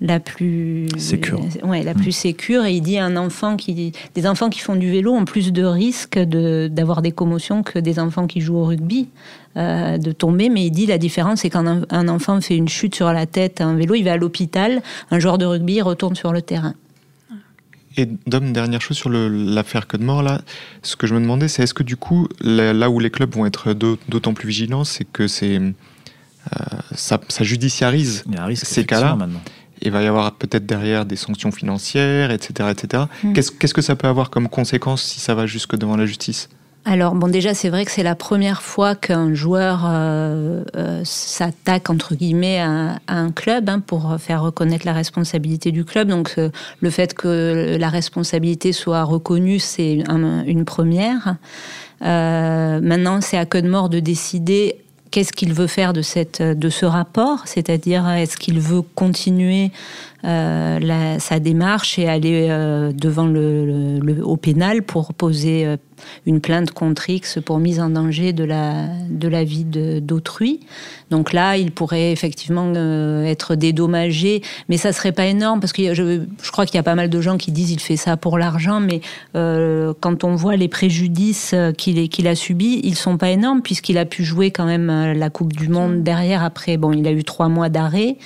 la 0.00 0.20
plus 0.20 0.88
sécure. 0.96 1.40
Ouais, 1.62 1.82
la 1.82 1.94
plus 1.94 2.12
sécure. 2.12 2.64
Et 2.64 2.74
il 2.74 2.80
dit 2.82 2.98
un 2.98 3.16
enfant 3.16 3.56
qui 3.56 3.92
des 4.14 4.26
enfants 4.26 4.48
qui 4.48 4.60
font 4.60 4.76
du 4.76 4.90
vélo 4.90 5.17
ont 5.18 5.24
plus 5.24 5.52
de 5.52 5.64
risques 5.64 6.18
d'avoir 6.18 7.02
des 7.02 7.12
commotions 7.12 7.62
que 7.62 7.78
des 7.78 7.98
enfants 7.98 8.26
qui 8.26 8.40
jouent 8.40 8.58
au 8.58 8.64
rugby. 8.64 9.08
Euh, 9.56 9.98
de 9.98 10.12
tomber, 10.12 10.50
mais 10.50 10.66
il 10.66 10.70
dit 10.70 10.86
la 10.86 10.98
différence, 10.98 11.40
c'est 11.40 11.50
quand 11.50 11.66
un, 11.90 12.08
enfant 12.08 12.40
fait 12.40 12.56
une 12.56 12.68
chute 12.68 12.94
sur 12.94 13.12
la 13.12 13.26
tête 13.26 13.60
à 13.60 13.66
un 13.66 13.74
vélo, 13.74 13.96
il 13.96 14.04
va 14.04 14.12
à 14.12 14.16
l'hôpital, 14.16 14.82
un 15.10 15.18
joueur 15.18 15.36
de 15.36 15.46
rugby 15.46 15.76
il 15.76 15.82
retourne 15.82 16.14
sur 16.14 16.32
le 16.32 16.42
terrain. 16.42 16.74
Et 17.96 18.06
Dom, 18.28 18.52
dernière 18.52 18.80
chose 18.80 18.96
sur 18.96 19.10
l'affaire 19.10 19.88
Codemore, 19.88 20.22
là, 20.22 20.42
ce 20.82 20.94
que 20.94 21.08
je 21.08 21.14
me 21.14 21.20
demandais, 21.20 21.48
c'est 21.48 21.64
est-ce 21.64 21.74
que 21.74 21.82
du 21.82 21.96
coup, 21.96 22.28
là, 22.40 22.88
où 22.88 23.00
les 23.00 23.10
clubs 23.10 23.34
vont 23.34 23.46
être 23.46 23.72
d'autant 23.72 24.32
plus 24.32 24.46
vigilants, 24.46 24.84
c'est 24.84 25.04
que 25.04 25.26
c'est 25.26 25.56
euh, 25.58 25.72
ça, 26.94 27.18
judiciarise 27.40 28.24
ces 28.54 28.84
cas-là. 28.84 29.18
Il 29.82 29.92
va 29.92 30.02
y 30.02 30.06
avoir 30.06 30.32
peut-être 30.32 30.66
derrière 30.66 31.04
des 31.06 31.16
sanctions 31.16 31.52
financières, 31.52 32.30
etc. 32.30 32.70
etc. 32.70 33.04
Mm. 33.22 33.32
Qu'est-ce 33.32 33.74
que 33.74 33.82
ça 33.82 33.96
peut 33.96 34.08
avoir 34.08 34.30
comme 34.30 34.48
conséquence 34.48 35.02
si 35.02 35.20
ça 35.20 35.34
va 35.34 35.46
jusque 35.46 35.76
devant 35.76 35.96
la 35.96 36.06
justice? 36.06 36.48
Alors 36.90 37.14
bon, 37.14 37.28
déjà 37.28 37.52
c'est 37.52 37.68
vrai 37.68 37.84
que 37.84 37.90
c'est 37.90 38.02
la 38.02 38.14
première 38.14 38.62
fois 38.62 38.94
qu'un 38.94 39.34
joueur 39.34 39.84
euh, 39.86 40.64
euh, 40.74 41.02
s'attaque 41.04 41.90
entre 41.90 42.14
guillemets 42.14 42.60
à, 42.60 42.98
un 43.08 43.30
club 43.30 43.68
hein, 43.68 43.80
pour 43.80 44.16
faire 44.18 44.42
reconnaître 44.42 44.86
la 44.86 44.94
responsabilité 44.94 45.70
du 45.70 45.84
club. 45.84 46.08
Donc 46.08 46.36
euh, 46.38 46.48
le 46.80 46.88
fait 46.88 47.12
que 47.12 47.76
la 47.78 47.90
responsabilité 47.90 48.72
soit 48.72 49.02
reconnue, 49.02 49.58
c'est 49.58 50.02
une 50.46 50.64
première. 50.64 51.36
maintenant, 52.00 53.20
c'est 53.20 53.36
à 53.36 53.44
que 53.44 53.58
de 53.58 53.68
mort 53.68 53.90
de 53.90 54.00
décider 54.00 54.78
qu'est-ce 55.10 55.32
qu'il 55.32 55.52
veut 55.52 55.66
faire 55.66 55.92
de, 55.92 56.02
ce 56.02 56.86
rapport, 56.86 57.46
c'est-à-dire 57.46 58.08
est-ce 58.08 58.36
qu'il 58.36 58.60
veut 58.60 58.82
continuer 58.94 59.70
euh, 60.24 61.18
sa 61.18 61.38
démarche 61.38 61.98
et 61.98 62.08
aller 62.08 62.48
euh, 62.50 62.92
devant 62.92 63.26
le, 63.26 64.00
au 64.22 64.36
pénal 64.36 64.82
pour 64.82 65.14
poser 65.14 65.66
euh, 65.66 65.76
une 66.26 66.40
plainte 66.40 66.72
contre 66.72 67.08
X 67.10 67.38
pour 67.44 67.58
mise 67.58 67.80
en 67.80 67.90
danger 67.90 68.32
de 68.32 68.44
la, 68.44 68.86
de 69.08 69.28
la 69.28 69.44
vie 69.44 69.64
d'autrui. 69.64 70.60
Donc 71.10 71.32
là, 71.32 71.56
il 71.56 71.72
pourrait 71.72 72.12
effectivement 72.12 72.72
être 73.24 73.54
dédommagé, 73.54 74.42
mais 74.68 74.76
ça 74.76 74.92
serait 74.92 75.12
pas 75.12 75.26
énorme 75.26 75.60
parce 75.60 75.72
que 75.72 75.94
je, 75.94 76.20
je 76.42 76.50
crois 76.50 76.66
qu'il 76.66 76.76
y 76.76 76.78
a 76.78 76.82
pas 76.82 76.94
mal 76.94 77.08
de 77.08 77.20
gens 77.20 77.38
qui 77.38 77.52
disent 77.52 77.70
il 77.70 77.80
fait 77.80 77.96
ça 77.96 78.16
pour 78.16 78.38
l'argent, 78.38 78.80
mais 78.80 79.00
quand 79.32 80.24
on 80.24 80.34
voit 80.34 80.56
les 80.56 80.68
préjudices 80.68 81.54
qu'il 81.76 82.08
qu'il 82.08 82.28
a 82.28 82.34
subis, 82.34 82.80
ils 82.84 82.96
sont 82.96 83.16
pas 83.16 83.30
énormes 83.30 83.62
puisqu'il 83.62 83.98
a 83.98 84.04
pu 84.04 84.24
jouer 84.24 84.50
quand 84.50 84.66
même 84.66 85.14
la 85.14 85.30
Coupe 85.30 85.52
du 85.52 85.68
Monde 85.68 86.02
derrière. 86.02 86.42
Après, 86.42 86.76
bon, 86.76 86.92
il 86.92 87.06
a 87.06 87.12
eu 87.12 87.24
trois 87.24 87.48
mois 87.48 87.68
d'arrêt, 87.68 88.16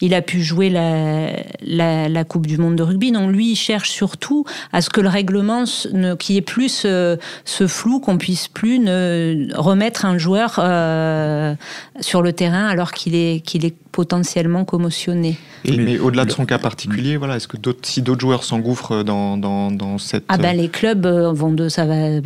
il 0.00 0.14
a 0.14 0.22
pu 0.22 0.42
jouer 0.42 0.70
la, 0.70 1.30
la, 1.62 2.24
Coupe 2.24 2.46
du 2.46 2.58
Monde 2.58 2.76
de 2.76 2.82
rugby. 2.82 3.12
Donc 3.12 3.30
lui, 3.32 3.52
il 3.52 3.56
cherche 3.56 3.90
surtout 3.90 4.44
à 4.72 4.80
ce 4.80 4.90
que 4.90 5.00
le 5.00 5.08
règlement, 5.08 5.64
ne, 5.92 6.14
y 6.28 6.36
ait 6.36 6.42
plus 6.42 6.86
ce, 7.44 7.66
flou, 7.66 8.00
qu'on 8.00 8.18
puisse 8.18 8.48
plus 8.48 8.78
ne 8.78 9.48
remettre 9.54 10.04
un 10.04 10.18
joueur 10.18 10.56
euh, 10.58 11.54
sur 12.00 12.22
le 12.22 12.32
terrain 12.32 12.66
alors 12.66 12.92
qu'il 12.92 13.14
est, 13.14 13.40
qu'il 13.40 13.64
est 13.64 13.74
potentiellement 13.92 14.64
commotionné. 14.64 15.36
mais, 15.64 15.98
au-delà 15.98 16.24
de 16.24 16.30
son 16.30 16.46
cas 16.46 16.58
particulier, 16.58 17.16
voilà, 17.16 17.36
est-ce 17.36 17.48
que 17.48 17.56
d'autres, 17.56 17.80
si 17.82 18.02
d'autres 18.02 18.20
joueurs 18.20 18.44
s'engouffrent 18.44 19.02
dans, 19.02 19.36
dans, 19.36 19.72
dans, 19.72 19.98
cette... 19.98 20.24
Ah 20.28 20.38
ben 20.38 20.56
les 20.56 20.68
clubs 20.68 21.04
euh, 21.06 21.32
vont 21.32 21.52
de... 21.52 21.68
Ça 21.68 21.84
va, 21.84 21.94
euh, 21.94 22.20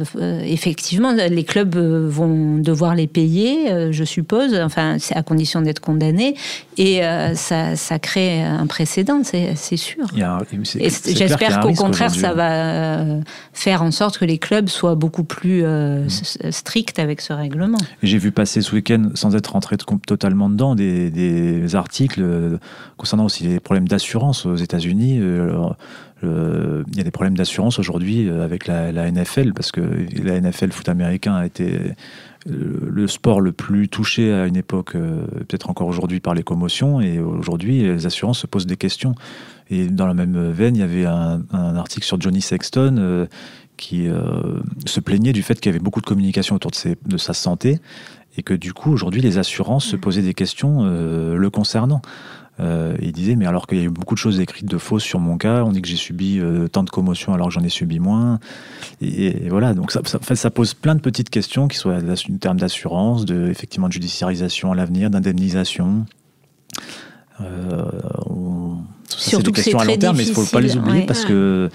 effectivement, 0.44 1.12
les 1.12 1.44
clubs 1.44 1.76
vont 1.76 2.58
devoir 2.58 2.94
les 2.94 3.06
payer, 3.06 3.92
je 3.92 4.04
suppose, 4.04 4.54
enfin, 4.54 4.98
à 5.14 5.22
condition 5.22 5.62
d'être 5.62 5.80
condamnés, 5.80 6.34
et 6.76 7.00
ça, 7.34 7.76
ça, 7.76 7.98
crée 7.98 8.42
un 8.42 8.66
précédent, 8.66 9.22
c'est, 9.24 9.76
sûr. 9.76 10.06
j'espère 10.12 11.60
qu'au 11.60 11.72
contraire, 11.72 12.14
ça 12.14 12.34
va 12.34 13.04
faire 13.52 13.82
en 13.82 13.90
sorte 13.90 14.18
que 14.18 14.24
les 14.24 14.38
clubs 14.38 14.68
soient 14.68 14.83
beaucoup 14.94 15.24
plus 15.24 15.62
mm. 15.64 16.08
stricts 16.50 16.98
avec 16.98 17.20
ce 17.20 17.32
règlement. 17.32 17.78
J'ai 18.02 18.18
vu 18.18 18.32
passer 18.32 18.62
ce 18.62 18.74
week-end, 18.74 19.10
sans 19.14 19.34
être 19.34 19.52
rentré 19.52 19.76
totalement 19.76 20.50
dedans, 20.50 20.74
des, 20.74 21.10
des 21.10 21.74
articles 21.74 22.22
euh, 22.22 22.58
concernant 22.96 23.24
aussi 23.24 23.44
les 23.44 23.60
problèmes 23.60 23.88
d'assurance 23.88 24.46
aux 24.46 24.56
États-Unis. 24.56 25.18
Euh, 25.20 26.82
il 26.92 26.96
y 26.96 27.00
a 27.00 27.04
des 27.04 27.10
problèmes 27.10 27.36
d'assurance 27.36 27.78
aujourd'hui 27.78 28.28
euh, 28.28 28.44
avec 28.44 28.66
la, 28.66 29.10
NFL 29.10 29.52
parce 29.52 29.72
que 29.72 29.80
la 30.22 30.40
NFL 30.40 30.72
foot 30.72 30.88
américain 30.88 31.34
a 31.34 31.46
été 31.46 31.78
le 32.46 33.06
sport 33.06 33.40
le 33.40 33.52
plus 33.52 33.88
touché 33.88 34.30
à 34.30 34.46
une 34.46 34.56
époque, 34.56 34.92
peut-être 34.92 35.70
encore 35.70 35.86
aujourd'hui 35.86 36.20
par 36.20 36.34
les 36.34 36.42
commotions, 36.42 37.00
et 37.00 37.18
aujourd'hui 37.18 37.84
les 37.84 38.04
assurances 38.04 38.40
se 38.40 38.46
posent 38.46 38.66
des 38.66 38.76
questions. 38.76 39.14
Et 39.70 39.86
dans 39.86 40.06
la 40.06 40.12
même 40.12 40.50
veine, 40.50 40.76
il 40.76 40.80
y 40.80 40.82
avait 40.82 41.06
un, 41.06 41.42
article 41.52 42.04
sur 42.04 42.20
Johnny 42.20 42.42
Sexton 42.42 43.26
qui 43.76 44.08
se 44.86 45.00
plaignait 45.00 45.32
du 45.32 45.42
fait 45.42 45.60
qu'il 45.60 45.70
y 45.70 45.74
avait 45.74 45.82
beaucoup 45.82 46.00
de 46.00 46.06
communication 46.06 46.56
autour 46.56 46.70
de, 46.70 46.76
ses, 46.76 46.96
de 47.06 47.16
sa 47.16 47.34
santé 47.34 47.80
et 48.36 48.42
que 48.42 48.54
du 48.54 48.72
coup 48.72 48.92
aujourd'hui 48.92 49.20
les 49.20 49.38
assurances 49.38 49.86
se 49.86 49.96
mm. 49.96 50.00
posaient 50.00 50.22
des 50.22 50.34
questions 50.34 50.80
euh, 50.82 51.36
le 51.36 51.50
concernant. 51.50 52.02
Euh, 52.60 52.96
il 53.02 53.10
disait 53.10 53.34
mais 53.34 53.46
alors 53.46 53.66
qu'il 53.66 53.78
y 53.78 53.80
a 53.80 53.84
eu 53.84 53.90
beaucoup 53.90 54.14
de 54.14 54.18
choses 54.18 54.38
écrites 54.38 54.68
de 54.68 54.78
fausses 54.78 55.02
sur 55.02 55.18
mon 55.18 55.38
cas, 55.38 55.64
on 55.64 55.72
dit 55.72 55.82
que 55.82 55.88
j'ai 55.88 55.96
subi 55.96 56.38
euh, 56.38 56.68
tant 56.68 56.84
de 56.84 56.90
commotions 56.90 57.34
alors 57.34 57.48
que 57.48 57.54
j'en 57.54 57.64
ai 57.64 57.68
subi 57.68 57.98
moins. 57.98 58.38
Et, 59.00 59.48
voilà, 59.48 59.74
donc 59.74 59.90
ça, 59.90 60.02
ça, 60.04 60.36
ça, 60.36 60.50
pose 60.50 60.74
plein 60.74 60.94
de 60.94 61.00
petites 61.00 61.30
questions 61.30 61.66
qui 61.66 61.76
soient 61.76 61.96
en 61.96 62.36
termes 62.38 62.60
d'assurance, 62.60 63.24
de 63.24 63.48
effectivement 63.48 63.88
de 63.88 63.92
judiciarisation 63.92 64.70
à 64.70 64.76
l'avenir, 64.76 65.10
d'indemnisation. 65.10 66.06
Euh, 67.40 67.90
c'est 69.08 69.42
des 69.42 69.50
questions 69.50 69.78
à 69.80 69.84
long 69.84 69.96
terme, 69.96 70.16
mais 70.16 70.24
il 70.24 70.30
ne 70.30 70.34
faut 70.34 70.44
pas 70.44 70.60
les 70.60 70.76
oublier 70.76 71.06
parce 71.06 71.24
que 71.24 71.70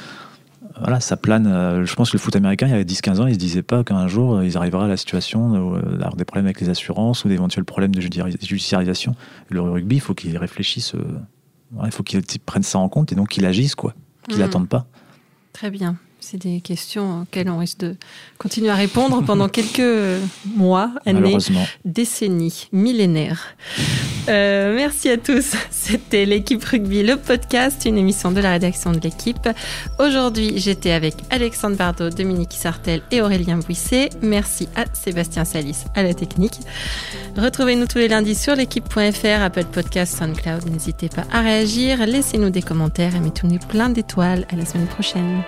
voilà, 0.79 0.99
ça 0.99 1.17
plane. 1.17 1.47
Euh, 1.47 1.85
je 1.85 1.95
pense 1.95 2.11
que 2.11 2.17
le 2.17 2.21
foot 2.21 2.35
américain, 2.35 2.67
il 2.67 2.71
y 2.71 2.75
a 2.75 2.83
10-15 2.83 3.19
ans, 3.19 3.27
ils 3.27 3.33
se 3.33 3.39
disaient 3.39 3.63
pas 3.63 3.83
qu'un 3.83 4.07
jour, 4.07 4.35
euh, 4.35 4.45
ils 4.45 4.57
arriveraient 4.57 4.85
à 4.85 4.87
la 4.87 4.97
situation 4.97 5.51
d'avoir 5.73 6.15
des 6.15 6.25
problèmes 6.25 6.45
avec 6.45 6.61
les 6.61 6.69
assurances 6.69 7.25
ou 7.25 7.29
d'éventuels 7.29 7.65
problèmes 7.65 7.93
de 7.93 8.01
judiciarisation. 8.01 9.15
Le 9.49 9.61
rugby, 9.61 9.95
il 9.95 10.01
faut 10.01 10.13
qu'ils 10.13 10.37
réfléchissent, 10.37 10.95
euh, 10.95 11.19
il 11.85 11.91
faut 11.91 12.03
qu'ils 12.03 12.23
prennent 12.45 12.63
ça 12.63 12.79
en 12.79 12.89
compte 12.89 13.11
et 13.11 13.15
donc 13.15 13.29
qu'ils 13.29 13.45
agissent, 13.45 13.75
quoi, 13.75 13.93
qu'ils 14.27 14.39
n'attendent 14.39 14.63
mmh. 14.63 14.67
pas. 14.67 14.87
Très 15.53 15.71
bien. 15.71 15.97
C'est 16.31 16.37
des 16.37 16.61
questions 16.61 17.21
auxquelles 17.21 17.49
on 17.49 17.57
risque 17.57 17.79
de 17.79 17.95
continuer 18.37 18.69
à 18.69 18.75
répondre 18.75 19.23
pendant 19.25 19.49
quelques 19.49 20.21
mois, 20.55 20.91
années, 21.07 21.39
décennies, 21.85 22.67
millénaires. 22.71 23.55
Euh, 24.27 24.75
merci 24.75 25.09
à 25.09 25.17
tous. 25.17 25.55
C'était 25.71 26.27
l'équipe 26.27 26.63
rugby, 26.63 27.01
le 27.01 27.17
podcast, 27.17 27.83
une 27.85 27.97
émission 27.97 28.31
de 28.31 28.41
la 28.41 28.51
rédaction 28.51 28.91
de 28.91 28.99
l'équipe. 28.99 29.49
Aujourd'hui, 29.97 30.53
j'étais 30.59 30.91
avec 30.91 31.15
Alexandre 31.31 31.77
Bardot, 31.77 32.11
Dominique 32.11 32.53
Sartel 32.53 33.01
et 33.09 33.21
Aurélien 33.21 33.57
Bouisset. 33.57 34.09
Merci 34.21 34.69
à 34.75 34.85
Sébastien 34.93 35.45
Salis 35.45 35.85
à 35.95 36.03
la 36.03 36.13
technique. 36.13 36.59
Retrouvez-nous 37.37 37.87
tous 37.87 37.97
les 37.97 38.07
lundis 38.07 38.35
sur 38.35 38.55
l'équipe.fr, 38.55 39.41
Apple 39.41 39.65
Podcast, 39.65 40.15
SoundCloud. 40.19 40.69
N'hésitez 40.69 41.09
pas 41.09 41.25
à 41.31 41.41
réagir, 41.41 42.05
laissez-nous 42.05 42.51
des 42.51 42.61
commentaires 42.61 43.15
et 43.15 43.19
mettez-nous 43.19 43.57
plein 43.67 43.89
d'étoiles. 43.89 44.45
À 44.51 44.55
la 44.55 44.65
semaine 44.65 44.85
prochaine. 44.85 45.41